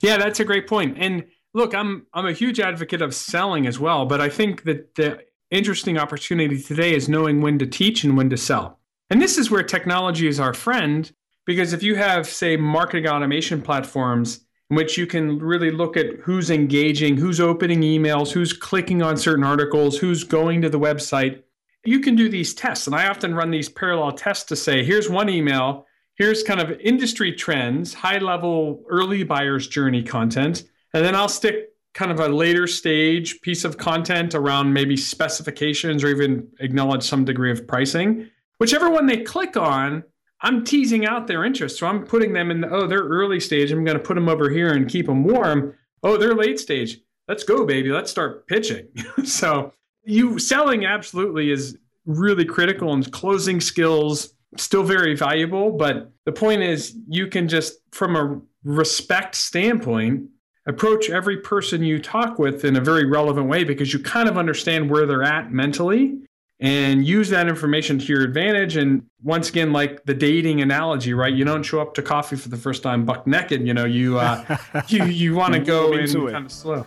Yeah, 0.00 0.18
that's 0.18 0.38
a 0.38 0.44
great 0.44 0.68
point. 0.68 0.98
And 1.00 1.24
look, 1.54 1.74
I'm 1.74 2.06
I'm 2.12 2.26
a 2.26 2.32
huge 2.32 2.60
advocate 2.60 3.00
of 3.00 3.14
selling 3.14 3.66
as 3.66 3.78
well, 3.78 4.04
but 4.04 4.20
I 4.20 4.28
think 4.28 4.64
that 4.64 4.94
the 4.96 5.20
interesting 5.50 5.96
opportunity 5.96 6.60
today 6.60 6.94
is 6.94 7.08
knowing 7.08 7.40
when 7.40 7.58
to 7.60 7.66
teach 7.66 8.04
and 8.04 8.16
when 8.16 8.28
to 8.30 8.36
sell. 8.36 8.80
And 9.08 9.22
this 9.22 9.38
is 9.38 9.50
where 9.50 9.62
technology 9.62 10.26
is 10.26 10.40
our 10.40 10.52
friend 10.52 11.10
because 11.46 11.72
if 11.72 11.82
you 11.82 11.94
have 11.94 12.26
say 12.26 12.56
marketing 12.56 13.08
automation 13.08 13.62
platforms 13.62 14.40
in 14.70 14.76
which 14.76 14.98
you 14.98 15.06
can 15.06 15.38
really 15.38 15.70
look 15.70 15.96
at 15.96 16.16
who's 16.22 16.50
engaging, 16.50 17.16
who's 17.16 17.40
opening 17.40 17.82
emails, 17.82 18.32
who's 18.32 18.52
clicking 18.52 19.02
on 19.02 19.16
certain 19.16 19.44
articles, 19.44 19.98
who's 19.98 20.24
going 20.24 20.62
to 20.62 20.70
the 20.70 20.80
website, 20.80 21.42
you 21.84 22.00
can 22.00 22.16
do 22.16 22.30
these 22.30 22.54
tests. 22.54 22.86
And 22.86 22.96
I 22.96 23.08
often 23.08 23.34
run 23.34 23.50
these 23.50 23.68
parallel 23.68 24.12
tests 24.12 24.44
to 24.44 24.56
say, 24.56 24.82
here's 24.82 25.10
one 25.10 25.28
email, 25.28 25.86
here's 26.16 26.42
kind 26.42 26.60
of 26.60 26.80
industry 26.80 27.32
trends, 27.32 27.92
high 27.92 28.18
level 28.18 28.82
early 28.88 29.22
buyer's 29.22 29.68
journey 29.68 30.02
content. 30.02 30.64
And 30.94 31.04
then 31.04 31.14
I'll 31.14 31.28
stick 31.28 31.70
kind 31.92 32.10
of 32.10 32.20
a 32.20 32.28
later 32.28 32.66
stage 32.66 33.40
piece 33.40 33.64
of 33.64 33.76
content 33.76 34.34
around 34.34 34.72
maybe 34.72 34.96
specifications 34.96 36.02
or 36.02 36.08
even 36.08 36.48
acknowledge 36.60 37.02
some 37.02 37.24
degree 37.24 37.50
of 37.50 37.66
pricing. 37.66 38.30
Whichever 38.58 38.88
one 38.90 39.06
they 39.06 39.18
click 39.18 39.56
on, 39.56 40.04
I'm 40.40 40.64
teasing 40.64 41.06
out 41.06 41.26
their 41.26 41.44
interest. 41.44 41.78
So 41.78 41.86
I'm 41.86 42.04
putting 42.04 42.32
them 42.32 42.50
in, 42.50 42.60
the, 42.60 42.70
oh, 42.70 42.86
they're 42.86 43.02
early 43.02 43.40
stage. 43.40 43.72
I'm 43.72 43.84
going 43.84 43.96
to 43.96 44.02
put 44.02 44.14
them 44.14 44.28
over 44.28 44.50
here 44.50 44.72
and 44.72 44.88
keep 44.88 45.06
them 45.06 45.24
warm. 45.24 45.74
Oh, 46.02 46.16
they're 46.16 46.34
late 46.34 46.60
stage. 46.60 47.00
Let's 47.28 47.44
go, 47.44 47.64
baby. 47.64 47.90
Let's 47.90 48.10
start 48.10 48.46
pitching. 48.46 48.88
so 49.24 49.72
you 50.04 50.38
selling 50.38 50.84
absolutely 50.84 51.50
is 51.50 51.78
really 52.06 52.44
critical 52.44 52.92
and 52.92 53.10
closing 53.10 53.60
skills 53.60 54.34
still 54.56 54.82
very 54.82 55.16
valuable. 55.16 55.72
But 55.72 56.12
the 56.24 56.32
point 56.32 56.62
is 56.62 56.96
you 57.08 57.26
can 57.26 57.48
just, 57.48 57.78
from 57.92 58.16
a 58.16 58.40
respect 58.64 59.34
standpoint, 59.34 60.28
approach 60.66 61.10
every 61.10 61.36
person 61.36 61.82
you 61.82 61.98
talk 61.98 62.38
with 62.38 62.64
in 62.64 62.76
a 62.76 62.80
very 62.80 63.04
relevant 63.04 63.48
way 63.48 63.64
because 63.64 63.92
you 63.92 63.98
kind 63.98 64.28
of 64.28 64.38
understand 64.38 64.90
where 64.90 65.06
they're 65.06 65.22
at 65.22 65.52
mentally 65.52 66.18
and 66.60 67.06
use 67.06 67.28
that 67.30 67.48
information 67.48 67.98
to 67.98 68.06
your 68.06 68.22
advantage. 68.22 68.76
And 68.76 69.04
once 69.22 69.50
again, 69.50 69.72
like 69.72 70.04
the 70.04 70.14
dating 70.14 70.60
analogy, 70.60 71.12
right? 71.12 71.32
You 71.32 71.44
don't 71.44 71.62
show 71.62 71.80
up 71.80 71.94
to 71.94 72.02
coffee 72.02 72.36
for 72.36 72.48
the 72.48 72.56
first 72.56 72.82
time 72.82 73.04
buck 73.04 73.26
naked. 73.26 73.66
You 73.66 73.74
know, 73.74 73.84
you 73.84 74.18
uh, 74.18 74.58
you 74.88 75.04
you 75.04 75.34
want 75.34 75.54
to 75.54 75.60
go 75.60 75.92
in 75.92 76.10
kind 76.30 76.46
of 76.46 76.52
slow. 76.52 76.86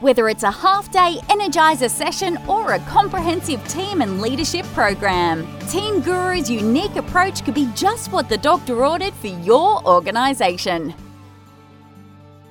Whether 0.00 0.28
it's 0.28 0.42
a 0.42 0.50
half 0.50 0.92
day 0.92 1.16
Energizer 1.28 1.88
session 1.88 2.36
or 2.46 2.74
a 2.74 2.78
comprehensive 2.80 3.66
team 3.66 4.02
and 4.02 4.20
leadership 4.20 4.66
program, 4.74 5.46
Team 5.68 6.02
Guru's 6.02 6.50
unique 6.50 6.96
approach 6.96 7.44
could 7.44 7.54
be 7.54 7.70
just 7.74 8.12
what 8.12 8.28
the 8.28 8.36
doctor 8.36 8.84
ordered 8.84 9.14
for 9.14 9.28
your 9.28 9.82
organisation. 9.86 10.94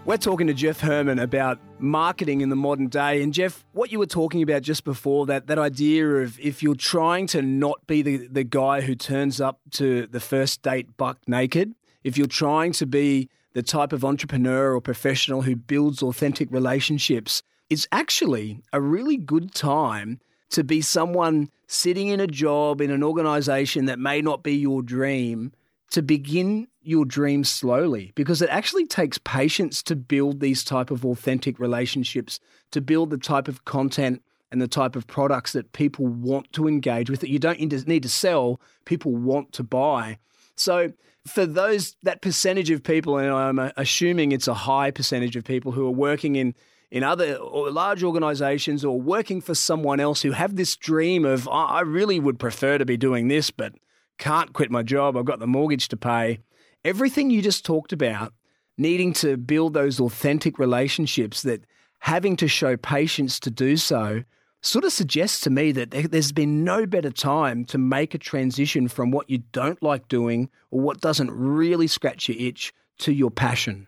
We're 0.06 0.18
talking 0.18 0.45
to 0.45 0.53
Jeff 0.53 0.82
Herman 0.82 1.18
about 1.18 1.58
marketing 1.80 2.41
in 2.41 2.49
the 2.49 2.56
modern 2.56 2.89
day. 2.89 3.24
And 3.24 3.34
Jeff, 3.34 3.66
what 3.72 3.91
you 3.91 3.97
were 3.97 4.06
talking 4.06 4.43
about 4.43 4.62
just 4.62 4.84
before 4.84 5.26
that 5.26 5.47
that 5.47 5.58
idea 5.58 6.08
of 6.08 6.39
if 6.39 6.62
you're 6.62 6.76
trying 6.76 7.26
to 7.28 7.41
not 7.41 7.88
be 7.88 8.03
the, 8.03 8.28
the 8.28 8.43
guy 8.43 8.82
who 8.82 8.93
turns 8.93 9.41
up 9.41 9.62
to 9.72 10.06
the 10.06 10.20
first 10.20 10.62
date 10.62 10.95
buck 10.95 11.18
naked, 11.26 11.74
if 12.03 12.20
you're 12.20 12.28
trying 12.28 12.72
to 12.74 12.86
be 12.86 13.30
the 13.53 13.64
type 13.64 13.91
of 13.91 14.06
entrepreneur 14.06 14.76
or 14.76 14.80
professional 14.80 15.41
who 15.41 15.56
builds 15.56 16.03
authentic 16.03 16.51
relationships, 16.51 17.41
it's 17.72 17.88
actually 17.91 18.62
a 18.72 18.80
really 18.80 19.18
good 19.18 19.56
time 19.56 20.20
to 20.51 20.64
be 20.64 20.82
someone 20.82 21.49
sitting 21.66 22.10
in 22.10 22.20
a 22.20 22.28
job 22.28 22.80
in 22.80 22.91
an 22.91 23.01
organization 23.01 23.86
that 23.86 23.97
may 23.97 24.22
not 24.22 24.43
be 24.43 24.53
your 24.56 24.84
dream 24.84 25.51
to 25.89 26.03
begin 26.03 26.68
your 26.88 27.06
dreams 27.06 27.50
slowly 27.50 28.12
because 28.16 28.42
it 28.42 28.50
actually 28.50 28.86
takes 28.86 29.18
patience 29.18 29.82
to 29.84 29.96
build 29.96 30.40
these 30.40 30.64
type 30.64 30.92
of 30.92 31.06
authentic 31.06 31.60
relationships 31.60 32.40
to 32.72 32.82
build 32.82 33.10
the 33.10 33.18
type 33.18 33.48
of 33.48 33.66
content 33.66 34.22
and 34.52 34.62
the 34.62 34.68
type 34.68 34.96
of 34.96 35.08
products 35.08 35.54
that 35.54 35.72
people 35.74 36.08
want 36.08 36.52
to 36.54 36.68
engage 36.68 37.10
with 37.10 37.20
that 37.20 37.30
you 37.30 37.40
don't 37.40 37.60
need 37.60 38.04
to 38.04 38.10
sell 38.10 38.60
people 38.86 39.16
want 39.16 39.52
to 39.52 39.64
buy. 39.64 40.18
So 40.56 40.94
for 41.26 41.46
those 41.46 41.96
that 42.04 42.22
percentage 42.22 42.70
of 42.70 42.84
people 42.84 43.18
and 43.18 43.32
i'm 43.34 43.58
assuming 43.78 44.32
it's 44.32 44.48
a 44.48 44.54
high 44.54 44.92
percentage 44.92 45.36
of 45.36 45.44
people 45.44 45.72
who 45.72 45.88
are 45.88 45.92
working 45.92 46.36
in 46.36 46.54
in 46.92 47.02
other 47.02 47.40
large 47.40 48.04
organizations 48.04 48.86
or 48.86 49.02
working 49.02 49.42
for 49.42 49.56
someone 49.56 50.00
else 50.00 50.22
who 50.22 50.34
have 50.34 50.56
this 50.56 50.76
dream 50.76 51.26
of 51.26 51.48
i 51.48 51.82
really 51.82 52.20
would 52.20 52.38
prefer 52.38 52.78
to 52.78 52.86
be 52.86 52.96
doing 52.96 53.28
this 53.28 53.50
but 53.50 53.74
can't 54.18 54.54
quit 54.54 54.72
my 54.72 54.84
job. 54.84 55.18
I've 55.18 55.26
got 55.26 55.40
the 55.40 55.48
mortgage 55.48 55.88
to 55.90 55.98
pay 55.98 56.40
everything 56.86 57.30
you 57.30 57.42
just 57.42 57.66
talked 57.66 57.92
about, 57.92 58.34
needing 58.78 59.12
to 59.14 59.36
build 59.36 59.74
those 59.74 60.00
authentic 60.00 60.60
relationships, 60.60 61.42
that 61.42 61.66
having 62.00 62.38
to 62.38 62.48
show 62.48 62.78
patience 62.78 63.40
to 63.42 63.50
do 63.50 63.76
so, 63.76 64.24
sort 64.62 64.86
of 64.86 64.94
suggests 64.94 65.42
to 65.42 65.50
me 65.50 65.72
that 65.72 65.92
there's 65.92 66.32
been 66.32 66.64
no 66.64 66.86
better 66.86 67.12
time 67.12 67.66
to 67.66 67.78
make 67.78 68.14
a 68.14 68.18
transition 68.18 68.88
from 68.88 69.12
what 69.12 69.30
you 69.30 69.40
don't 69.52 69.82
like 69.84 70.08
doing 70.08 70.50
or 70.72 70.82
what 70.82 71.02
doesn't 71.02 71.32
really 71.32 71.88
scratch 71.88 72.30
your 72.30 72.38
itch 72.40 72.74
to 73.00 73.12
your 73.12 73.32
passion. 73.32 73.88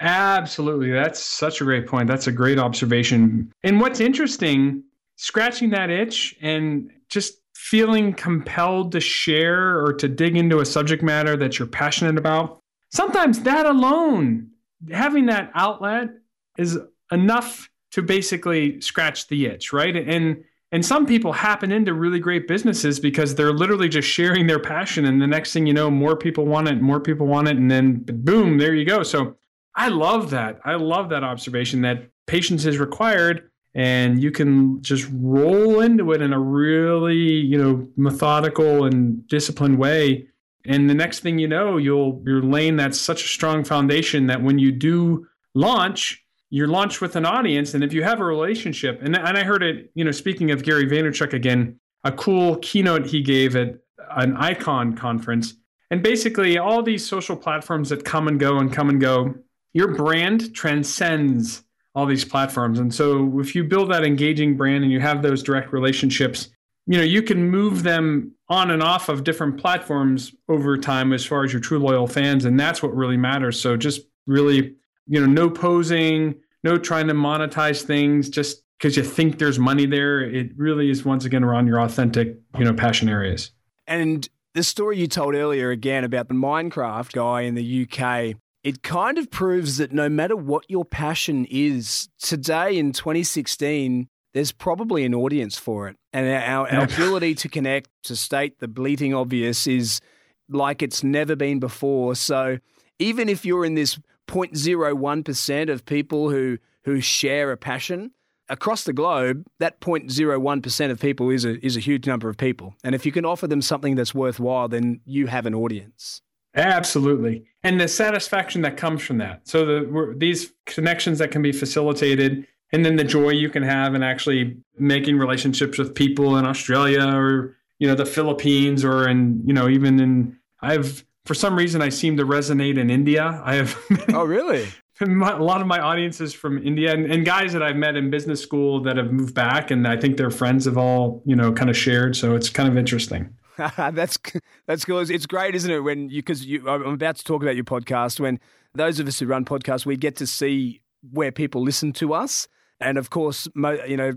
Absolutely. 0.00 0.90
That's 0.90 1.20
such 1.20 1.60
a 1.60 1.64
great 1.64 1.86
point. 1.86 2.08
That's 2.08 2.26
a 2.26 2.32
great 2.32 2.58
observation. 2.58 3.52
And 3.62 3.80
what's 3.80 4.00
interesting, 4.00 4.82
scratching 5.16 5.70
that 5.70 5.90
itch 5.90 6.36
and 6.40 6.90
just 7.08 7.38
feeling 7.70 8.12
compelled 8.12 8.92
to 8.92 9.00
share 9.00 9.84
or 9.84 9.92
to 9.92 10.06
dig 10.06 10.36
into 10.36 10.60
a 10.60 10.64
subject 10.64 11.02
matter 11.02 11.36
that 11.36 11.58
you're 11.58 11.66
passionate 11.66 12.16
about, 12.16 12.62
sometimes 12.92 13.40
that 13.40 13.66
alone, 13.66 14.48
having 14.92 15.26
that 15.26 15.50
outlet 15.52 16.10
is 16.56 16.78
enough 17.10 17.68
to 17.90 18.02
basically 18.02 18.80
scratch 18.80 19.26
the 19.26 19.46
itch, 19.46 19.72
right? 19.72 19.96
And 19.96 20.44
and 20.72 20.84
some 20.84 21.06
people 21.06 21.32
happen 21.32 21.72
into 21.72 21.94
really 21.94 22.18
great 22.18 22.46
businesses 22.46 23.00
because 23.00 23.34
they're 23.34 23.52
literally 23.52 23.88
just 23.88 24.08
sharing 24.08 24.46
their 24.46 24.58
passion 24.58 25.04
and 25.04 25.22
the 25.22 25.26
next 25.26 25.52
thing 25.52 25.66
you 25.66 25.72
know 25.72 25.90
more 25.90 26.16
people 26.16 26.44
want 26.44 26.68
it, 26.68 26.80
more 26.80 27.00
people 27.00 27.26
want 27.26 27.48
it 27.48 27.56
and 27.56 27.70
then 27.70 28.04
boom, 28.04 28.58
there 28.58 28.74
you 28.74 28.84
go. 28.84 29.02
So 29.02 29.36
I 29.74 29.88
love 29.88 30.30
that. 30.30 30.60
I 30.64 30.74
love 30.74 31.08
that 31.10 31.24
observation 31.24 31.82
that 31.82 32.10
patience 32.26 32.64
is 32.64 32.78
required 32.78 33.50
and 33.76 34.22
you 34.22 34.30
can 34.30 34.80
just 34.82 35.06
roll 35.12 35.80
into 35.80 36.12
it 36.12 36.22
in 36.22 36.32
a 36.32 36.40
really 36.40 37.14
you 37.14 37.62
know 37.62 37.86
methodical 37.96 38.84
and 38.84 39.28
disciplined 39.28 39.78
way. 39.78 40.26
And 40.64 40.90
the 40.90 40.94
next 40.94 41.20
thing 41.20 41.38
you 41.38 41.46
know 41.46 41.76
you'll 41.76 42.20
you're 42.26 42.42
laying 42.42 42.76
that 42.76 42.96
such 42.96 43.22
a 43.22 43.28
strong 43.28 43.62
foundation 43.62 44.26
that 44.26 44.42
when 44.42 44.58
you 44.58 44.72
do 44.72 45.28
launch 45.54 46.24
you're 46.48 46.68
launched 46.68 47.00
with 47.00 47.16
an 47.16 47.26
audience. 47.26 47.74
And 47.74 47.82
if 47.82 47.92
you 47.92 48.04
have 48.04 48.20
a 48.20 48.24
relationship 48.24 49.00
and, 49.02 49.14
and 49.14 49.38
i 49.38 49.44
heard 49.44 49.62
it 49.62 49.90
you 49.94 50.04
know 50.04 50.10
speaking 50.10 50.50
of 50.50 50.64
gary 50.64 50.86
vaynerchuk 50.86 51.32
again 51.32 51.78
a 52.02 52.12
cool 52.12 52.56
keynote 52.56 53.06
he 53.06 53.20
gave 53.20 53.54
at 53.54 53.74
an 54.16 54.36
icon 54.36 54.96
conference. 54.96 55.54
And 55.90 56.02
basically 56.02 56.56
all 56.56 56.82
these 56.82 57.06
social 57.06 57.36
platforms 57.36 57.90
that 57.90 58.04
come 58.04 58.26
and 58.26 58.40
go 58.40 58.58
and 58.58 58.72
come 58.72 58.88
and 58.88 59.00
go 59.00 59.34
your 59.74 59.94
brand 59.94 60.54
transcends 60.54 61.62
all 61.96 62.06
these 62.06 62.26
platforms. 62.26 62.78
And 62.78 62.94
so 62.94 63.40
if 63.40 63.54
you 63.54 63.64
build 63.64 63.90
that 63.90 64.04
engaging 64.04 64.56
brand 64.56 64.84
and 64.84 64.92
you 64.92 65.00
have 65.00 65.22
those 65.22 65.42
direct 65.42 65.72
relationships, 65.72 66.50
you 66.86 66.98
know, 66.98 67.02
you 67.02 67.22
can 67.22 67.50
move 67.50 67.82
them 67.82 68.32
on 68.50 68.70
and 68.70 68.82
off 68.82 69.08
of 69.08 69.24
different 69.24 69.58
platforms 69.58 70.32
over 70.48 70.76
time 70.76 71.14
as 71.14 71.24
far 71.24 71.42
as 71.42 71.52
your 71.52 71.60
true 71.60 71.78
loyal 71.78 72.06
fans. 72.06 72.44
And 72.44 72.60
that's 72.60 72.82
what 72.82 72.94
really 72.94 73.16
matters. 73.16 73.58
So 73.58 73.78
just 73.78 74.02
really, 74.26 74.74
you 75.08 75.18
know, 75.18 75.26
no 75.26 75.48
posing, 75.48 76.34
no 76.62 76.76
trying 76.76 77.08
to 77.08 77.14
monetize 77.14 77.82
things 77.82 78.28
just 78.28 78.62
because 78.78 78.94
you 78.94 79.02
think 79.02 79.38
there's 79.38 79.58
money 79.58 79.86
there. 79.86 80.20
It 80.20 80.50
really 80.56 80.90
is 80.90 81.02
once 81.02 81.24
again 81.24 81.42
around 81.42 81.66
your 81.66 81.80
authentic, 81.80 82.36
you 82.58 82.64
know, 82.64 82.74
passion 82.74 83.08
areas. 83.08 83.52
And 83.86 84.28
the 84.52 84.62
story 84.62 84.98
you 84.98 85.06
told 85.06 85.34
earlier 85.34 85.70
again 85.70 86.04
about 86.04 86.28
the 86.28 86.34
Minecraft 86.34 87.12
guy 87.12 87.42
in 87.42 87.54
the 87.54 87.88
UK, 87.88 88.36
it 88.66 88.82
kind 88.82 89.16
of 89.16 89.30
proves 89.30 89.76
that 89.76 89.92
no 89.92 90.08
matter 90.08 90.34
what 90.34 90.68
your 90.68 90.84
passion 90.84 91.46
is, 91.48 92.08
today 92.18 92.76
in 92.76 92.90
2016, 92.90 94.08
there's 94.34 94.50
probably 94.50 95.04
an 95.04 95.14
audience 95.14 95.56
for 95.56 95.86
it. 95.86 95.96
And 96.12 96.26
our, 96.26 96.68
our 96.68 96.82
ability 96.82 97.36
to 97.36 97.48
connect, 97.48 97.90
to 98.02 98.16
state 98.16 98.58
the 98.58 98.66
bleating 98.66 99.14
obvious, 99.14 99.68
is 99.68 100.00
like 100.48 100.82
it's 100.82 101.04
never 101.04 101.36
been 101.36 101.60
before. 101.60 102.16
So 102.16 102.58
even 102.98 103.28
if 103.28 103.46
you're 103.46 103.64
in 103.64 103.76
this 103.76 104.00
0.01% 104.26 105.70
of 105.70 105.84
people 105.84 106.30
who, 106.30 106.58
who 106.86 107.00
share 107.00 107.52
a 107.52 107.56
passion, 107.56 108.10
across 108.48 108.82
the 108.82 108.92
globe, 108.92 109.46
that 109.60 109.78
0.01% 109.80 110.90
of 110.90 110.98
people 110.98 111.30
is 111.30 111.44
a, 111.44 111.64
is 111.64 111.76
a 111.76 111.80
huge 111.80 112.08
number 112.08 112.28
of 112.28 112.36
people. 112.36 112.74
And 112.82 112.96
if 112.96 113.06
you 113.06 113.12
can 113.12 113.24
offer 113.24 113.46
them 113.46 113.62
something 113.62 113.94
that's 113.94 114.12
worthwhile, 114.12 114.66
then 114.66 115.02
you 115.04 115.28
have 115.28 115.46
an 115.46 115.54
audience. 115.54 116.20
Absolutely. 116.56 117.44
And 117.66 117.80
the 117.80 117.88
satisfaction 117.88 118.62
that 118.62 118.76
comes 118.76 119.02
from 119.02 119.18
that. 119.18 119.40
So 119.48 119.64
the 119.66 120.14
these 120.16 120.52
connections 120.66 121.18
that 121.18 121.32
can 121.32 121.42
be 121.42 121.50
facilitated 121.50 122.46
and 122.72 122.84
then 122.84 122.94
the 122.94 123.02
joy 123.02 123.30
you 123.30 123.50
can 123.50 123.64
have 123.64 123.96
in 123.96 124.04
actually 124.04 124.56
making 124.78 125.18
relationships 125.18 125.76
with 125.76 125.92
people 125.92 126.36
in 126.36 126.46
Australia 126.46 127.04
or 127.04 127.56
you 127.80 127.88
know 127.88 127.96
the 127.96 128.06
Philippines 128.06 128.84
or 128.84 129.08
in 129.08 129.42
you 129.44 129.52
know 129.52 129.68
even 129.68 129.98
in 129.98 130.38
I've 130.60 131.04
for 131.24 131.34
some 131.34 131.56
reason 131.56 131.82
I 131.82 131.88
seem 131.88 132.16
to 132.18 132.24
resonate 132.24 132.78
in 132.78 132.88
India. 132.88 133.42
I 133.44 133.56
have 133.56 133.76
Oh 134.10 134.24
really? 134.24 134.68
a 135.00 135.04
lot 135.04 135.60
of 135.60 135.66
my 135.66 135.80
audience 135.80 136.20
is 136.20 136.32
from 136.32 136.64
India 136.64 136.92
and, 136.92 137.04
and, 137.12 137.26
guys 137.26 137.52
that 137.52 137.62
I've 137.62 137.76
met 137.76 137.96
in 137.96 138.08
business 138.08 138.40
school 138.40 138.80
that 138.84 138.96
have 138.96 139.12
moved 139.12 139.34
back 139.34 139.70
and 139.70 139.86
I 139.86 139.98
think 139.98 140.16
their 140.16 140.30
friends 140.30 140.64
have 140.64 140.78
all, 140.78 141.22
you 141.26 141.36
know, 141.36 141.52
kind 141.52 141.68
of 141.68 141.76
shared. 141.76 142.16
So 142.16 142.34
it's 142.34 142.48
kind 142.48 142.66
of 142.66 142.78
interesting. 142.78 143.34
that's 143.76 144.18
that's 144.66 144.84
cool. 144.84 144.98
It's 144.98 145.26
great, 145.26 145.54
isn't 145.54 145.70
it? 145.70 145.80
When 145.80 146.08
you 146.10 146.22
because 146.22 146.44
you, 146.44 146.68
I'm 146.68 146.84
about 146.84 147.16
to 147.16 147.24
talk 147.24 147.42
about 147.42 147.54
your 147.54 147.64
podcast. 147.64 148.20
When 148.20 148.38
those 148.74 149.00
of 149.00 149.08
us 149.08 149.18
who 149.18 149.26
run 149.26 149.44
podcasts, 149.44 149.86
we 149.86 149.96
get 149.96 150.16
to 150.16 150.26
see 150.26 150.80
where 151.10 151.32
people 151.32 151.62
listen 151.62 151.92
to 151.94 152.12
us, 152.12 152.48
and 152.80 152.98
of 152.98 153.10
course, 153.10 153.48
you 153.86 153.96
know, 153.96 154.12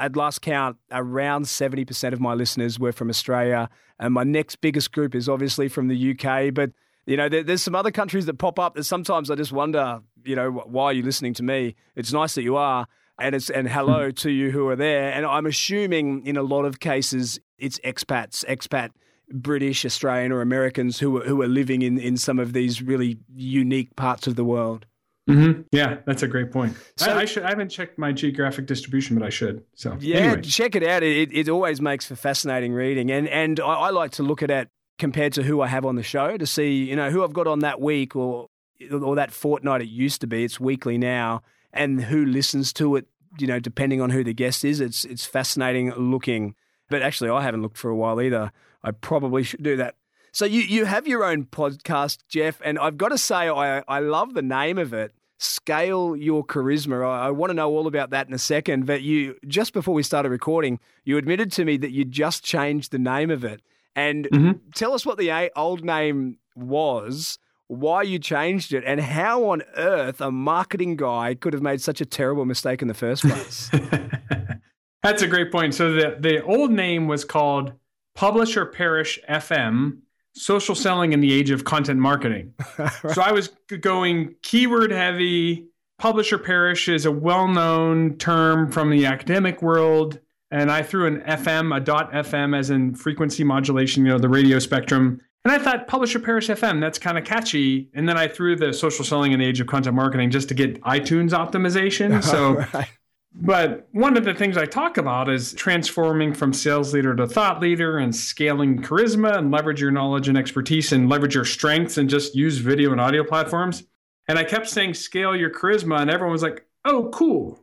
at 0.00 0.16
last 0.16 0.42
count, 0.42 0.76
around 0.92 1.48
seventy 1.48 1.84
percent 1.84 2.12
of 2.12 2.20
my 2.20 2.34
listeners 2.34 2.78
were 2.78 2.92
from 2.92 3.10
Australia, 3.10 3.68
and 3.98 4.14
my 4.14 4.24
next 4.24 4.56
biggest 4.60 4.92
group 4.92 5.14
is 5.14 5.28
obviously 5.28 5.68
from 5.68 5.88
the 5.88 6.10
UK. 6.12 6.54
But 6.54 6.70
you 7.06 7.16
know, 7.16 7.28
there, 7.28 7.42
there's 7.42 7.62
some 7.62 7.74
other 7.74 7.90
countries 7.90 8.26
that 8.26 8.34
pop 8.34 8.58
up 8.58 8.74
that 8.76 8.84
sometimes 8.84 9.30
I 9.30 9.34
just 9.34 9.52
wonder, 9.52 10.00
you 10.24 10.36
know, 10.36 10.50
why 10.50 10.86
are 10.86 10.92
you 10.92 11.02
listening 11.02 11.34
to 11.34 11.42
me? 11.42 11.74
It's 11.96 12.12
nice 12.12 12.34
that 12.36 12.42
you 12.42 12.56
are 12.56 12.86
and 13.18 13.34
it's 13.34 13.50
and 13.50 13.68
hello 13.68 14.10
to 14.10 14.30
you 14.30 14.50
who 14.50 14.68
are 14.68 14.76
there. 14.76 15.12
And 15.12 15.24
I'm 15.26 15.46
assuming 15.46 16.26
in 16.26 16.36
a 16.36 16.42
lot 16.42 16.64
of 16.64 16.80
cases 16.80 17.38
it's 17.58 17.78
expats, 17.80 18.44
expat 18.46 18.90
British, 19.32 19.84
Australian, 19.84 20.32
or 20.32 20.40
Americans 20.40 20.98
who 20.98 21.18
are, 21.18 21.24
who 21.24 21.40
are 21.42 21.48
living 21.48 21.82
in, 21.82 21.98
in 21.98 22.16
some 22.16 22.38
of 22.38 22.52
these 22.52 22.82
really 22.82 23.18
unique 23.34 23.94
parts 23.96 24.26
of 24.26 24.36
the 24.36 24.44
world. 24.44 24.86
Mm-hmm. 25.28 25.62
Yeah, 25.72 25.98
that's 26.04 26.22
a 26.22 26.28
great 26.28 26.52
point. 26.52 26.76
So, 26.96 27.10
I, 27.10 27.20
I, 27.20 27.24
should. 27.24 27.44
I 27.44 27.48
haven't 27.48 27.70
checked 27.70 27.98
my 27.98 28.12
geographic 28.12 28.66
distribution, 28.66 29.18
but 29.18 29.24
I 29.24 29.30
should. 29.30 29.64
So 29.74 29.96
yeah, 29.98 30.16
anyway. 30.16 30.42
check 30.42 30.74
it 30.74 30.82
out. 30.82 31.02
It, 31.02 31.32
it 31.32 31.48
always 31.48 31.80
makes 31.80 32.04
for 32.04 32.14
fascinating 32.14 32.74
reading, 32.74 33.10
and 33.10 33.26
and 33.28 33.58
I, 33.58 33.74
I 33.74 33.90
like 33.90 34.10
to 34.12 34.22
look 34.22 34.42
at 34.42 34.50
it 34.50 34.68
compared 34.98 35.32
to 35.34 35.42
who 35.42 35.62
I 35.62 35.66
have 35.68 35.86
on 35.86 35.96
the 35.96 36.02
show 36.02 36.36
to 36.36 36.46
see 36.46 36.84
you 36.84 36.94
know 36.94 37.10
who 37.10 37.24
I've 37.24 37.32
got 37.32 37.46
on 37.46 37.60
that 37.60 37.80
week 37.80 38.14
or 38.14 38.48
or 38.92 39.16
that 39.16 39.32
fortnight. 39.32 39.80
It 39.80 39.88
used 39.88 40.20
to 40.20 40.26
be. 40.26 40.44
It's 40.44 40.60
weekly 40.60 40.98
now, 40.98 41.40
and 41.74 42.04
who 42.04 42.24
listens 42.24 42.72
to 42.74 42.96
it. 42.96 43.06
You 43.38 43.46
know, 43.46 43.58
depending 43.58 44.00
on 44.00 44.10
who 44.10 44.24
the 44.24 44.32
guest 44.32 44.64
is, 44.64 44.80
it's 44.80 45.04
it's 45.04 45.26
fascinating 45.26 45.92
looking 45.92 46.54
but 46.88 47.02
actually, 47.02 47.30
I 47.30 47.42
haven't 47.42 47.62
looked 47.62 47.78
for 47.78 47.90
a 47.90 47.96
while 47.96 48.20
either. 48.20 48.52
I 48.82 48.90
probably 48.90 49.42
should 49.42 49.62
do 49.62 49.76
that. 49.76 49.96
So 50.32 50.44
you, 50.44 50.60
you 50.60 50.84
have 50.84 51.06
your 51.06 51.24
own 51.24 51.44
podcast, 51.44 52.18
Jeff, 52.28 52.60
and 52.64 52.78
I've 52.78 52.98
got 52.98 53.08
to 53.08 53.18
say 53.18 53.48
I, 53.48 53.82
I 53.88 54.00
love 54.00 54.34
the 54.34 54.42
name 54.42 54.78
of 54.78 54.92
it. 54.92 55.12
scale 55.38 56.16
your 56.16 56.44
charisma. 56.44 57.06
I, 57.06 57.26
I 57.26 57.30
want 57.30 57.50
to 57.50 57.54
know 57.54 57.70
all 57.70 57.86
about 57.86 58.10
that 58.10 58.26
in 58.26 58.34
a 58.34 58.38
second. 58.38 58.86
But 58.86 59.02
you, 59.02 59.36
just 59.46 59.72
before 59.72 59.94
we 59.94 60.02
started 60.02 60.30
recording, 60.30 60.80
you 61.04 61.16
admitted 61.18 61.52
to 61.52 61.64
me 61.64 61.76
that 61.78 61.92
you 61.92 62.04
just 62.04 62.44
changed 62.44 62.90
the 62.90 62.98
name 62.98 63.30
of 63.30 63.44
it. 63.44 63.62
And 63.96 64.28
mm-hmm. 64.30 64.70
tell 64.74 64.92
us 64.92 65.06
what 65.06 65.18
the 65.18 65.50
old 65.56 65.84
name 65.84 66.38
was, 66.56 67.38
why 67.68 68.02
you 68.02 68.18
changed 68.18 68.72
it, 68.72 68.84
and 68.84 69.00
how 69.00 69.50
on 69.50 69.62
earth 69.76 70.20
a 70.20 70.30
marketing 70.30 70.96
guy 70.96 71.34
could 71.34 71.52
have 71.52 71.62
made 71.62 71.80
such 71.80 72.00
a 72.00 72.06
terrible 72.06 72.44
mistake 72.44 72.82
in 72.82 72.88
the 72.88 72.94
first 72.94 73.22
place. 73.22 73.70
That's 75.02 75.22
a 75.22 75.26
great 75.26 75.52
point. 75.52 75.74
So 75.74 75.92
the, 75.92 76.16
the 76.18 76.42
old 76.42 76.70
name 76.70 77.08
was 77.08 77.24
called 77.24 77.72
Publish 78.14 78.56
or 78.56 78.66
Perish 78.66 79.18
FM 79.28 79.98
social 80.34 80.74
selling 80.74 81.12
in 81.12 81.20
the 81.20 81.32
age 81.32 81.50
of 81.50 81.64
content 81.64 82.00
marketing. 82.00 82.52
right. 82.78 83.14
So 83.14 83.22
I 83.22 83.32
was 83.32 83.48
going 83.80 84.34
keyword 84.42 84.90
heavy. 84.90 85.68
Publish 85.98 86.32
or 86.32 86.38
perish 86.38 86.88
is 86.88 87.06
a 87.06 87.12
well 87.12 87.46
known 87.46 88.16
term 88.18 88.70
from 88.70 88.90
the 88.90 89.06
academic 89.06 89.62
world. 89.62 90.18
And 90.50 90.70
I 90.70 90.82
threw 90.82 91.06
an 91.06 91.20
FM, 91.20 91.74
a 91.74 91.80
dot 91.80 92.12
FM, 92.12 92.56
as 92.56 92.70
in 92.70 92.94
frequency 92.94 93.44
modulation, 93.44 94.04
you 94.04 94.12
know, 94.12 94.18
the 94.18 94.28
radio 94.28 94.58
spectrum. 94.58 95.20
And 95.44 95.52
I 95.52 95.58
thought 95.58 95.86
publish 95.86 96.14
or 96.14 96.20
perish 96.20 96.48
FM, 96.48 96.80
that's 96.80 96.98
kind 96.98 97.18
of 97.18 97.24
catchy. 97.24 97.90
And 97.92 98.08
then 98.08 98.16
I 98.16 98.28
threw 98.28 98.56
the 98.56 98.72
social 98.72 99.04
selling 99.04 99.32
in 99.32 99.40
the 99.40 99.46
age 99.46 99.60
of 99.60 99.66
content 99.66 99.94
marketing 99.94 100.30
just 100.30 100.48
to 100.48 100.54
get 100.54 100.80
iTunes 100.82 101.30
optimization. 101.30 102.22
So 102.24 102.64
right. 102.72 102.88
But 103.36 103.88
one 103.90 104.16
of 104.16 104.24
the 104.24 104.32
things 104.32 104.56
I 104.56 104.64
talk 104.64 104.96
about 104.96 105.28
is 105.28 105.54
transforming 105.54 106.32
from 106.32 106.52
sales 106.52 106.94
leader 106.94 107.16
to 107.16 107.26
thought 107.26 107.60
leader 107.60 107.98
and 107.98 108.14
scaling 108.14 108.80
charisma 108.80 109.36
and 109.36 109.50
leverage 109.50 109.80
your 109.80 109.90
knowledge 109.90 110.28
and 110.28 110.38
expertise 110.38 110.92
and 110.92 111.08
leverage 111.08 111.34
your 111.34 111.44
strengths 111.44 111.98
and 111.98 112.08
just 112.08 112.36
use 112.36 112.58
video 112.58 112.92
and 112.92 113.00
audio 113.00 113.24
platforms. 113.24 113.82
And 114.28 114.38
I 114.38 114.44
kept 114.44 114.68
saying 114.68 114.94
scale 114.94 115.34
your 115.34 115.50
charisma, 115.50 116.00
and 116.00 116.10
everyone 116.10 116.32
was 116.32 116.42
like, 116.42 116.64
oh, 116.84 117.10
cool. 117.12 117.58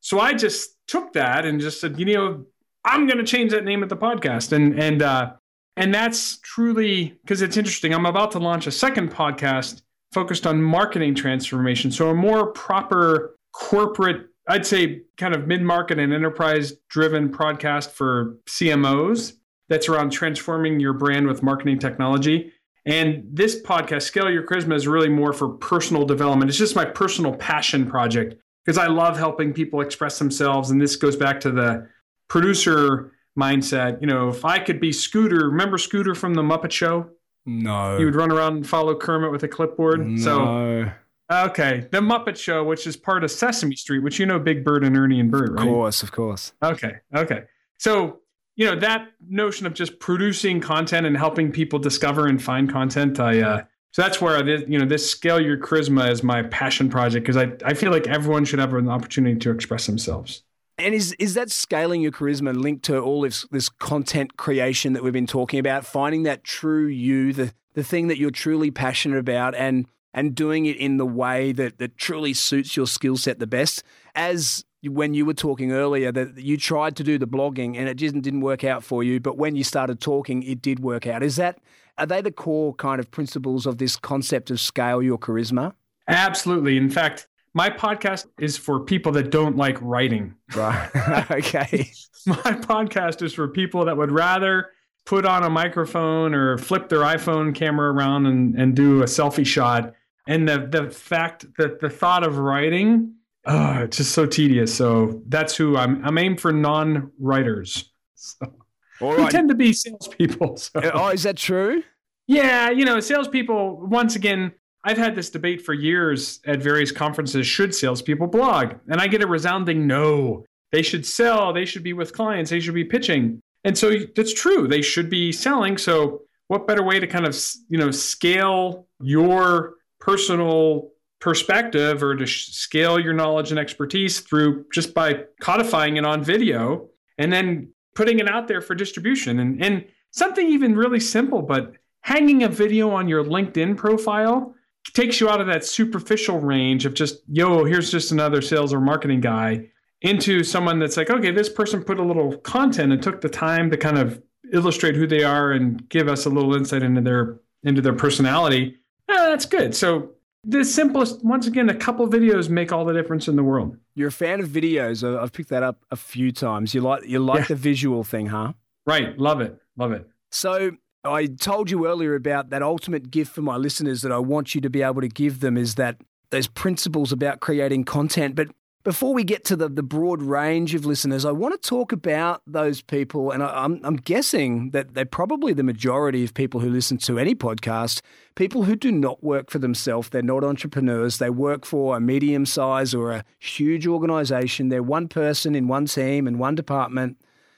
So 0.00 0.20
I 0.20 0.32
just 0.32 0.76
took 0.86 1.12
that 1.14 1.44
and 1.44 1.60
just 1.60 1.80
said, 1.80 1.98
you 1.98 2.06
know, 2.06 2.46
I'm 2.84 3.06
going 3.06 3.18
to 3.18 3.24
change 3.24 3.50
that 3.50 3.64
name 3.64 3.82
of 3.82 3.88
the 3.88 3.96
podcast. 3.96 4.52
And, 4.52 4.78
and, 4.80 5.02
uh, 5.02 5.32
and 5.76 5.94
that's 5.94 6.38
truly 6.38 7.18
because 7.22 7.42
it's 7.42 7.56
interesting. 7.56 7.92
I'm 7.92 8.06
about 8.06 8.32
to 8.32 8.38
launch 8.38 8.66
a 8.66 8.72
second 8.72 9.12
podcast 9.12 9.82
focused 10.12 10.46
on 10.46 10.62
marketing 10.62 11.14
transformation. 11.14 11.90
So 11.90 12.10
a 12.10 12.14
more 12.14 12.52
proper 12.52 13.36
corporate 13.52 14.28
I'd 14.48 14.66
say 14.66 15.02
kind 15.16 15.34
of 15.34 15.46
mid 15.46 15.62
market 15.62 15.98
and 15.98 16.12
enterprise 16.12 16.74
driven 16.88 17.30
podcast 17.30 17.90
for 17.90 18.36
CMOs 18.46 19.34
that's 19.68 19.88
around 19.88 20.10
transforming 20.10 20.78
your 20.78 20.92
brand 20.92 21.26
with 21.26 21.42
marketing 21.42 21.78
technology. 21.78 22.52
And 22.84 23.24
this 23.32 23.60
podcast, 23.60 24.02
Scale 24.02 24.30
Your 24.30 24.46
Charisma, 24.46 24.74
is 24.74 24.86
really 24.86 25.08
more 25.08 25.32
for 25.32 25.48
personal 25.48 26.04
development. 26.04 26.48
It's 26.48 26.58
just 26.58 26.76
my 26.76 26.84
personal 26.84 27.34
passion 27.34 27.90
project 27.90 28.36
because 28.64 28.78
I 28.78 28.86
love 28.86 29.18
helping 29.18 29.52
people 29.52 29.80
express 29.80 30.20
themselves. 30.20 30.70
And 30.70 30.80
this 30.80 30.94
goes 30.94 31.16
back 31.16 31.40
to 31.40 31.50
the 31.50 31.88
producer 32.28 33.12
mindset. 33.36 34.00
You 34.00 34.06
know, 34.06 34.28
if 34.28 34.44
I 34.44 34.58
could 34.58 34.80
be 34.80 34.92
Scooter, 34.92 35.48
remember 35.48 35.78
Scooter 35.78 36.14
from 36.14 36.34
the 36.34 36.42
Muppet 36.42 36.70
Show? 36.70 37.10
No. 37.44 37.98
He 37.98 38.04
would 38.04 38.16
run 38.16 38.32
around 38.32 38.56
and 38.56 38.66
follow 38.66 38.94
Kermit 38.96 39.30
with 39.30 39.42
a 39.42 39.48
clipboard. 39.48 40.06
No. 40.06 40.16
So 40.16 40.92
Okay, 41.30 41.88
The 41.90 41.98
Muppet 41.98 42.36
Show, 42.36 42.62
which 42.62 42.86
is 42.86 42.96
part 42.96 43.24
of 43.24 43.30
Sesame 43.32 43.74
Street, 43.74 43.98
which 44.00 44.20
you 44.20 44.26
know 44.26 44.38
Big 44.38 44.64
Bird 44.64 44.84
and 44.84 44.96
Ernie 44.96 45.18
and 45.18 45.30
Bert, 45.30 45.50
right? 45.50 45.66
Of 45.66 45.72
course, 45.72 46.02
of 46.02 46.12
course. 46.12 46.52
Okay, 46.62 46.98
okay. 47.14 47.44
So, 47.78 48.20
you 48.54 48.64
know, 48.64 48.78
that 48.78 49.08
notion 49.28 49.66
of 49.66 49.74
just 49.74 49.98
producing 49.98 50.60
content 50.60 51.04
and 51.04 51.16
helping 51.16 51.50
people 51.50 51.80
discover 51.80 52.26
and 52.28 52.40
find 52.40 52.70
content, 52.70 53.18
I 53.18 53.40
uh 53.40 53.64
so 53.92 54.02
that's 54.02 54.20
where 54.20 54.42
this, 54.42 54.62
you 54.68 54.78
know, 54.78 54.84
this 54.84 55.10
scale 55.10 55.40
your 55.40 55.56
charisma 55.56 56.10
is 56.10 56.22
my 56.22 56.42
passion 56.42 56.90
project 56.90 57.24
because 57.24 57.38
I, 57.38 57.52
I 57.64 57.72
feel 57.72 57.90
like 57.90 58.06
everyone 58.06 58.44
should 58.44 58.58
have 58.58 58.74
an 58.74 58.90
opportunity 58.90 59.38
to 59.38 59.50
express 59.50 59.86
themselves. 59.86 60.42
And 60.78 60.94
is 60.94 61.12
is 61.18 61.34
that 61.34 61.50
scaling 61.50 62.02
your 62.02 62.12
charisma 62.12 62.54
linked 62.54 62.84
to 62.86 62.98
all 62.98 63.22
this 63.22 63.46
this 63.50 63.68
content 63.68 64.36
creation 64.36 64.92
that 64.92 65.02
we've 65.02 65.12
been 65.12 65.26
talking 65.26 65.58
about, 65.58 65.86
finding 65.86 66.24
that 66.24 66.44
true 66.44 66.86
you, 66.86 67.32
the 67.32 67.52
the 67.74 67.84
thing 67.84 68.08
that 68.08 68.18
you're 68.18 68.30
truly 68.30 68.70
passionate 68.70 69.18
about 69.18 69.54
and 69.54 69.86
and 70.12 70.34
doing 70.34 70.64
it 70.66 70.76
in 70.76 70.96
the 70.96 71.06
way 71.06 71.52
that, 71.52 71.78
that 71.78 71.98
truly 71.98 72.32
suits 72.32 72.74
your 72.74 72.86
skill 72.86 73.18
set 73.18 73.38
the 73.38 73.46
best. 73.46 73.84
As 74.14 74.64
when 74.82 75.12
you 75.14 75.26
were 75.26 75.34
talking 75.34 75.72
earlier 75.72 76.10
that 76.10 76.38
you 76.38 76.56
tried 76.56 76.96
to 76.96 77.04
do 77.04 77.18
the 77.18 77.26
blogging 77.26 77.76
and 77.76 77.88
it 77.88 77.96
didn't 77.96 78.22
didn't 78.22 78.40
work 78.40 78.64
out 78.64 78.84
for 78.84 79.02
you, 79.02 79.20
but 79.20 79.36
when 79.36 79.56
you 79.56 79.64
started 79.64 80.00
talking, 80.00 80.42
it 80.42 80.60
did 80.62 80.80
work 80.80 81.06
out. 81.06 81.22
Is 81.22 81.36
that 81.36 81.58
are 81.98 82.06
they 82.06 82.20
the 82.20 82.32
core 82.32 82.74
kind 82.74 83.00
of 83.00 83.10
principles 83.10 83.66
of 83.66 83.78
this 83.78 83.96
concept 83.96 84.50
of 84.50 84.60
scale 84.60 85.02
your 85.02 85.18
charisma? 85.18 85.74
Absolutely. 86.08 86.76
In 86.76 86.90
fact, 86.90 87.26
my 87.56 87.70
podcast 87.70 88.26
is 88.38 88.58
for 88.58 88.80
people 88.80 89.12
that 89.12 89.30
don't 89.30 89.56
like 89.56 89.78
writing. 89.80 90.34
Right. 90.54 90.90
okay. 91.30 91.90
my 92.26 92.34
podcast 92.34 93.22
is 93.22 93.32
for 93.32 93.48
people 93.48 93.86
that 93.86 93.96
would 93.96 94.12
rather 94.12 94.72
put 95.06 95.24
on 95.24 95.42
a 95.42 95.48
microphone 95.48 96.34
or 96.34 96.58
flip 96.58 96.90
their 96.90 96.98
iPhone 96.98 97.54
camera 97.54 97.94
around 97.94 98.26
and, 98.26 98.54
and 98.56 98.76
do 98.76 99.00
a 99.00 99.06
selfie 99.06 99.46
shot 99.46 99.94
and 100.28 100.46
the 100.46 100.66
the 100.70 100.90
fact 100.90 101.46
that 101.56 101.80
the 101.80 101.88
thought 101.88 102.26
of 102.26 102.38
writing 102.38 103.14
oh, 103.46 103.74
it's 103.78 103.98
just 103.98 104.10
so 104.10 104.26
tedious 104.26 104.74
so 104.74 105.22
that's 105.28 105.56
who 105.56 105.76
i'm 105.76 106.04
i'm 106.04 106.18
aimed 106.18 106.40
for 106.40 106.52
non-writers 106.52 107.92
so, 108.16 108.52
All 109.00 109.16
right. 109.16 109.30
tend 109.30 109.48
to 109.48 109.54
be 109.54 109.72
salespeople 109.72 110.56
so. 110.56 110.80
Uh, 110.80 110.90
oh 110.94 111.08
is 111.10 111.22
that 111.22 111.36
true 111.36 111.84
yeah 112.26 112.70
you 112.70 112.84
know 112.84 112.98
salespeople 112.98 113.86
once 113.86 114.16
again 114.16 114.52
i've 114.86 114.96
had 114.96 115.14
this 115.14 115.28
debate 115.28 115.60
for 115.60 115.74
years 115.74 116.40
at 116.46 116.62
various 116.62 116.92
conferences 116.92 117.46
should 117.46 117.74
salespeople 117.74 118.28
blog? 118.28 118.74
And 118.88 119.00
i 119.00 119.06
get 119.06 119.22
a 119.22 119.26
resounding 119.26 119.86
no. 119.86 120.44
They 120.72 120.82
should 120.82 121.04
sell 121.04 121.52
they 121.52 121.66
should 121.66 121.82
be 121.82 121.92
with 121.92 122.12
clients 122.12 122.50
they 122.50 122.60
should 122.60 122.74
be 122.74 122.84
pitching. 122.84 123.40
And 123.64 123.76
so 123.76 123.92
that's 124.14 124.32
true 124.32 124.66
they 124.68 124.82
should 124.82 125.10
be 125.10 125.32
selling. 125.32 125.76
So 125.76 126.22
what 126.48 126.66
better 126.66 126.82
way 126.82 127.00
to 127.00 127.06
kind 127.06 127.26
of 127.26 127.36
you 127.68 127.78
know 127.78 127.90
scale 127.90 128.86
your 129.00 129.74
personal 130.00 130.90
perspective 131.20 132.02
or 132.02 132.14
to 132.14 132.26
scale 132.26 133.00
your 133.00 133.14
knowledge 133.14 133.50
and 133.50 133.58
expertise 133.58 134.20
through 134.20 134.66
just 134.72 134.94
by 134.94 135.24
codifying 135.40 135.96
it 135.96 136.04
on 136.04 136.22
video 136.22 136.88
and 137.18 137.32
then 137.32 137.72
putting 137.94 138.18
it 138.18 138.28
out 138.28 138.46
there 138.46 138.60
for 138.60 138.74
distribution 138.74 139.40
and, 139.40 139.62
and 139.64 139.86
something 140.10 140.46
even 140.46 140.76
really 140.76 141.00
simple 141.00 141.40
but 141.40 141.72
hanging 142.02 142.42
a 142.42 142.48
video 142.48 142.90
on 142.90 143.08
your 143.08 143.24
linkedin 143.24 143.74
profile 143.76 144.54
takes 144.92 145.20
you 145.20 145.28
out 145.28 145.40
of 145.40 145.46
that 145.46 145.64
superficial 145.64 146.40
range 146.40 146.86
of 146.86 146.94
just 146.94 147.18
yo 147.28 147.64
here's 147.64 147.90
just 147.90 148.12
another 148.12 148.40
sales 148.40 148.72
or 148.72 148.80
marketing 148.80 149.20
guy 149.20 149.66
into 150.02 150.44
someone 150.44 150.78
that's 150.78 150.96
like 150.96 151.10
okay 151.10 151.30
this 151.30 151.48
person 151.48 151.82
put 151.82 151.98
a 151.98 152.04
little 152.04 152.36
content 152.38 152.92
and 152.92 153.02
took 153.02 153.20
the 153.20 153.28
time 153.28 153.70
to 153.70 153.76
kind 153.76 153.98
of 153.98 154.22
illustrate 154.52 154.94
who 154.94 155.06
they 155.06 155.24
are 155.24 155.52
and 155.52 155.88
give 155.88 156.08
us 156.08 156.26
a 156.26 156.30
little 156.30 156.54
insight 156.54 156.82
into 156.82 157.00
their 157.00 157.38
into 157.64 157.80
their 157.80 157.94
personality 157.94 158.78
oh, 159.08 159.30
that's 159.30 159.46
good. 159.46 159.74
So 159.74 160.10
the 160.44 160.64
simplest, 160.64 161.24
once 161.24 161.46
again, 161.46 161.68
a 161.68 161.74
couple 161.74 162.06
videos 162.08 162.48
make 162.48 162.72
all 162.72 162.84
the 162.84 162.92
difference 162.92 163.28
in 163.28 163.36
the 163.36 163.42
world. 163.42 163.76
You're 163.94 164.08
a 164.08 164.12
fan 164.12 164.40
of 164.40 164.48
videos. 164.48 165.02
I've 165.04 165.32
picked 165.32 165.50
that 165.50 165.62
up 165.62 165.84
a 165.90 165.96
few 165.96 166.32
times. 166.32 166.74
You 166.74 166.80
like 166.82 167.04
you 167.06 167.18
like 167.18 167.40
yeah. 167.40 167.46
the 167.48 167.54
visual 167.56 168.04
thing, 168.04 168.26
huh? 168.26 168.52
Right. 168.84 169.18
Love 169.18 169.40
it. 169.40 169.60
Love 169.76 169.92
it. 169.92 170.08
So 170.30 170.72
I 171.06 171.26
told 171.26 171.70
you 171.70 171.86
earlier 171.86 172.14
about 172.14 172.50
that 172.50 172.62
ultimate 172.62 173.10
gift 173.10 173.34
for 173.34 173.42
my 173.42 173.56
listeners 173.56 174.02
that 174.02 174.12
I 174.12 174.18
want 174.18 174.54
you 174.54 174.60
to 174.60 174.70
be 174.70 174.82
able 174.82 175.00
to 175.00 175.08
give 175.08 175.40
them 175.40 175.56
is 175.56 175.76
that 175.76 176.00
those 176.30 176.48
principles 176.48 177.12
about 177.12 177.40
creating 177.40 177.84
content. 177.84 178.34
But 178.34 178.48
before 178.86 179.12
we 179.12 179.24
get 179.24 179.44
to 179.46 179.56
the, 179.56 179.68
the 179.68 179.82
broad 179.82 180.22
range 180.22 180.72
of 180.72 180.86
listeners, 180.86 181.24
I 181.24 181.32
want 181.32 181.60
to 181.60 181.68
talk 181.68 181.90
about 181.90 182.42
those 182.46 182.82
people. 182.82 183.32
And 183.32 183.42
I, 183.42 183.64
I'm, 183.64 183.80
I'm 183.82 183.96
guessing 183.96 184.70
that 184.70 184.94
they're 184.94 185.04
probably 185.04 185.52
the 185.52 185.64
majority 185.64 186.22
of 186.22 186.34
people 186.34 186.60
who 186.60 186.70
listen 186.70 186.96
to 186.98 187.18
any 187.18 187.34
podcast, 187.34 188.00
people 188.36 188.62
who 188.62 188.76
do 188.76 188.92
not 188.92 189.24
work 189.24 189.50
for 189.50 189.58
themselves. 189.58 190.10
They're 190.10 190.22
not 190.22 190.44
entrepreneurs. 190.44 191.18
They 191.18 191.30
work 191.30 191.64
for 191.64 191.96
a 191.96 192.00
medium 192.00 192.46
size 192.46 192.94
or 192.94 193.10
a 193.10 193.24
huge 193.40 193.88
organization. 193.88 194.68
They're 194.68 194.84
one 194.84 195.08
person 195.08 195.56
in 195.56 195.66
one 195.66 195.86
team 195.86 196.28
and 196.28 196.38
one 196.38 196.54
department. 196.54 197.16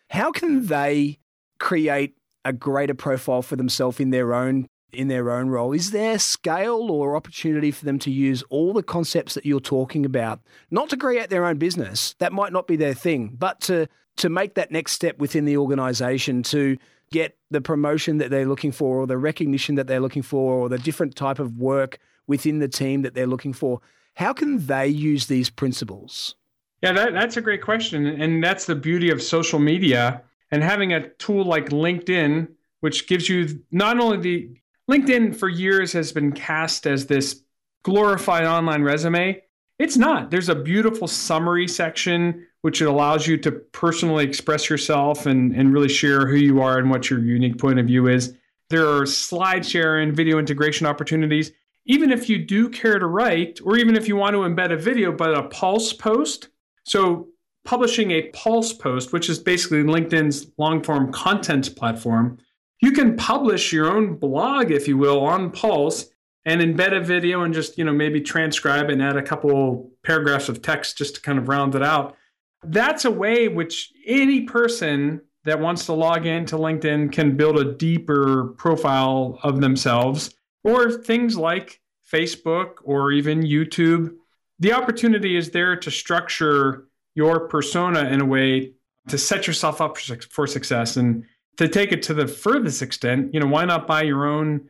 How 0.08 0.32
can 0.32 0.66
they 0.66 1.18
create 1.58 2.17
a 2.44 2.52
greater 2.52 2.94
profile 2.94 3.42
for 3.42 3.56
themselves 3.56 4.00
in 4.00 4.10
their 4.10 4.34
own 4.34 4.68
in 4.90 5.08
their 5.08 5.30
own 5.30 5.50
role. 5.50 5.72
Is 5.72 5.90
there 5.90 6.18
scale 6.18 6.90
or 6.90 7.14
opportunity 7.14 7.70
for 7.70 7.84
them 7.84 7.98
to 8.00 8.10
use 8.10 8.42
all 8.48 8.72
the 8.72 8.82
concepts 8.82 9.34
that 9.34 9.44
you're 9.44 9.60
talking 9.60 10.06
about, 10.06 10.40
not 10.70 10.88
to 10.88 10.96
create 10.96 11.28
their 11.28 11.44
own 11.44 11.58
business? 11.58 12.14
That 12.20 12.32
might 12.32 12.52
not 12.52 12.66
be 12.66 12.76
their 12.76 12.94
thing, 12.94 13.36
but 13.38 13.60
to 13.62 13.86
to 14.16 14.28
make 14.28 14.54
that 14.54 14.72
next 14.72 14.92
step 14.92 15.18
within 15.18 15.44
the 15.44 15.56
organization 15.56 16.42
to 16.42 16.76
get 17.10 17.36
the 17.50 17.60
promotion 17.60 18.18
that 18.18 18.30
they're 18.30 18.46
looking 18.46 18.72
for 18.72 18.98
or 18.98 19.06
the 19.06 19.16
recognition 19.16 19.76
that 19.76 19.86
they're 19.86 20.00
looking 20.00 20.22
for 20.22 20.54
or 20.54 20.68
the 20.68 20.78
different 20.78 21.14
type 21.14 21.38
of 21.38 21.56
work 21.56 21.98
within 22.26 22.58
the 22.58 22.68
team 22.68 23.02
that 23.02 23.14
they're 23.14 23.26
looking 23.26 23.52
for. 23.52 23.80
How 24.14 24.32
can 24.32 24.66
they 24.66 24.88
use 24.88 25.26
these 25.26 25.48
principles? 25.48 26.34
Yeah, 26.82 26.92
that, 26.92 27.12
that's 27.12 27.36
a 27.36 27.40
great 27.40 27.62
question. 27.62 28.06
And 28.06 28.42
that's 28.42 28.66
the 28.66 28.74
beauty 28.74 29.10
of 29.10 29.22
social 29.22 29.58
media 29.58 30.22
and 30.50 30.62
having 30.62 30.92
a 30.92 31.08
tool 31.14 31.44
like 31.44 31.70
LinkedIn, 31.70 32.48
which 32.80 33.06
gives 33.06 33.28
you 33.28 33.62
not 33.70 33.98
only 34.00 34.18
the 34.18 34.60
LinkedIn 34.90 35.36
for 35.36 35.48
years 35.48 35.92
has 35.92 36.12
been 36.12 36.32
cast 36.32 36.86
as 36.86 37.06
this 37.06 37.42
glorified 37.82 38.44
online 38.44 38.82
resume. 38.82 39.42
It's 39.78 39.96
not. 39.96 40.30
There's 40.30 40.48
a 40.48 40.54
beautiful 40.54 41.06
summary 41.06 41.68
section 41.68 42.46
which 42.62 42.80
allows 42.80 43.26
you 43.26 43.36
to 43.38 43.52
personally 43.52 44.24
express 44.24 44.68
yourself 44.68 45.26
and, 45.26 45.54
and 45.54 45.72
really 45.72 45.88
share 45.88 46.26
who 46.26 46.36
you 46.36 46.60
are 46.60 46.78
and 46.78 46.90
what 46.90 47.08
your 47.08 47.20
unique 47.20 47.58
point 47.58 47.78
of 47.78 47.86
view 47.86 48.08
is. 48.08 48.34
There 48.70 48.86
are 48.86 49.06
slide 49.06 49.64
share 49.64 49.98
and 49.98 50.14
video 50.14 50.38
integration 50.38 50.86
opportunities. 50.86 51.52
Even 51.86 52.10
if 52.10 52.28
you 52.28 52.38
do 52.38 52.68
care 52.68 52.98
to 52.98 53.06
write, 53.06 53.60
or 53.64 53.76
even 53.78 53.96
if 53.96 54.08
you 54.08 54.16
want 54.16 54.34
to 54.34 54.40
embed 54.40 54.72
a 54.72 54.76
video, 54.76 55.12
but 55.12 55.34
a 55.34 55.44
pulse 55.44 55.92
post. 55.92 56.48
So, 56.84 57.28
publishing 57.68 58.12
a 58.12 58.22
pulse 58.30 58.72
post, 58.72 59.12
which 59.12 59.28
is 59.28 59.38
basically 59.38 59.82
LinkedIn's 59.82 60.50
long 60.56 60.82
form 60.82 61.12
content 61.12 61.76
platform, 61.76 62.38
you 62.80 62.92
can 62.92 63.14
publish 63.14 63.74
your 63.74 63.94
own 63.94 64.14
blog, 64.14 64.70
if 64.70 64.88
you 64.88 64.96
will, 64.96 65.20
on 65.20 65.50
Pulse 65.50 66.06
and 66.46 66.62
embed 66.62 66.96
a 66.96 67.00
video 67.00 67.42
and 67.42 67.52
just, 67.52 67.76
you 67.76 67.84
know, 67.84 67.92
maybe 67.92 68.22
transcribe 68.22 68.88
and 68.88 69.02
add 69.02 69.18
a 69.18 69.22
couple 69.22 69.90
paragraphs 70.02 70.48
of 70.48 70.62
text 70.62 70.96
just 70.96 71.16
to 71.16 71.20
kind 71.20 71.38
of 71.38 71.46
round 71.46 71.74
it 71.74 71.82
out. 71.82 72.16
That's 72.64 73.04
a 73.04 73.10
way 73.10 73.48
which 73.48 73.92
any 74.06 74.44
person 74.44 75.20
that 75.44 75.60
wants 75.60 75.84
to 75.86 75.92
log 75.92 76.24
into 76.24 76.56
LinkedIn 76.56 77.12
can 77.12 77.36
build 77.36 77.58
a 77.58 77.74
deeper 77.74 78.54
profile 78.56 79.38
of 79.42 79.60
themselves 79.60 80.34
or 80.64 80.90
things 80.90 81.36
like 81.36 81.82
Facebook 82.10 82.76
or 82.82 83.12
even 83.12 83.42
YouTube. 83.42 84.14
The 84.58 84.72
opportunity 84.72 85.36
is 85.36 85.50
there 85.50 85.76
to 85.76 85.90
structure 85.90 86.88
your 87.18 87.40
persona 87.48 88.08
in 88.10 88.20
a 88.20 88.24
way 88.24 88.72
to 89.08 89.18
set 89.18 89.48
yourself 89.48 89.80
up 89.80 89.98
for 89.98 90.46
success 90.46 90.96
and 90.96 91.24
to 91.56 91.66
take 91.66 91.90
it 91.90 92.00
to 92.00 92.14
the 92.14 92.28
furthest 92.28 92.80
extent, 92.80 93.34
you 93.34 93.40
know, 93.40 93.48
why 93.48 93.64
not 93.64 93.88
buy 93.88 94.02
your 94.02 94.24
own 94.24 94.68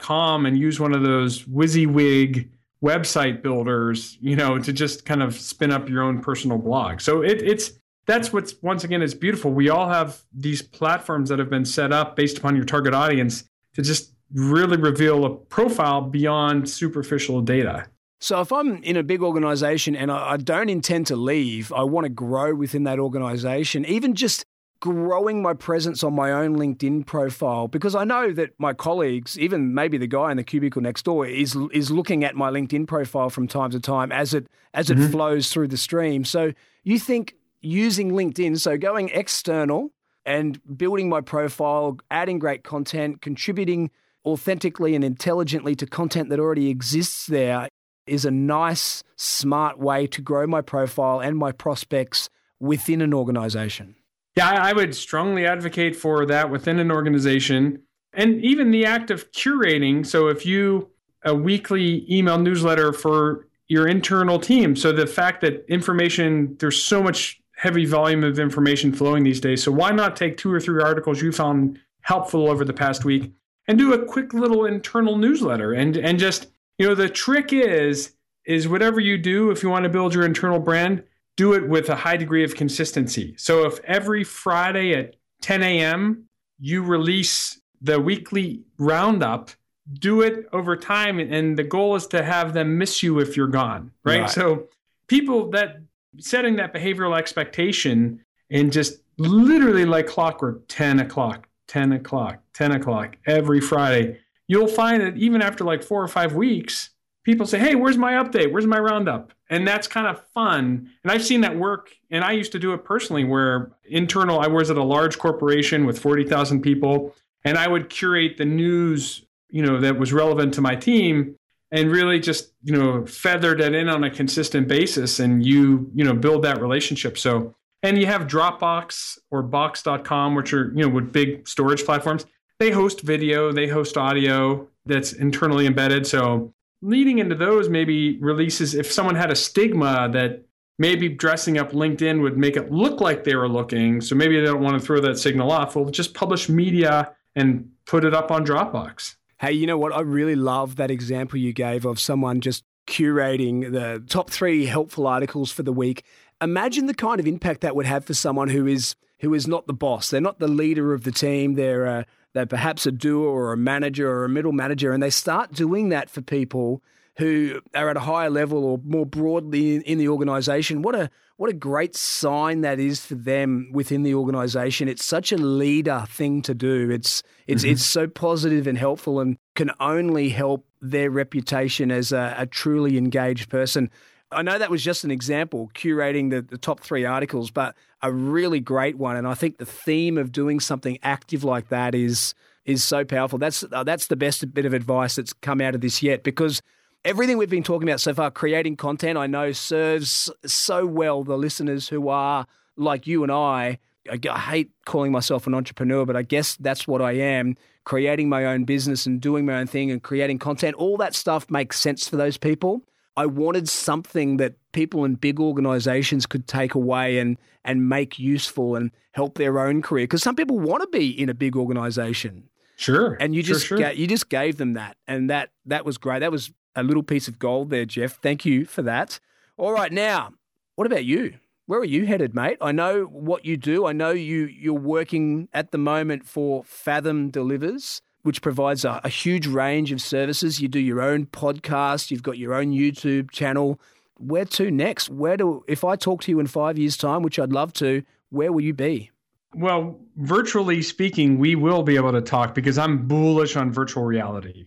.com 0.00 0.44
and 0.44 0.58
use 0.58 0.80
one 0.80 0.92
of 0.92 1.02
those 1.02 1.44
WYSIWYG 1.44 2.48
website 2.82 3.42
builders, 3.42 4.18
you 4.20 4.34
know, 4.34 4.58
to 4.58 4.72
just 4.72 5.04
kind 5.04 5.22
of 5.22 5.34
spin 5.34 5.70
up 5.70 5.88
your 5.88 6.02
own 6.02 6.20
personal 6.20 6.58
blog. 6.58 7.00
So 7.00 7.22
it, 7.22 7.40
it's 7.42 7.72
that's 8.06 8.32
what's 8.32 8.60
once 8.60 8.82
again 8.82 9.00
is 9.00 9.14
beautiful. 9.14 9.52
We 9.52 9.68
all 9.68 9.88
have 9.88 10.20
these 10.34 10.62
platforms 10.62 11.28
that 11.28 11.38
have 11.38 11.48
been 11.48 11.64
set 11.64 11.92
up 11.92 12.16
based 12.16 12.38
upon 12.38 12.56
your 12.56 12.64
target 12.64 12.92
audience 12.92 13.44
to 13.74 13.82
just 13.82 14.12
really 14.32 14.76
reveal 14.76 15.24
a 15.24 15.30
profile 15.30 16.00
beyond 16.00 16.68
superficial 16.68 17.40
data. 17.40 17.86
So 18.24 18.40
if 18.40 18.50
I'm 18.52 18.82
in 18.82 18.96
a 18.96 19.02
big 19.02 19.22
organization 19.22 19.94
and 19.94 20.10
I, 20.10 20.30
I 20.30 20.36
don't 20.38 20.70
intend 20.70 21.08
to 21.08 21.16
leave, 21.16 21.70
I 21.74 21.82
want 21.82 22.06
to 22.06 22.08
grow 22.08 22.54
within 22.54 22.84
that 22.84 22.98
organization, 22.98 23.84
even 23.84 24.14
just 24.14 24.46
growing 24.80 25.42
my 25.42 25.52
presence 25.52 26.02
on 26.02 26.14
my 26.14 26.32
own 26.32 26.56
LinkedIn 26.56 27.04
profile 27.04 27.68
because 27.68 27.94
I 27.94 28.04
know 28.04 28.32
that 28.32 28.58
my 28.58 28.72
colleagues, 28.72 29.38
even 29.38 29.74
maybe 29.74 29.98
the 29.98 30.06
guy 30.06 30.30
in 30.30 30.38
the 30.38 30.42
cubicle 30.42 30.80
next 30.80 31.04
door, 31.04 31.26
is 31.26 31.54
is 31.70 31.90
looking 31.90 32.24
at 32.24 32.34
my 32.34 32.50
LinkedIn 32.50 32.86
profile 32.86 33.28
from 33.28 33.46
time 33.46 33.70
to 33.72 33.78
time 33.78 34.10
as 34.10 34.32
it 34.32 34.46
as 34.72 34.88
it 34.88 34.96
mm-hmm. 34.96 35.10
flows 35.10 35.52
through 35.52 35.68
the 35.68 35.76
stream. 35.76 36.24
So 36.24 36.52
you 36.82 36.98
think 36.98 37.34
using 37.60 38.12
LinkedIn, 38.12 38.58
so 38.58 38.78
going 38.78 39.10
external 39.10 39.90
and 40.24 40.58
building 40.78 41.10
my 41.10 41.20
profile, 41.20 41.98
adding 42.10 42.38
great 42.38 42.64
content, 42.64 43.20
contributing 43.20 43.90
authentically 44.24 44.94
and 44.94 45.04
intelligently 45.04 45.74
to 45.74 45.86
content 45.86 46.30
that 46.30 46.40
already 46.40 46.70
exists 46.70 47.26
there 47.26 47.68
is 48.06 48.24
a 48.24 48.30
nice, 48.30 49.02
smart 49.16 49.78
way 49.78 50.06
to 50.08 50.20
grow 50.20 50.46
my 50.46 50.60
profile 50.60 51.20
and 51.20 51.36
my 51.36 51.52
prospects 51.52 52.28
within 52.60 53.00
an 53.00 53.14
organization. 53.14 53.94
Yeah, 54.36 54.50
I 54.50 54.72
would 54.72 54.94
strongly 54.94 55.46
advocate 55.46 55.94
for 55.94 56.26
that 56.26 56.50
within 56.50 56.78
an 56.78 56.90
organization 56.90 57.82
and 58.12 58.42
even 58.44 58.70
the 58.70 58.84
act 58.84 59.10
of 59.10 59.30
curating. 59.32 60.06
So 60.06 60.28
if 60.28 60.44
you 60.46 60.90
a 61.24 61.34
weekly 61.34 62.06
email 62.10 62.38
newsletter 62.38 62.92
for 62.92 63.46
your 63.68 63.88
internal 63.88 64.38
team, 64.38 64.76
so 64.76 64.92
the 64.92 65.06
fact 65.06 65.40
that 65.40 65.64
information 65.68 66.56
there's 66.58 66.82
so 66.82 67.02
much 67.02 67.40
heavy 67.56 67.86
volume 67.86 68.24
of 68.24 68.38
information 68.38 68.92
flowing 68.92 69.24
these 69.24 69.40
days. 69.40 69.62
So 69.62 69.72
why 69.72 69.90
not 69.92 70.16
take 70.16 70.36
two 70.36 70.52
or 70.52 70.60
three 70.60 70.82
articles 70.82 71.22
you 71.22 71.32
found 71.32 71.78
helpful 72.02 72.50
over 72.50 72.64
the 72.64 72.72
past 72.72 73.04
week 73.04 73.32
and 73.68 73.78
do 73.78 73.94
a 73.94 74.04
quick 74.04 74.34
little 74.34 74.66
internal 74.66 75.16
newsletter 75.16 75.72
and 75.72 75.96
and 75.96 76.18
just 76.18 76.48
you 76.78 76.88
know 76.88 76.94
the 76.94 77.08
trick 77.08 77.52
is 77.52 78.14
is 78.46 78.68
whatever 78.68 79.00
you 79.00 79.16
do 79.16 79.50
if 79.50 79.62
you 79.62 79.70
want 79.70 79.84
to 79.84 79.88
build 79.88 80.14
your 80.14 80.24
internal 80.24 80.58
brand 80.58 81.02
do 81.36 81.54
it 81.54 81.68
with 81.68 81.88
a 81.88 81.96
high 81.96 82.16
degree 82.16 82.44
of 82.44 82.54
consistency. 82.54 83.34
So 83.36 83.66
if 83.66 83.80
every 83.84 84.24
Friday 84.24 84.94
at 84.94 85.16
10 85.42 85.62
a.m. 85.62 86.28
you 86.58 86.82
release 86.82 87.60
the 87.80 88.00
weekly 88.00 88.62
roundup, 88.78 89.50
do 89.94 90.22
it 90.22 90.46
over 90.52 90.76
time. 90.76 91.18
And 91.18 91.58
the 91.58 91.64
goal 91.64 91.96
is 91.96 92.06
to 92.08 92.22
have 92.22 92.54
them 92.54 92.78
miss 92.78 93.02
you 93.02 93.18
if 93.18 93.36
you're 93.36 93.48
gone, 93.48 93.90
right? 94.04 94.22
right. 94.22 94.30
So 94.30 94.68
people 95.08 95.50
that 95.50 95.78
setting 96.18 96.56
that 96.56 96.72
behavioral 96.72 97.18
expectation 97.18 98.24
and 98.50 98.72
just 98.72 99.00
literally 99.18 99.84
like 99.84 100.06
clockwork 100.06 100.62
10 100.68 101.00
o'clock, 101.00 101.48
10 101.66 101.92
o'clock, 101.92 102.38
10 102.54 102.72
o'clock 102.72 103.16
every 103.26 103.60
Friday, 103.60 104.20
you'll 104.48 104.68
find 104.68 105.02
that 105.02 105.16
even 105.16 105.42
after 105.42 105.64
like 105.64 105.82
four 105.82 106.02
or 106.02 106.08
five 106.08 106.34
weeks, 106.34 106.90
people 107.24 107.46
say, 107.46 107.58
Hey, 107.58 107.74
where's 107.74 107.96
my 107.96 108.12
update? 108.12 108.52
Where's 108.52 108.66
my 108.66 108.78
roundup? 108.78 109.32
And 109.50 109.66
that's 109.66 109.88
kind 109.88 110.06
of 110.06 110.22
fun. 110.28 110.90
And 111.02 111.12
I've 111.12 111.24
seen 111.24 111.40
that 111.42 111.56
work. 111.56 111.90
And 112.10 112.24
I 112.24 112.32
used 112.32 112.52
to 112.52 112.58
do 112.58 112.72
it 112.72 112.84
personally 112.84 113.24
where 113.24 113.72
internal, 113.84 114.40
I 114.40 114.46
was 114.46 114.70
at 114.70 114.76
a 114.76 114.82
large 114.82 115.18
corporation 115.18 115.84
with 115.84 115.98
40,000 115.98 116.62
people, 116.62 117.14
and 117.44 117.58
I 117.58 117.68
would 117.68 117.90
curate 117.90 118.36
the 118.38 118.44
news, 118.44 119.24
you 119.50 119.62
know, 119.62 119.80
that 119.80 119.98
was 119.98 120.12
relevant 120.12 120.54
to 120.54 120.60
my 120.60 120.74
team 120.74 121.36
and 121.70 121.90
really 121.90 122.20
just, 122.20 122.52
you 122.62 122.72
know, 122.72 123.04
feather 123.04 123.54
that 123.56 123.74
in 123.74 123.88
on 123.88 124.04
a 124.04 124.10
consistent 124.10 124.68
basis 124.68 125.18
and 125.18 125.44
you, 125.44 125.90
you 125.94 126.04
know, 126.04 126.14
build 126.14 126.44
that 126.44 126.60
relationship. 126.60 127.18
So, 127.18 127.54
and 127.82 127.98
you 127.98 128.06
have 128.06 128.22
Dropbox 128.22 129.18
or 129.30 129.42
box.com, 129.42 130.34
which 130.34 130.54
are, 130.54 130.72
you 130.74 130.82
know, 130.82 130.88
with 130.88 131.12
big 131.12 131.46
storage 131.46 131.84
platforms. 131.84 132.24
They 132.64 132.70
host 132.70 133.02
video, 133.02 133.52
they 133.52 133.66
host 133.66 133.98
audio 133.98 134.66
that's 134.86 135.12
internally 135.12 135.66
embedded. 135.66 136.06
So 136.06 136.54
leading 136.80 137.18
into 137.18 137.34
those 137.34 137.68
maybe 137.68 138.16
releases 138.20 138.74
if 138.74 138.90
someone 138.90 139.16
had 139.16 139.30
a 139.30 139.36
stigma 139.36 140.08
that 140.14 140.46
maybe 140.78 141.10
dressing 141.10 141.58
up 141.58 141.72
LinkedIn 141.72 142.22
would 142.22 142.38
make 142.38 142.56
it 142.56 142.72
look 142.72 143.02
like 143.02 143.22
they 143.22 143.36
were 143.36 143.50
looking. 143.50 144.00
So 144.00 144.14
maybe 144.14 144.40
they 144.40 144.46
don't 144.46 144.62
want 144.62 144.80
to 144.80 144.86
throw 144.86 144.98
that 145.02 145.18
signal 145.18 145.52
off. 145.52 145.76
Well, 145.76 145.90
just 145.90 146.14
publish 146.14 146.48
media 146.48 147.14
and 147.36 147.68
put 147.84 148.02
it 148.02 148.14
up 148.14 148.30
on 148.30 148.46
Dropbox. 148.46 149.16
Hey, 149.40 149.52
you 149.52 149.66
know 149.66 149.76
what? 149.76 149.92
I 149.92 150.00
really 150.00 150.34
love 150.34 150.76
that 150.76 150.90
example 150.90 151.38
you 151.38 151.52
gave 151.52 151.84
of 151.84 152.00
someone 152.00 152.40
just 152.40 152.64
curating 152.86 153.72
the 153.72 154.02
top 154.08 154.30
three 154.30 154.64
helpful 154.64 155.06
articles 155.06 155.52
for 155.52 155.64
the 155.64 155.72
week. 155.74 156.02
Imagine 156.40 156.86
the 156.86 156.94
kind 156.94 157.20
of 157.20 157.26
impact 157.26 157.60
that 157.60 157.76
would 157.76 157.84
have 157.84 158.06
for 158.06 158.14
someone 158.14 158.48
who 158.48 158.66
is 158.66 158.96
who 159.20 159.34
is 159.34 159.46
not 159.46 159.66
the 159.66 159.74
boss. 159.74 160.08
They're 160.08 160.20
not 160.20 160.38
the 160.38 160.48
leader 160.48 160.94
of 160.94 161.04
the 161.04 161.12
team. 161.12 161.54
They're 161.54 161.86
uh, 161.86 162.04
they're 162.34 162.46
perhaps 162.46 162.84
a 162.84 162.92
doer 162.92 163.26
or 163.26 163.52
a 163.52 163.56
manager 163.56 164.10
or 164.10 164.24
a 164.24 164.28
middle 164.28 164.52
manager, 164.52 164.92
and 164.92 165.02
they 165.02 165.10
start 165.10 165.52
doing 165.52 165.88
that 165.88 166.10
for 166.10 166.20
people 166.20 166.82
who 167.16 167.60
are 167.74 167.88
at 167.88 167.96
a 167.96 168.00
higher 168.00 168.28
level 168.28 168.64
or 168.64 168.80
more 168.84 169.06
broadly 169.06 169.76
in, 169.76 169.98
the 169.98 170.08
organization. 170.08 170.82
What 170.82 170.96
a 170.96 171.10
what 171.36 171.48
a 171.48 171.54
great 171.54 171.96
sign 171.96 172.60
that 172.62 172.78
is 172.78 173.04
for 173.04 173.14
them 173.14 173.70
within 173.72 174.02
the 174.02 174.14
organization. 174.14 174.88
It's 174.88 175.04
such 175.04 175.32
a 175.32 175.36
leader 175.36 176.04
thing 176.08 176.42
to 176.42 176.54
do. 176.54 176.90
It's 176.90 177.22
it's 177.46 177.62
mm-hmm. 177.62 177.72
it's 177.72 177.86
so 177.86 178.08
positive 178.08 178.66
and 178.66 178.76
helpful 178.76 179.20
and 179.20 179.38
can 179.54 179.70
only 179.78 180.28
help 180.30 180.66
their 180.82 181.10
reputation 181.10 181.90
as 181.90 182.12
a, 182.12 182.34
a 182.36 182.46
truly 182.46 182.98
engaged 182.98 183.48
person. 183.48 183.90
I 184.32 184.42
know 184.42 184.58
that 184.58 184.70
was 184.70 184.82
just 184.82 185.04
an 185.04 185.12
example, 185.12 185.70
curating 185.74 186.30
the, 186.30 186.42
the 186.42 186.58
top 186.58 186.80
three 186.80 187.04
articles, 187.04 187.52
but 187.52 187.76
a 188.04 188.12
really 188.12 188.60
great 188.60 188.98
one. 188.98 189.16
And 189.16 189.26
I 189.26 189.32
think 189.34 189.56
the 189.56 189.66
theme 189.66 190.18
of 190.18 190.30
doing 190.30 190.60
something 190.60 190.98
active 191.02 191.42
like 191.42 191.70
that 191.70 191.94
is 191.94 192.34
is 192.66 192.84
so 192.84 193.04
powerful. 193.04 193.38
That's 193.38 193.64
uh, 193.72 193.82
that's 193.82 194.06
the 194.06 194.16
best 194.16 194.52
bit 194.54 194.66
of 194.66 194.74
advice 194.74 195.16
that's 195.16 195.32
come 195.32 195.60
out 195.60 195.74
of 195.74 195.80
this 195.80 196.02
yet 196.02 196.22
because 196.22 196.62
everything 197.04 197.38
we've 197.38 197.50
been 197.50 197.62
talking 197.62 197.88
about 197.88 198.00
so 198.00 198.12
far, 198.14 198.30
creating 198.30 198.76
content, 198.76 199.16
I 199.18 199.26
know 199.26 199.52
serves 199.52 200.30
so 200.44 200.86
well 200.86 201.24
the 201.24 201.38
listeners 201.38 201.88
who 201.88 202.08
are 202.08 202.46
like 202.76 203.06
you 203.06 203.22
and 203.22 203.32
I. 203.32 203.78
I 204.10 204.38
hate 204.38 204.70
calling 204.84 205.12
myself 205.12 205.46
an 205.46 205.54
entrepreneur, 205.54 206.04
but 206.04 206.14
I 206.14 206.20
guess 206.22 206.56
that's 206.56 206.86
what 206.86 207.00
I 207.00 207.12
am. 207.12 207.56
Creating 207.84 208.28
my 208.28 208.44
own 208.44 208.64
business 208.64 209.06
and 209.06 209.18
doing 209.18 209.46
my 209.46 209.54
own 209.54 209.66
thing 209.66 209.90
and 209.90 210.02
creating 210.02 210.38
content, 210.38 210.76
all 210.76 210.98
that 210.98 211.14
stuff 211.14 211.50
makes 211.50 211.80
sense 211.80 212.06
for 212.06 212.16
those 212.16 212.36
people. 212.36 212.82
I 213.16 213.24
wanted 213.24 213.66
something 213.66 214.36
that 214.38 214.56
people 214.74 215.04
in 215.06 215.14
big 215.14 215.40
organizations 215.40 216.26
could 216.26 216.46
take 216.46 216.74
away 216.74 217.18
and 217.18 217.38
and 217.64 217.88
make 217.88 218.18
useful 218.18 218.76
and 218.76 218.90
help 219.12 219.38
their 219.38 219.58
own 219.58 219.80
career 219.80 220.04
because 220.04 220.22
some 220.22 220.36
people 220.36 220.58
want 220.58 220.82
to 220.82 220.88
be 220.88 221.08
in 221.08 221.30
a 221.30 221.34
big 221.34 221.56
organization. 221.56 222.50
Sure. 222.76 223.16
And 223.20 223.34
you 223.34 223.42
just 223.42 223.66
sure, 223.66 223.78
sure. 223.78 223.86
Ga- 223.86 223.96
you 223.96 224.06
just 224.06 224.28
gave 224.28 224.58
them 224.58 224.74
that 224.74 224.96
and 225.06 225.30
that 225.30 225.50
that 225.64 225.86
was 225.86 225.96
great. 225.96 226.20
That 226.20 226.32
was 226.32 226.52
a 226.76 226.82
little 226.82 227.02
piece 227.02 227.28
of 227.28 227.38
gold 227.38 227.70
there, 227.70 227.86
Jeff. 227.86 228.20
Thank 228.20 228.44
you 228.44 228.66
for 228.66 228.82
that. 228.82 229.20
All 229.56 229.72
right, 229.72 229.92
now, 229.92 230.32
what 230.74 230.86
about 230.86 231.04
you? 231.04 231.34
Where 231.66 231.78
are 231.80 231.84
you 231.84 232.04
headed, 232.04 232.34
mate? 232.34 232.58
I 232.60 232.72
know 232.72 233.04
what 233.04 233.46
you 233.46 233.56
do. 233.56 233.86
I 233.86 233.92
know 233.92 234.10
you 234.10 234.46
you're 234.46 234.74
working 234.74 235.48
at 235.54 235.70
the 235.70 235.78
moment 235.78 236.26
for 236.26 236.64
Fathom 236.64 237.30
Delivers 237.30 238.02
which 238.24 238.40
provides 238.40 238.86
a, 238.86 239.02
a, 239.04 239.08
huge 239.10 239.46
range 239.46 239.92
of 239.92 240.00
services. 240.00 240.58
You 240.58 240.66
do 240.66 240.80
your 240.80 241.02
own 241.02 241.26
podcast, 241.26 242.10
you've 242.10 242.22
got 242.22 242.38
your 242.38 242.54
own 242.54 242.72
YouTube 242.72 243.30
channel, 243.30 243.78
where 244.18 244.44
to 244.44 244.70
next? 244.70 245.10
Where 245.10 245.36
do 245.36 245.64
if 245.68 245.84
I 245.84 245.96
talk 245.96 246.22
to 246.22 246.30
you 246.30 246.40
in 246.40 246.46
five 246.46 246.78
years' 246.78 246.96
time, 246.96 247.22
which 247.22 247.38
I'd 247.38 247.52
love 247.52 247.72
to, 247.74 248.02
where 248.30 248.52
will 248.52 248.60
you 248.60 248.74
be? 248.74 249.10
Well, 249.54 250.00
virtually 250.16 250.82
speaking, 250.82 251.38
we 251.38 251.54
will 251.54 251.82
be 251.82 251.96
able 251.96 252.12
to 252.12 252.20
talk 252.20 252.54
because 252.54 252.76
I'm 252.76 253.06
bullish 253.06 253.56
on 253.56 253.70
virtual 253.70 254.04
reality. 254.04 254.66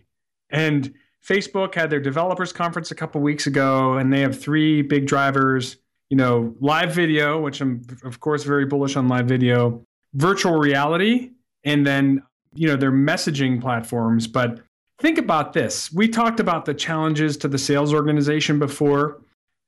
And 0.50 0.94
Facebook 1.24 1.74
had 1.74 1.90
their 1.90 2.00
developers 2.00 2.52
conference 2.52 2.90
a 2.90 2.94
couple 2.94 3.20
weeks 3.20 3.46
ago, 3.46 3.94
and 3.94 4.12
they 4.12 4.20
have 4.20 4.38
three 4.38 4.82
big 4.82 5.06
drivers. 5.06 5.76
You 6.10 6.16
know, 6.16 6.54
live 6.60 6.94
video, 6.94 7.38
which 7.38 7.60
I'm 7.60 7.82
of 8.02 8.20
course 8.20 8.44
very 8.44 8.64
bullish 8.64 8.96
on 8.96 9.08
live 9.08 9.26
video, 9.26 9.84
virtual 10.14 10.58
reality, 10.58 11.32
and 11.64 11.86
then 11.86 12.22
you 12.54 12.66
know 12.66 12.76
their 12.76 12.92
messaging 12.92 13.60
platforms. 13.60 14.26
But 14.26 14.60
think 14.98 15.18
about 15.18 15.52
this: 15.52 15.92
we 15.92 16.08
talked 16.08 16.40
about 16.40 16.64
the 16.64 16.72
challenges 16.72 17.36
to 17.38 17.48
the 17.48 17.58
sales 17.58 17.92
organization 17.92 18.58
before. 18.58 19.20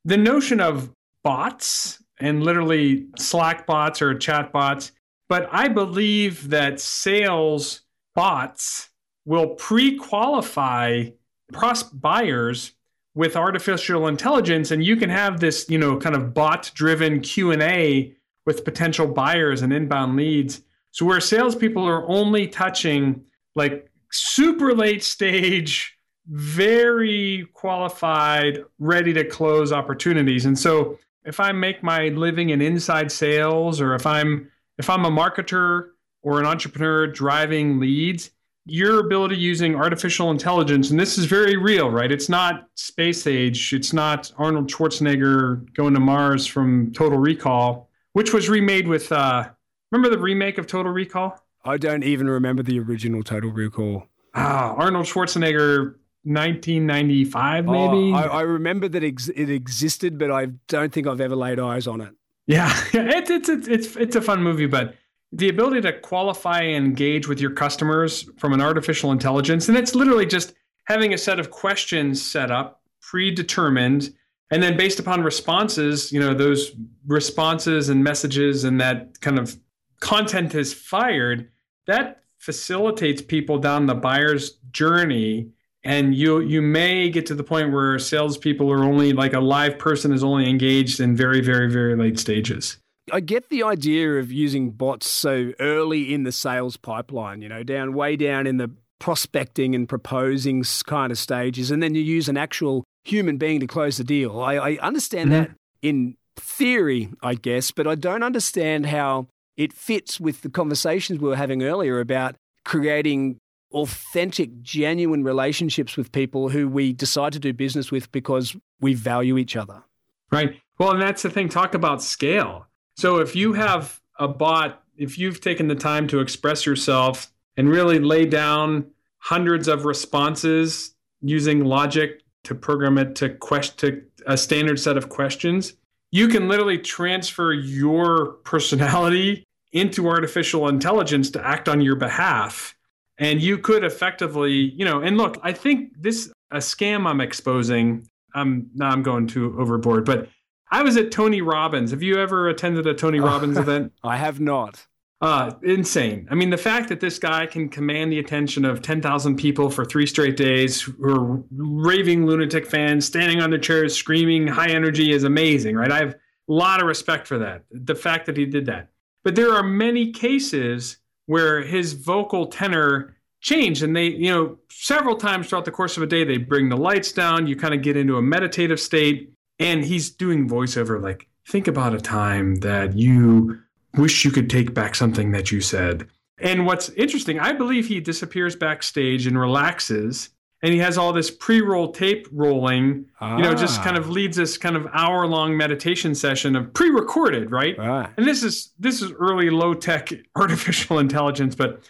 The 0.05 0.17
notion 0.17 0.61
of 0.61 0.93
bots 1.23 2.03
and 2.21 2.43
literally 2.43 3.07
Slack 3.17 3.67
bots 3.67 4.01
or 4.03 4.15
chat 4.15 4.53
bots, 4.53 4.93
but 5.29 5.49
I 5.53 5.69
believe 5.69 6.51
that 6.51 6.81
sales 6.81 7.83
bots 8.15 8.91
will 9.25 9.51
pre-qualify 9.51 11.11
pros- 11.53 11.83
buyers 11.83 12.73
with 13.15 13.37
artificial 13.37 14.07
intelligence 14.07 14.71
and 14.71 14.85
you 14.85 14.97
can 14.97 15.11
have 15.11 15.41
this 15.41 15.67
you 15.69 15.79
know 15.79 15.97
kind 15.97 16.15
of 16.15 16.33
bot 16.33 16.71
driven 16.75 17.21
q&a 17.21 18.15
with 18.47 18.65
potential 18.65 19.07
buyers 19.07 19.63
and 19.63 19.73
inbound 19.73 20.17
leads. 20.17 20.63
So 20.93 21.05
where 21.07 21.21
salespeople 21.21 21.85
are 21.85 22.09
only 22.09 22.49
touching 22.49 23.25
like 23.55 23.91
super 24.11 24.75
late 24.75 25.05
stage 25.05 25.97
very 26.31 27.49
qualified 27.55 28.63
ready 28.79 29.13
to 29.13 29.25
close 29.25 29.73
opportunities 29.73 30.47
and 30.47 30.59
so 30.59 30.99
if 31.25 31.41
i 31.41 31.51
make 31.51 31.83
my 31.83 32.09
living 32.09 32.51
in 32.51 32.63
inside 32.63 33.11
sales 33.11 33.81
or 33.81 33.95
if 33.95 34.07
i'm 34.07 34.49
if 34.79 34.89
i'm 34.89 35.05
a 35.05 35.11
marketer 35.11 35.89
or 36.23 36.39
an 36.39 36.47
entrepreneur 36.47 37.07
driving 37.07 37.81
leads 37.81 38.31
your 38.67 39.01
ability 39.01 39.37
using 39.37 39.75
artificial 39.75 40.31
intelligence, 40.31 40.91
and 40.91 41.01
this 41.01 41.19
is 41.19 41.25
very 41.25 41.57
real, 41.57 41.91
right? 41.91 42.13
It's 42.13 42.29
not 42.29 42.69
space 42.75 43.27
age. 43.27 43.73
It's 43.73 43.93
not 43.93 44.33
Arnold 44.39 44.69
Schwarzenegger 44.69 45.73
going 45.75 45.95
to 45.95 46.01
Mars 46.01 46.47
from 46.47 46.93
Total 46.93 47.19
Recall, 47.19 47.89
which 48.13 48.33
was 48.33 48.49
remade 48.49 48.87
with. 48.87 49.11
Uh, 49.11 49.49
remember 49.91 50.15
the 50.15 50.23
remake 50.23 50.59
of 50.59 50.67
Total 50.67 50.93
Recall? 50.93 51.39
I 51.65 51.77
don't 51.77 52.05
even 52.05 52.29
remember 52.29 52.63
the 52.63 52.79
original 52.79 53.23
Total 53.23 53.51
Recall. 53.51 54.05
Ah, 54.35 54.75
Arnold 54.75 55.07
Schwarzenegger, 55.07 55.97
1995, 56.25 57.65
maybe. 57.65 57.75
Oh, 57.75 58.13
I, 58.15 58.23
I, 58.23 58.41
remember 58.43 58.89
that 58.89 59.03
ex- 59.03 59.29
it 59.29 59.49
existed, 59.49 60.19
but 60.19 60.31
I 60.31 60.47
don't 60.69 60.93
think 60.93 61.07
I've 61.07 61.21
ever 61.21 61.37
laid 61.37 61.59
eyes 61.59 61.87
on 61.87 62.01
it. 62.01 62.15
Yeah, 62.47 62.73
it's 62.93 63.31
it's 63.31 63.49
it's 63.49 63.69
it's, 63.69 63.97
it's 63.97 64.17
a 64.17 64.21
fun 64.21 64.43
movie, 64.43 64.67
but 64.67 64.97
the 65.33 65.49
ability 65.49 65.81
to 65.83 65.93
qualify 66.01 66.63
and 66.63 66.85
engage 66.87 67.29
with 67.29 67.41
your 67.41 67.53
customers 67.53 68.29
from 68.37 68.53
an 68.53 68.61
artificial 68.61 69.13
intelligence 69.13 69.69
and 69.69 69.79
it's 69.79 69.95
literally 69.95 70.27
just 70.27 70.55
having 70.85 71.15
a 71.15 71.19
set 71.19 71.39
of 71.39 71.51
questions 71.51 72.21
set 72.21 72.51
up 72.51 72.83
predetermined 73.01 74.13
and 74.51 74.63
then 74.63 74.77
based 74.77 74.99
upon 74.99 75.23
responses 75.23 76.11
you 76.13 76.19
know 76.19 76.35
those 76.35 76.73
responses 77.07 77.89
and 77.89 78.03
messages 78.03 78.65
and 78.65 78.81
that 78.81 79.21
kind 79.21 79.39
of 79.39 79.57
content 80.01 80.55
is 80.55 80.75
fired 80.75 81.49
that 81.87 82.25
facilitates 82.39 83.23
people 83.23 83.59
down 83.59 83.87
the 83.87 83.95
buyer's 83.95 84.59
journey 84.73 85.49
and 85.85 86.15
you 86.15 86.41
you 86.41 86.61
may 86.63 87.09
get 87.09 87.27
to 87.27 87.35
the 87.35 87.45
point 87.45 87.73
where 87.73 87.99
salespeople 87.99 88.71
are 88.71 88.85
only 88.85 89.13
like 89.13 89.33
a 89.33 89.41
live 89.41 89.79
person 89.79 90.13
is 90.13 90.23
only 90.23 90.49
engaged 90.49 91.01
in 91.01 91.17
very 91.17 91.41
very 91.41 91.71
very 91.71 91.97
late 91.97 92.19
stages 92.19 92.79
I 93.13 93.21
get 93.21 93.49
the 93.49 93.63
idea 93.63 94.19
of 94.19 94.31
using 94.31 94.71
bots 94.71 95.09
so 95.09 95.53
early 95.59 96.15
in 96.15 96.23
the 96.23 96.33
sales 96.33 96.77
pipeline, 96.77 97.43
you 97.43 97.49
know, 97.49 97.63
down 97.63 97.95
way 97.95 98.17
down 98.17 98.47
in 98.47 98.59
the 98.59 98.71
prospecting 98.99 99.75
and 99.75 99.89
proposing 99.89 100.65
kind 100.87 101.11
of 101.11 101.19
stages, 101.19 101.71
and 101.71 101.83
then 101.83 101.95
you 101.95 102.03
use 102.03 102.29
an 102.29 102.37
actual 102.37 102.85
human 103.05 103.37
being 103.39 103.61
to 103.61 103.67
close 103.67 103.97
the 103.97 104.05
deal. 104.05 104.41
I, 104.41 104.55
I 104.57 104.79
understand 104.81 105.31
mm-hmm. 105.31 105.43
that 105.43 105.51
in 105.83 106.17
theory, 106.37 107.11
I 107.23 107.35
guess, 107.35 107.71
but 107.71 107.87
I 107.87 107.95
don't 107.95 108.23
understand 108.23 108.87
how 108.87 109.27
it 109.57 109.73
fits 109.73 110.21
with 110.21 110.43
the 110.43 110.51
conversations 110.51 111.19
we 111.19 111.29
were 111.29 111.37
having 111.37 111.63
earlier 111.63 112.01
about 112.01 112.37
creating 112.65 113.39
authentic, 113.73 114.63
genuine 114.63 115.23
relationships 115.23 115.97
with 115.97 116.13
people 116.13 116.49
who 116.49 116.69
we 116.69 116.93
decide 116.93 117.33
to 117.33 117.39
do 117.39 117.53
business 117.53 117.91
with 117.91 118.11
because 118.13 118.57
we 118.81 118.95
value 118.95 119.39
each 119.39 119.57
other. 119.57 119.83
Right. 120.31 120.61
Well, 120.79 120.93
and 120.93 121.03
that's 121.03 121.23
the 121.23 121.31
thing. 121.31 121.49
Talk 121.49 121.75
about 121.75 122.03
scale. 122.03 122.67
So 122.97 123.19
if 123.19 123.37
you 123.37 123.53
have 123.55 124.01
a 124.19 124.29
bot, 124.29 124.83
if 124.97 125.19
you've 125.19 125.41
taken 125.41 125.69
the 125.69 125.75
time 125.75 126.07
to 126.09 126.21
express 126.21 126.67
yourself 126.67 127.33
and 127.57 127.69
really 127.69 127.99
lay 127.99 128.27
down 128.27 128.87
hundreds 129.19 129.69
of 129.69 129.85
responses 129.85 130.95
using 131.21 131.65
logic 131.65 132.23
to 132.45 132.55
program 132.55 132.99
it 132.99 133.15
to 133.17 133.29
question 133.31 133.77
to 133.77 134.03
a 134.27 134.37
standard 134.37 134.81
set 134.81 134.97
of 134.97 135.09
questions, 135.09 135.75
you 136.11 136.29
can 136.29 136.49
literally 136.49 136.79
transfer 136.79 137.53
your 137.53 138.33
personality 138.45 139.45
into 139.73 140.09
artificial 140.09 140.69
intelligence 140.69 141.31
to 141.31 141.47
act 141.47 141.69
on 141.69 141.81
your 141.81 141.97
behalf. 141.97 142.75
And 143.21 143.41
you 143.41 143.59
could 143.59 143.85
effectively, 143.85 144.53
you 144.53 144.85
know, 144.85 145.03
and 145.03 145.17
look, 145.17 145.39
I 145.43 145.53
think 145.53 145.93
this 146.01 146.33
a 146.51 146.57
scam 146.57 147.07
I'm 147.07 147.21
exposing. 147.21 148.09
I'm 148.35 148.71
now 148.75 148.89
I'm 148.91 149.03
going 149.03 149.27
too 149.27 149.55
overboard, 149.59 150.05
but 150.05 150.29
I 150.73 150.83
was 150.83 150.97
at 150.97 151.13
Tony 151.13 151.43
Robbins. 151.43 151.91
Have 151.91 152.03
you 152.03 152.17
ever 152.17 152.49
attended 152.49 152.87
a 152.87 152.95
Tony 152.95 153.21
Robbins 153.21 153.59
event? 153.59 153.93
I 154.03 154.17
have 154.17 154.41
not. 154.41 154.87
Uh, 155.21 155.53
insane. 155.63 156.27
I 156.31 156.35
mean, 156.35 156.49
the 156.49 156.57
fact 156.57 156.89
that 156.89 157.01
this 157.01 157.19
guy 157.19 157.45
can 157.45 157.69
command 157.69 158.11
the 158.11 158.19
attention 158.19 158.65
of 158.65 158.81
10,000 158.81 159.37
people 159.37 159.69
for 159.69 159.85
three 159.85 160.07
straight 160.07 160.35
days 160.39 160.81
who 160.81 160.95
are 161.05 161.43
raving 161.55 162.25
lunatic 162.25 162.67
fans, 162.67 163.05
standing 163.05 163.43
on 163.43 163.51
their 163.51 163.59
chairs, 163.59 163.95
screaming 163.95 164.47
high 164.47 164.71
energy 164.71 165.13
is 165.13 165.25
amazing, 165.25 165.77
right? 165.77 165.93
I 165.93 165.99
have 165.99 166.15
a 166.15 166.17
lot 166.49 166.81
of 166.81 166.87
respect 166.87 167.27
for 167.27 167.37
that, 167.37 167.65
the 167.71 167.95
fact 167.95 168.25
that 168.27 168.39
he 168.39 168.47
did 168.47 168.65
that. 168.67 168.89
But 169.23 169.35
there 169.35 169.53
are 169.53 169.63
many 169.63 170.11
cases 170.11 170.97
where 171.31 171.63
his 171.63 171.93
vocal 171.93 172.47
tenor 172.47 173.15
changed. 173.41 173.85
And 173.85 173.95
they, 173.95 174.07
you 174.07 174.33
know, 174.33 174.59
several 174.69 175.15
times 175.15 175.49
throughout 175.49 175.65
the 175.65 175.71
course 175.71 175.97
of 175.97 176.03
a 176.03 176.07
day, 176.07 176.25
they 176.25 176.39
bring 176.39 176.71
the 176.71 176.77
lights 176.77 177.13
down, 177.13 177.47
you 177.47 177.55
kind 177.55 177.73
of 177.73 177.83
get 177.83 177.97
into 177.97 178.17
a 178.17 178.23
meditative 178.23 178.81
state. 178.81 179.33
And 179.61 179.85
he's 179.85 180.11
doing 180.11 180.49
voiceover 180.49 181.01
like 181.01 181.29
think 181.47 181.69
about 181.69 181.95
a 181.95 182.01
time 182.01 182.57
that 182.57 182.97
you 182.97 183.61
wish 183.95 184.25
you 184.25 184.33
could 184.33 184.51
take 184.51 184.75
back 184.75 184.97
something 184.97 185.31
that 185.31 185.53
you 185.53 185.61
said. 185.61 186.09
And 186.39 186.67
what's 186.67 186.89
interesting 186.91 187.39
i 187.39 187.53
believe 187.53 187.87
he 187.87 188.01
disappears 188.01 188.57
backstage 188.57 189.27
and 189.27 189.39
relaxes 189.39 190.31
and 190.63 190.73
he 190.73 190.79
has 190.79 190.99
all 190.99 191.13
this 191.13 191.31
pre-roll 191.31 191.93
tape 191.93 192.29
rolling 192.33 193.07
ah. 193.21 193.37
you 193.37 193.43
know 193.43 193.55
just 193.55 193.83
kind 193.83 193.97
of 193.97 194.09
ah. 194.09 194.13
leads 194.13 194.37
this 194.37 194.59
kind 194.59 194.77
of 194.77 194.87
hour 194.93 195.27
long 195.27 195.57
meditation 195.57 196.15
session 196.15 196.57
of 196.57 196.73
pre-recorded 196.75 197.51
right? 197.51 197.79
right 197.79 198.11
and 198.17 198.27
this 198.27 198.43
is 198.43 198.73
this 198.79 199.03
is 199.03 199.13
early 199.13 199.51
low 199.51 199.75
tech 199.75 200.11
artificial 200.37 200.99
intelligence 200.99 201.55
but 201.55 201.83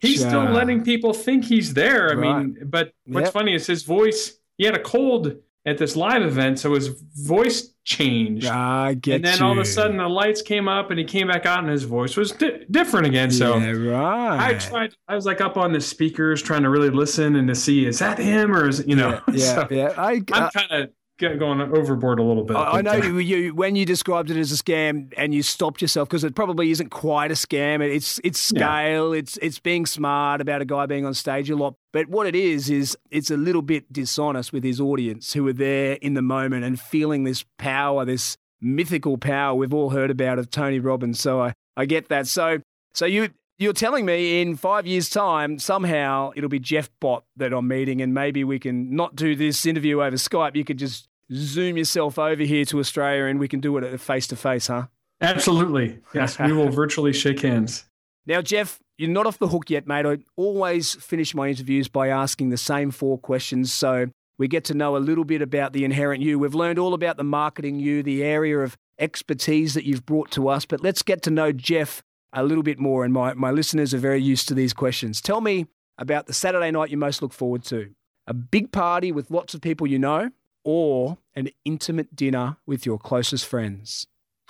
he's 0.00 0.20
still 0.20 0.44
letting 0.44 0.82
people 0.82 1.12
think 1.12 1.44
he's 1.44 1.74
there 1.74 2.10
i 2.10 2.14
right. 2.14 2.38
mean 2.38 2.58
but 2.64 2.92
what's 3.06 3.26
yep. 3.26 3.32
funny 3.32 3.54
is 3.54 3.66
his 3.66 3.82
voice 3.82 4.38
he 4.58 4.64
had 4.64 4.74
a 4.74 4.82
cold 4.82 5.36
at 5.66 5.78
this 5.78 5.96
live 5.96 6.22
event, 6.22 6.58
so 6.58 6.74
his 6.74 6.88
voice 6.88 7.70
changed. 7.84 8.46
I 8.46 8.94
get 8.94 9.16
And 9.16 9.24
then 9.24 9.38
you. 9.38 9.44
all 9.44 9.52
of 9.52 9.58
a 9.58 9.64
sudden 9.64 9.96
the 9.96 10.08
lights 10.08 10.42
came 10.42 10.68
up 10.68 10.90
and 10.90 10.98
he 10.98 11.04
came 11.04 11.28
back 11.28 11.46
out 11.46 11.60
and 11.60 11.68
his 11.68 11.84
voice 11.84 12.16
was 12.16 12.32
di- 12.32 12.64
different 12.70 13.06
again. 13.06 13.30
So 13.30 13.56
yeah, 13.56 13.70
right. 13.70 14.54
I 14.54 14.58
tried. 14.58 14.94
I 15.08 15.14
was 15.14 15.24
like 15.26 15.40
up 15.40 15.56
on 15.56 15.72
the 15.72 15.80
speakers 15.80 16.42
trying 16.42 16.62
to 16.62 16.70
really 16.70 16.90
listen 16.90 17.36
and 17.36 17.48
to 17.48 17.54
see 17.54 17.86
is 17.86 17.98
that 18.00 18.18
him 18.18 18.54
or 18.54 18.68
is 18.68 18.84
you 18.86 18.96
know? 18.96 19.20
Yeah, 19.28 19.32
yeah. 19.32 19.54
so 19.54 19.68
yeah. 19.70 19.94
I, 19.96 20.12
I'm 20.32 20.50
kind 20.50 20.70
of 20.70 20.90
going 21.18 21.60
overboard 21.60 22.18
a 22.18 22.22
little 22.22 22.44
bit. 22.44 22.56
I, 22.56 22.78
I 22.78 22.82
know 22.82 22.92
uh, 22.92 22.96
you, 22.96 23.18
you, 23.18 23.54
when 23.54 23.76
you 23.76 23.84
described 23.84 24.30
it 24.30 24.36
as 24.36 24.52
a 24.52 24.56
scam 24.56 25.12
and 25.16 25.32
you 25.32 25.42
stopped 25.42 25.80
yourself 25.80 26.08
because 26.08 26.24
it 26.24 26.34
probably 26.34 26.70
isn't 26.70 26.90
quite 26.90 27.30
a 27.30 27.34
scam. 27.34 27.80
It's 27.80 28.20
it's 28.24 28.40
scale. 28.40 29.14
Yeah. 29.14 29.20
It's 29.20 29.36
it's 29.38 29.58
being 29.58 29.86
smart 29.86 30.40
about 30.40 30.62
a 30.62 30.64
guy 30.64 30.86
being 30.86 31.06
on 31.06 31.14
stage 31.14 31.50
a 31.50 31.56
lot. 31.56 31.74
But 31.92 32.08
what 32.08 32.26
it 32.26 32.34
is 32.34 32.68
is 32.68 32.96
it's 33.10 33.30
a 33.30 33.36
little 33.36 33.62
bit 33.62 33.92
dishonest 33.92 34.52
with 34.52 34.64
his 34.64 34.80
audience 34.80 35.32
who 35.32 35.46
are 35.46 35.52
there 35.52 35.94
in 36.02 36.14
the 36.14 36.22
moment 36.22 36.64
and 36.64 36.80
feeling 36.80 37.24
this 37.24 37.44
power, 37.58 38.04
this 38.04 38.36
mythical 38.60 39.18
power 39.18 39.54
we've 39.54 39.74
all 39.74 39.90
heard 39.90 40.10
about 40.10 40.38
of 40.38 40.50
Tony 40.50 40.80
Robbins. 40.80 41.20
So 41.20 41.40
I 41.40 41.54
I 41.76 41.86
get 41.86 42.08
that. 42.08 42.26
So 42.26 42.58
so 42.94 43.06
you 43.06 43.30
you're 43.58 43.72
telling 43.72 44.04
me 44.04 44.42
in 44.42 44.56
five 44.56 44.86
years' 44.86 45.08
time, 45.08 45.58
somehow 45.58 46.32
it'll 46.34 46.50
be 46.50 46.58
Jeff 46.58 46.90
Bot 47.00 47.24
that 47.36 47.52
I'm 47.52 47.68
meeting, 47.68 48.00
and 48.00 48.12
maybe 48.14 48.44
we 48.44 48.58
can 48.58 48.94
not 48.94 49.14
do 49.16 49.36
this 49.36 49.64
interview 49.66 50.02
over 50.02 50.16
Skype. 50.16 50.56
You 50.56 50.64
could 50.64 50.78
just 50.78 51.08
zoom 51.32 51.76
yourself 51.76 52.18
over 52.18 52.42
here 52.42 52.64
to 52.66 52.78
Australia 52.78 53.24
and 53.24 53.40
we 53.40 53.48
can 53.48 53.60
do 53.60 53.76
it 53.78 54.00
face 54.00 54.26
to 54.28 54.36
face, 54.36 54.66
huh? 54.66 54.86
Absolutely. 55.20 55.98
Yes, 56.14 56.38
we 56.38 56.52
will 56.52 56.68
virtually 56.70 57.12
shake 57.12 57.40
hands. 57.40 57.84
Now, 58.26 58.42
Jeff, 58.42 58.78
you're 58.98 59.10
not 59.10 59.26
off 59.26 59.38
the 59.38 59.48
hook 59.48 59.70
yet, 59.70 59.86
mate. 59.86 60.06
I 60.06 60.18
always 60.36 60.94
finish 60.94 61.34
my 61.34 61.48
interviews 61.48 61.88
by 61.88 62.08
asking 62.08 62.50
the 62.50 62.56
same 62.56 62.90
four 62.90 63.18
questions. 63.18 63.72
So 63.72 64.08
We 64.38 64.48
get 64.48 64.64
to 64.64 64.74
know 64.74 64.96
a 64.96 64.98
little 64.98 65.24
bit 65.24 65.42
about 65.42 65.72
the 65.72 65.84
inherent 65.84 66.22
you. 66.22 66.38
We've 66.38 66.54
learned 66.54 66.78
all 66.78 66.94
about 66.94 67.16
the 67.16 67.24
marketing 67.24 67.78
you, 67.78 68.02
the 68.02 68.22
area 68.22 68.58
of 68.58 68.76
expertise 68.98 69.74
that 69.74 69.84
you've 69.84 70.04
brought 70.04 70.30
to 70.32 70.48
us. 70.48 70.64
But 70.64 70.82
let's 70.82 71.02
get 71.02 71.22
to 71.22 71.30
know 71.30 71.52
Jeff 71.52 72.02
a 72.34 72.42
little 72.42 72.62
bit 72.62 72.78
more. 72.78 73.04
And 73.04 73.12
my, 73.12 73.34
my 73.34 73.50
listeners 73.50 73.94
are 73.94 73.98
very 73.98 74.22
used 74.22 74.48
to 74.48 74.54
these 74.54 74.72
questions. 74.72 75.20
Tell 75.20 75.40
me 75.40 75.66
about 75.98 76.26
the 76.26 76.32
Saturday 76.32 76.70
night 76.70 76.90
you 76.90 76.96
most 76.96 77.22
look 77.22 77.32
forward 77.32 77.64
to 77.64 77.90
a 78.26 78.34
big 78.34 78.72
party 78.72 79.12
with 79.12 79.30
lots 79.30 79.54
of 79.54 79.60
people 79.60 79.86
you 79.86 79.98
know, 79.98 80.30
or 80.64 81.18
an 81.34 81.50
intimate 81.64 82.16
dinner 82.16 82.56
with 82.66 82.86
your 82.86 82.98
closest 82.98 83.46
friends? 83.46 84.06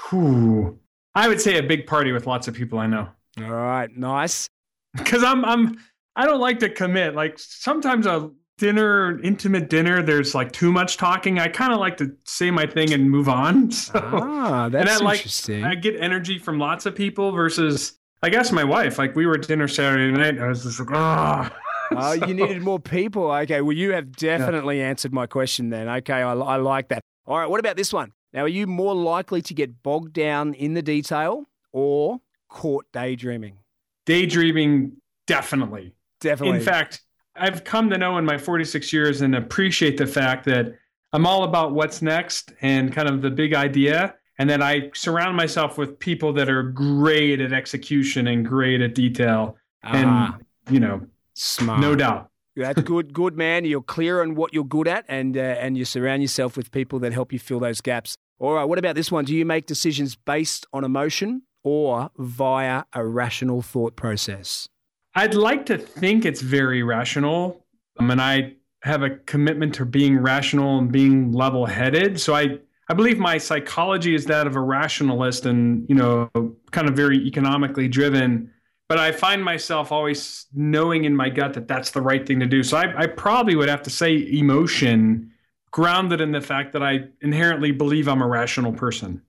Whew. 0.08 0.78
I 1.14 1.28
would 1.28 1.40
say 1.40 1.58
a 1.58 1.62
big 1.62 1.86
party 1.86 2.12
with 2.12 2.26
lots 2.26 2.48
of 2.48 2.54
people 2.54 2.78
I 2.78 2.86
know. 2.86 3.08
All 3.38 3.50
right, 3.50 3.94
nice. 3.96 4.48
Because 4.96 5.24
I'm 5.24 5.44
I'm 5.44 5.76
I 6.14 6.24
don't 6.24 6.38
like 6.38 6.60
to 6.60 6.68
commit. 6.68 7.16
Like 7.16 7.36
sometimes 7.40 8.06
a 8.06 8.30
dinner, 8.58 9.20
intimate 9.20 9.68
dinner, 9.68 10.02
there's 10.02 10.34
like 10.34 10.52
too 10.52 10.72
much 10.72 10.96
talking. 10.96 11.38
I 11.38 11.48
kind 11.48 11.72
of 11.72 11.78
like 11.78 11.96
to 11.98 12.14
say 12.24 12.50
my 12.50 12.66
thing 12.66 12.92
and 12.92 13.10
move 13.10 13.28
on. 13.28 13.70
So, 13.84 14.00
ah, 14.02 14.68
that's 14.68 14.90
and 14.90 15.02
I 15.02 15.04
like, 15.04 15.18
interesting. 15.18 15.64
I 15.64 15.74
get 15.74 15.96
energy 16.00 16.38
from 16.38 16.58
lots 16.58 16.86
of 16.86 16.94
people 16.94 17.32
versus, 17.32 17.98
I 18.22 18.30
guess, 18.30 18.52
my 18.52 18.64
wife. 18.64 18.98
Like 18.98 19.14
we 19.14 19.26
were 19.26 19.34
at 19.34 19.46
dinner 19.46 19.68
Saturday 19.68 20.10
night. 20.10 20.38
I 20.38 20.48
was 20.48 20.62
just 20.62 20.80
like, 20.80 20.88
oh. 20.92 21.48
Oh, 21.90 22.12
you 22.26 22.34
needed 22.34 22.62
more 22.62 22.78
people. 22.78 23.30
Okay, 23.30 23.60
well, 23.60 23.76
you 23.76 23.92
have 23.92 24.12
definitely 24.12 24.78
yeah. 24.78 24.88
answered 24.88 25.12
my 25.12 25.26
question 25.26 25.70
then. 25.70 25.88
Okay, 25.88 26.14
I, 26.14 26.32
I 26.32 26.56
like 26.56 26.88
that. 26.88 27.00
All 27.26 27.38
right, 27.38 27.48
what 27.48 27.60
about 27.60 27.76
this 27.76 27.92
one? 27.92 28.12
Now, 28.32 28.42
are 28.42 28.48
you 28.48 28.66
more 28.66 28.94
likely 28.94 29.42
to 29.42 29.54
get 29.54 29.82
bogged 29.82 30.12
down 30.12 30.54
in 30.54 30.74
the 30.74 30.82
detail 30.82 31.44
or 31.72 32.20
caught 32.48 32.86
daydreaming? 32.92 33.58
Daydreaming, 34.06 34.96
definitely. 35.26 35.94
Definitely. 36.20 36.58
In 36.58 36.64
fact, 36.64 37.03
I've 37.36 37.64
come 37.64 37.90
to 37.90 37.98
know 37.98 38.18
in 38.18 38.24
my 38.24 38.38
46 38.38 38.92
years 38.92 39.20
and 39.20 39.34
appreciate 39.34 39.96
the 39.96 40.06
fact 40.06 40.44
that 40.46 40.74
I'm 41.12 41.26
all 41.26 41.44
about 41.44 41.72
what's 41.72 42.02
next 42.02 42.52
and 42.60 42.92
kind 42.92 43.08
of 43.08 43.22
the 43.22 43.30
big 43.30 43.54
idea. 43.54 44.14
And 44.38 44.50
then 44.50 44.62
I 44.62 44.90
surround 44.94 45.36
myself 45.36 45.78
with 45.78 45.98
people 45.98 46.32
that 46.34 46.48
are 46.48 46.62
great 46.62 47.40
at 47.40 47.52
execution 47.52 48.26
and 48.26 48.44
great 48.44 48.80
at 48.80 48.94
detail. 48.94 49.56
Ah, 49.84 50.36
and, 50.36 50.74
you 50.74 50.80
know, 50.80 51.06
smart. 51.34 51.80
No 51.80 51.94
doubt. 51.94 52.30
That's 52.56 52.82
good, 52.82 53.12
good 53.12 53.36
man. 53.36 53.64
You're 53.64 53.82
clear 53.82 54.22
on 54.22 54.34
what 54.36 54.54
you're 54.54 54.64
good 54.64 54.86
at, 54.86 55.04
and 55.08 55.36
uh, 55.36 55.40
and 55.40 55.76
you 55.76 55.84
surround 55.84 56.22
yourself 56.22 56.56
with 56.56 56.70
people 56.70 57.00
that 57.00 57.12
help 57.12 57.32
you 57.32 57.38
fill 57.38 57.58
those 57.58 57.80
gaps. 57.80 58.16
All 58.38 58.54
right. 58.54 58.64
What 58.64 58.78
about 58.78 58.94
this 58.94 59.10
one? 59.10 59.24
Do 59.24 59.34
you 59.34 59.44
make 59.44 59.66
decisions 59.66 60.14
based 60.14 60.66
on 60.72 60.84
emotion 60.84 61.42
or 61.64 62.10
via 62.16 62.84
a 62.92 63.04
rational 63.04 63.62
thought 63.62 63.96
process? 63.96 64.68
I'd 65.14 65.34
like 65.34 65.66
to 65.66 65.78
think 65.78 66.24
it's 66.24 66.40
very 66.40 66.82
rational. 66.82 67.64
Um, 67.98 68.10
I 68.10 68.14
mean, 68.14 68.20
I 68.20 68.54
have 68.82 69.02
a 69.02 69.10
commitment 69.10 69.74
to 69.76 69.86
being 69.86 70.18
rational 70.18 70.78
and 70.78 70.90
being 70.90 71.32
level 71.32 71.66
headed. 71.66 72.20
So 72.20 72.34
I, 72.34 72.58
I 72.88 72.94
believe 72.94 73.18
my 73.18 73.38
psychology 73.38 74.14
is 74.14 74.26
that 74.26 74.46
of 74.46 74.56
a 74.56 74.60
rationalist 74.60 75.46
and, 75.46 75.88
you 75.88 75.94
know, 75.94 76.30
kind 76.70 76.88
of 76.88 76.94
very 76.94 77.18
economically 77.26 77.88
driven. 77.88 78.50
But 78.88 78.98
I 78.98 79.12
find 79.12 79.42
myself 79.42 79.90
always 79.90 80.46
knowing 80.52 81.04
in 81.04 81.16
my 81.16 81.30
gut 81.30 81.54
that 81.54 81.66
that's 81.66 81.92
the 81.92 82.02
right 82.02 82.26
thing 82.26 82.40
to 82.40 82.46
do. 82.46 82.62
So 82.62 82.76
I, 82.76 83.04
I 83.04 83.06
probably 83.06 83.56
would 83.56 83.70
have 83.70 83.82
to 83.84 83.90
say 83.90 84.16
emotion 84.30 85.32
grounded 85.70 86.20
in 86.20 86.32
the 86.32 86.40
fact 86.40 86.72
that 86.72 86.82
I 86.82 87.04
inherently 87.22 87.72
believe 87.72 88.08
I'm 88.08 88.20
a 88.20 88.26
rational 88.26 88.72
person 88.72 89.22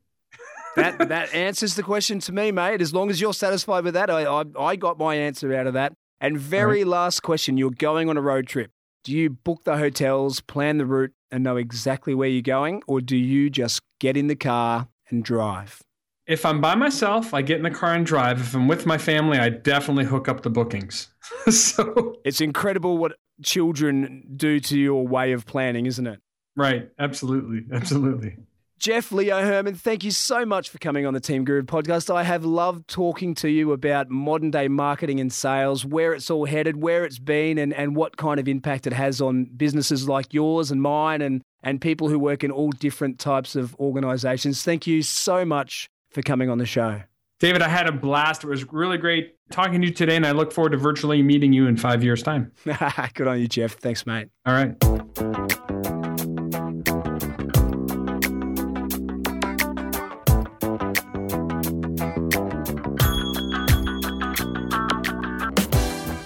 that 0.76 1.10
that 1.10 1.34
answers 1.34 1.76
the 1.76 1.84
question 1.84 2.20
to 2.20 2.32
me, 2.32 2.52
mate. 2.52 2.82
As 2.82 2.94
long 2.94 3.10
as 3.10 3.20
you're 3.22 3.34
satisfied 3.34 3.84
with 3.84 3.94
that, 3.94 4.10
I 4.10 4.24
I, 4.24 4.44
I 4.60 4.76
got 4.76 4.98
my 4.98 5.16
answer 5.16 5.54
out 5.56 5.68
of 5.68 5.74
that. 5.74 5.94
And 6.22 6.38
very 6.38 6.84
right. 6.84 6.88
last 6.88 7.22
question: 7.22 7.58
You're 7.58 7.72
going 7.72 8.10
on 8.10 8.18
a 8.18 8.22
road 8.22 8.48
trip. 8.48 8.72
Do 9.04 9.12
you 9.12 9.30
book 9.30 9.64
the 9.66 9.78
hotels, 9.78 10.42
plan 10.42 10.78
the 10.78 10.86
route, 10.86 11.14
and 11.32 11.44
know 11.44 11.58
exactly 11.58 12.16
where 12.16 12.30
you're 12.30 12.42
going, 12.42 12.82
or 12.88 13.02
do 13.02 13.16
you 13.16 13.50
just 13.50 13.82
get 14.00 14.18
in 14.18 14.28
the 14.28 14.36
car 14.36 14.88
and 15.10 15.24
drive? 15.24 15.82
If 16.28 16.44
I'm 16.44 16.60
by 16.60 16.74
myself, 16.74 17.34
I 17.34 17.44
get 17.44 17.58
in 17.58 17.64
the 17.64 17.70
car 17.70 17.94
and 17.94 18.04
drive. 18.04 18.42
If 18.42 18.56
I'm 18.56 18.68
with 18.68 18.88
my 18.88 18.98
family, 18.98 19.38
I 19.38 19.50
definitely 19.50 20.06
hook 20.06 20.28
up 20.28 20.42
the 20.42 20.50
bookings. 20.50 21.10
so 21.50 22.16
it's 22.26 22.42
incredible 22.42 22.98
what 22.98 23.14
children 23.44 24.24
do 24.36 24.60
to 24.62 24.80
your 24.80 25.08
way 25.08 25.34
of 25.34 25.46
planning, 25.46 25.86
isn't 25.86 26.08
it? 26.08 26.20
Right. 26.56 26.90
Absolutely. 26.98 27.66
Absolutely. 27.72 28.38
Jeff 28.78 29.12
Leo 29.12 29.42
Herman, 29.42 29.76
thank 29.76 30.04
you 30.04 30.12
so 30.12 30.46
much 30.46 30.70
for 30.70 30.78
coming 30.80 31.06
on 31.06 31.14
the 31.14 31.20
Team 31.20 31.46
Guru 31.46 31.64
podcast. 31.64 32.14
I 32.14 32.24
have 32.24 32.44
loved 32.44 32.88
talking 32.88 33.34
to 33.36 33.50
you 33.50 33.72
about 33.72 34.10
modern 34.10 34.52
day 34.52 34.68
marketing 34.68 35.20
and 35.20 35.32
sales, 35.32 35.86
where 35.86 36.14
it's 36.14 36.30
all 36.30 36.46
headed, 36.46 36.82
where 36.82 37.06
it's 37.06 37.18
been, 37.18 37.58
and, 37.58 37.74
and 37.74 37.96
what 37.96 38.18
kind 38.18 38.40
of 38.40 38.48
impact 38.48 38.86
it 38.86 38.94
has 38.94 39.22
on 39.22 39.46
businesses 39.46 40.10
like 40.10 40.34
yours 40.34 40.72
and 40.72 40.82
mine 40.82 41.22
and, 41.22 41.42
and 41.64 41.80
people 41.80 42.10
who 42.10 42.20
work 42.20 42.44
in 42.44 42.52
all 42.52 42.70
different 42.72 43.18
types 43.18 43.56
of 43.56 43.76
organizations. 43.76 44.62
Thank 44.64 44.86
you 44.86 45.02
so 45.02 45.46
much 45.46 45.90
for 46.10 46.22
coming 46.22 46.50
on 46.50 46.58
the 46.58 46.66
show. 46.66 47.02
David, 47.40 47.62
I 47.62 47.70
had 47.70 47.88
a 47.88 47.92
blast. 47.92 48.44
It 48.44 48.48
was 48.48 48.72
really 48.72 48.98
great 48.98 49.36
talking 49.52 49.82
to 49.82 49.88
you 49.88 49.94
today, 49.94 50.16
and 50.16 50.26
I 50.26 50.32
look 50.32 50.52
forward 50.52 50.72
to 50.72 50.78
virtually 50.78 51.22
meeting 51.22 51.54
you 51.54 51.68
in 51.68 51.78
five 51.78 52.04
years' 52.04 52.24
time. 52.24 52.52
Good 53.14 53.28
on 53.28 53.40
you, 53.40 53.48
Jeff. 53.48 53.74
Thanks, 53.74 54.06
mate. 54.06 54.30
All 54.46 54.54
right. 54.54 54.76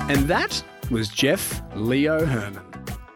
And 0.10 0.28
that 0.28 0.64
was 0.90 1.10
Jeff 1.10 1.62
Leo 1.76 2.26
Herman. 2.26 2.66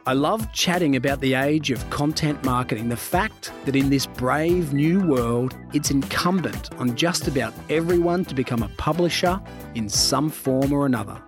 I 0.05 0.13
love 0.13 0.53
chatting 0.53 0.95
about 0.95 1.21
the 1.21 1.33
age 1.33 1.71
of 1.71 1.89
content 1.89 2.43
marketing, 2.43 2.89
the 2.89 2.95
fact 2.95 3.51
that 3.65 3.75
in 3.75 3.89
this 3.89 4.05
brave 4.05 4.73
new 4.75 4.99
world, 4.99 5.57
it's 5.73 5.89
incumbent 5.89 6.71
on 6.75 6.95
just 6.95 7.27
about 7.27 7.51
everyone 7.67 8.25
to 8.25 8.35
become 8.35 8.61
a 8.61 8.67
publisher 8.77 9.41
in 9.73 9.89
some 9.89 10.29
form 10.29 10.71
or 10.71 10.85
another. 10.85 11.19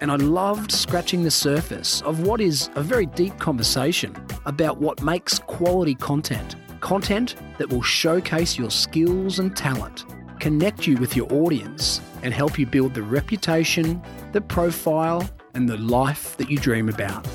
And 0.00 0.10
I 0.10 0.16
loved 0.16 0.72
scratching 0.72 1.22
the 1.22 1.30
surface 1.30 2.02
of 2.02 2.26
what 2.26 2.40
is 2.40 2.68
a 2.74 2.82
very 2.82 3.06
deep 3.06 3.38
conversation 3.38 4.16
about 4.46 4.78
what 4.78 5.00
makes 5.00 5.38
quality 5.38 5.94
content. 5.94 6.56
Content 6.80 7.36
that 7.58 7.68
will 7.68 7.82
showcase 7.82 8.58
your 8.58 8.70
skills 8.72 9.38
and 9.38 9.56
talent, 9.56 10.06
connect 10.44 10.86
you 10.86 10.94
with 10.98 11.16
your 11.16 11.26
audience, 11.32 12.02
and 12.22 12.34
help 12.34 12.58
you 12.58 12.66
build 12.66 12.92
the 12.92 13.02
reputation, 13.02 14.02
the 14.32 14.42
profile, 14.42 15.26
and 15.54 15.66
the 15.66 15.78
life 15.78 16.36
that 16.36 16.50
you 16.50 16.58
dream 16.58 16.90
about. 16.90 17.26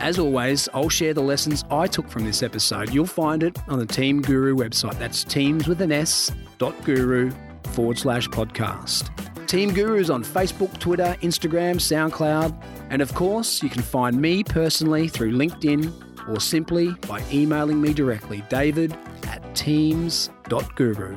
As 0.00 0.18
always, 0.18 0.68
I'll 0.74 0.88
share 0.88 1.14
the 1.14 1.22
lessons 1.22 1.64
I 1.70 1.86
took 1.86 2.08
from 2.08 2.24
this 2.24 2.42
episode. 2.42 2.92
You'll 2.92 3.06
find 3.06 3.44
it 3.44 3.56
on 3.68 3.78
the 3.78 3.86
Team 3.86 4.20
Guru 4.20 4.56
website. 4.56 4.98
That's 4.98 5.22
teams 5.22 5.68
with 5.68 5.80
an 5.80 5.92
S 5.92 6.32
dot 6.58 6.74
guru 6.82 7.30
forward 7.66 7.98
slash 7.98 8.26
podcast. 8.30 9.10
Team 9.46 9.72
Guru 9.72 10.00
is 10.00 10.10
on 10.10 10.24
Facebook, 10.24 10.76
Twitter, 10.80 11.14
Instagram, 11.22 11.76
SoundCloud, 11.76 12.60
and 12.90 13.00
of 13.00 13.14
course, 13.14 13.62
you 13.62 13.68
can 13.68 13.82
find 13.82 14.20
me 14.20 14.42
personally 14.42 15.06
through 15.06 15.34
LinkedIn 15.34 16.28
or 16.28 16.40
simply 16.40 16.90
by 17.06 17.22
emailing 17.32 17.80
me 17.80 17.94
directly, 17.94 18.42
david 18.48 18.92
at 19.28 19.54
teams.guru. 19.54 21.16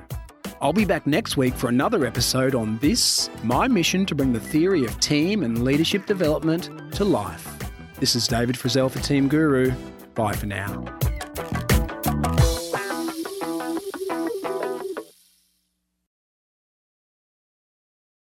I'll 0.62 0.74
be 0.74 0.84
back 0.84 1.08
next 1.08 1.38
week 1.38 1.56
for 1.56 1.70
another 1.70 2.06
episode 2.06 2.54
on 2.54 2.78
this, 2.80 3.30
my 3.44 3.70
mission 3.70 4.06
to 4.08 4.16
bring 4.16 4.34
the 4.34 4.42
theory 4.42 4.84
of 4.84 5.00
team 5.00 5.44
and 5.44 5.64
leadership 5.64 6.06
development 6.06 6.70
to 6.96 7.06
life. 7.06 7.48
This 8.00 8.14
is 8.14 8.28
David 8.28 8.56
Frizzell 8.58 8.92
for 8.92 9.00
Team 9.00 9.30
Guru. 9.30 9.72
Bye 10.16 10.34
for 10.34 10.48
now. 10.48 10.84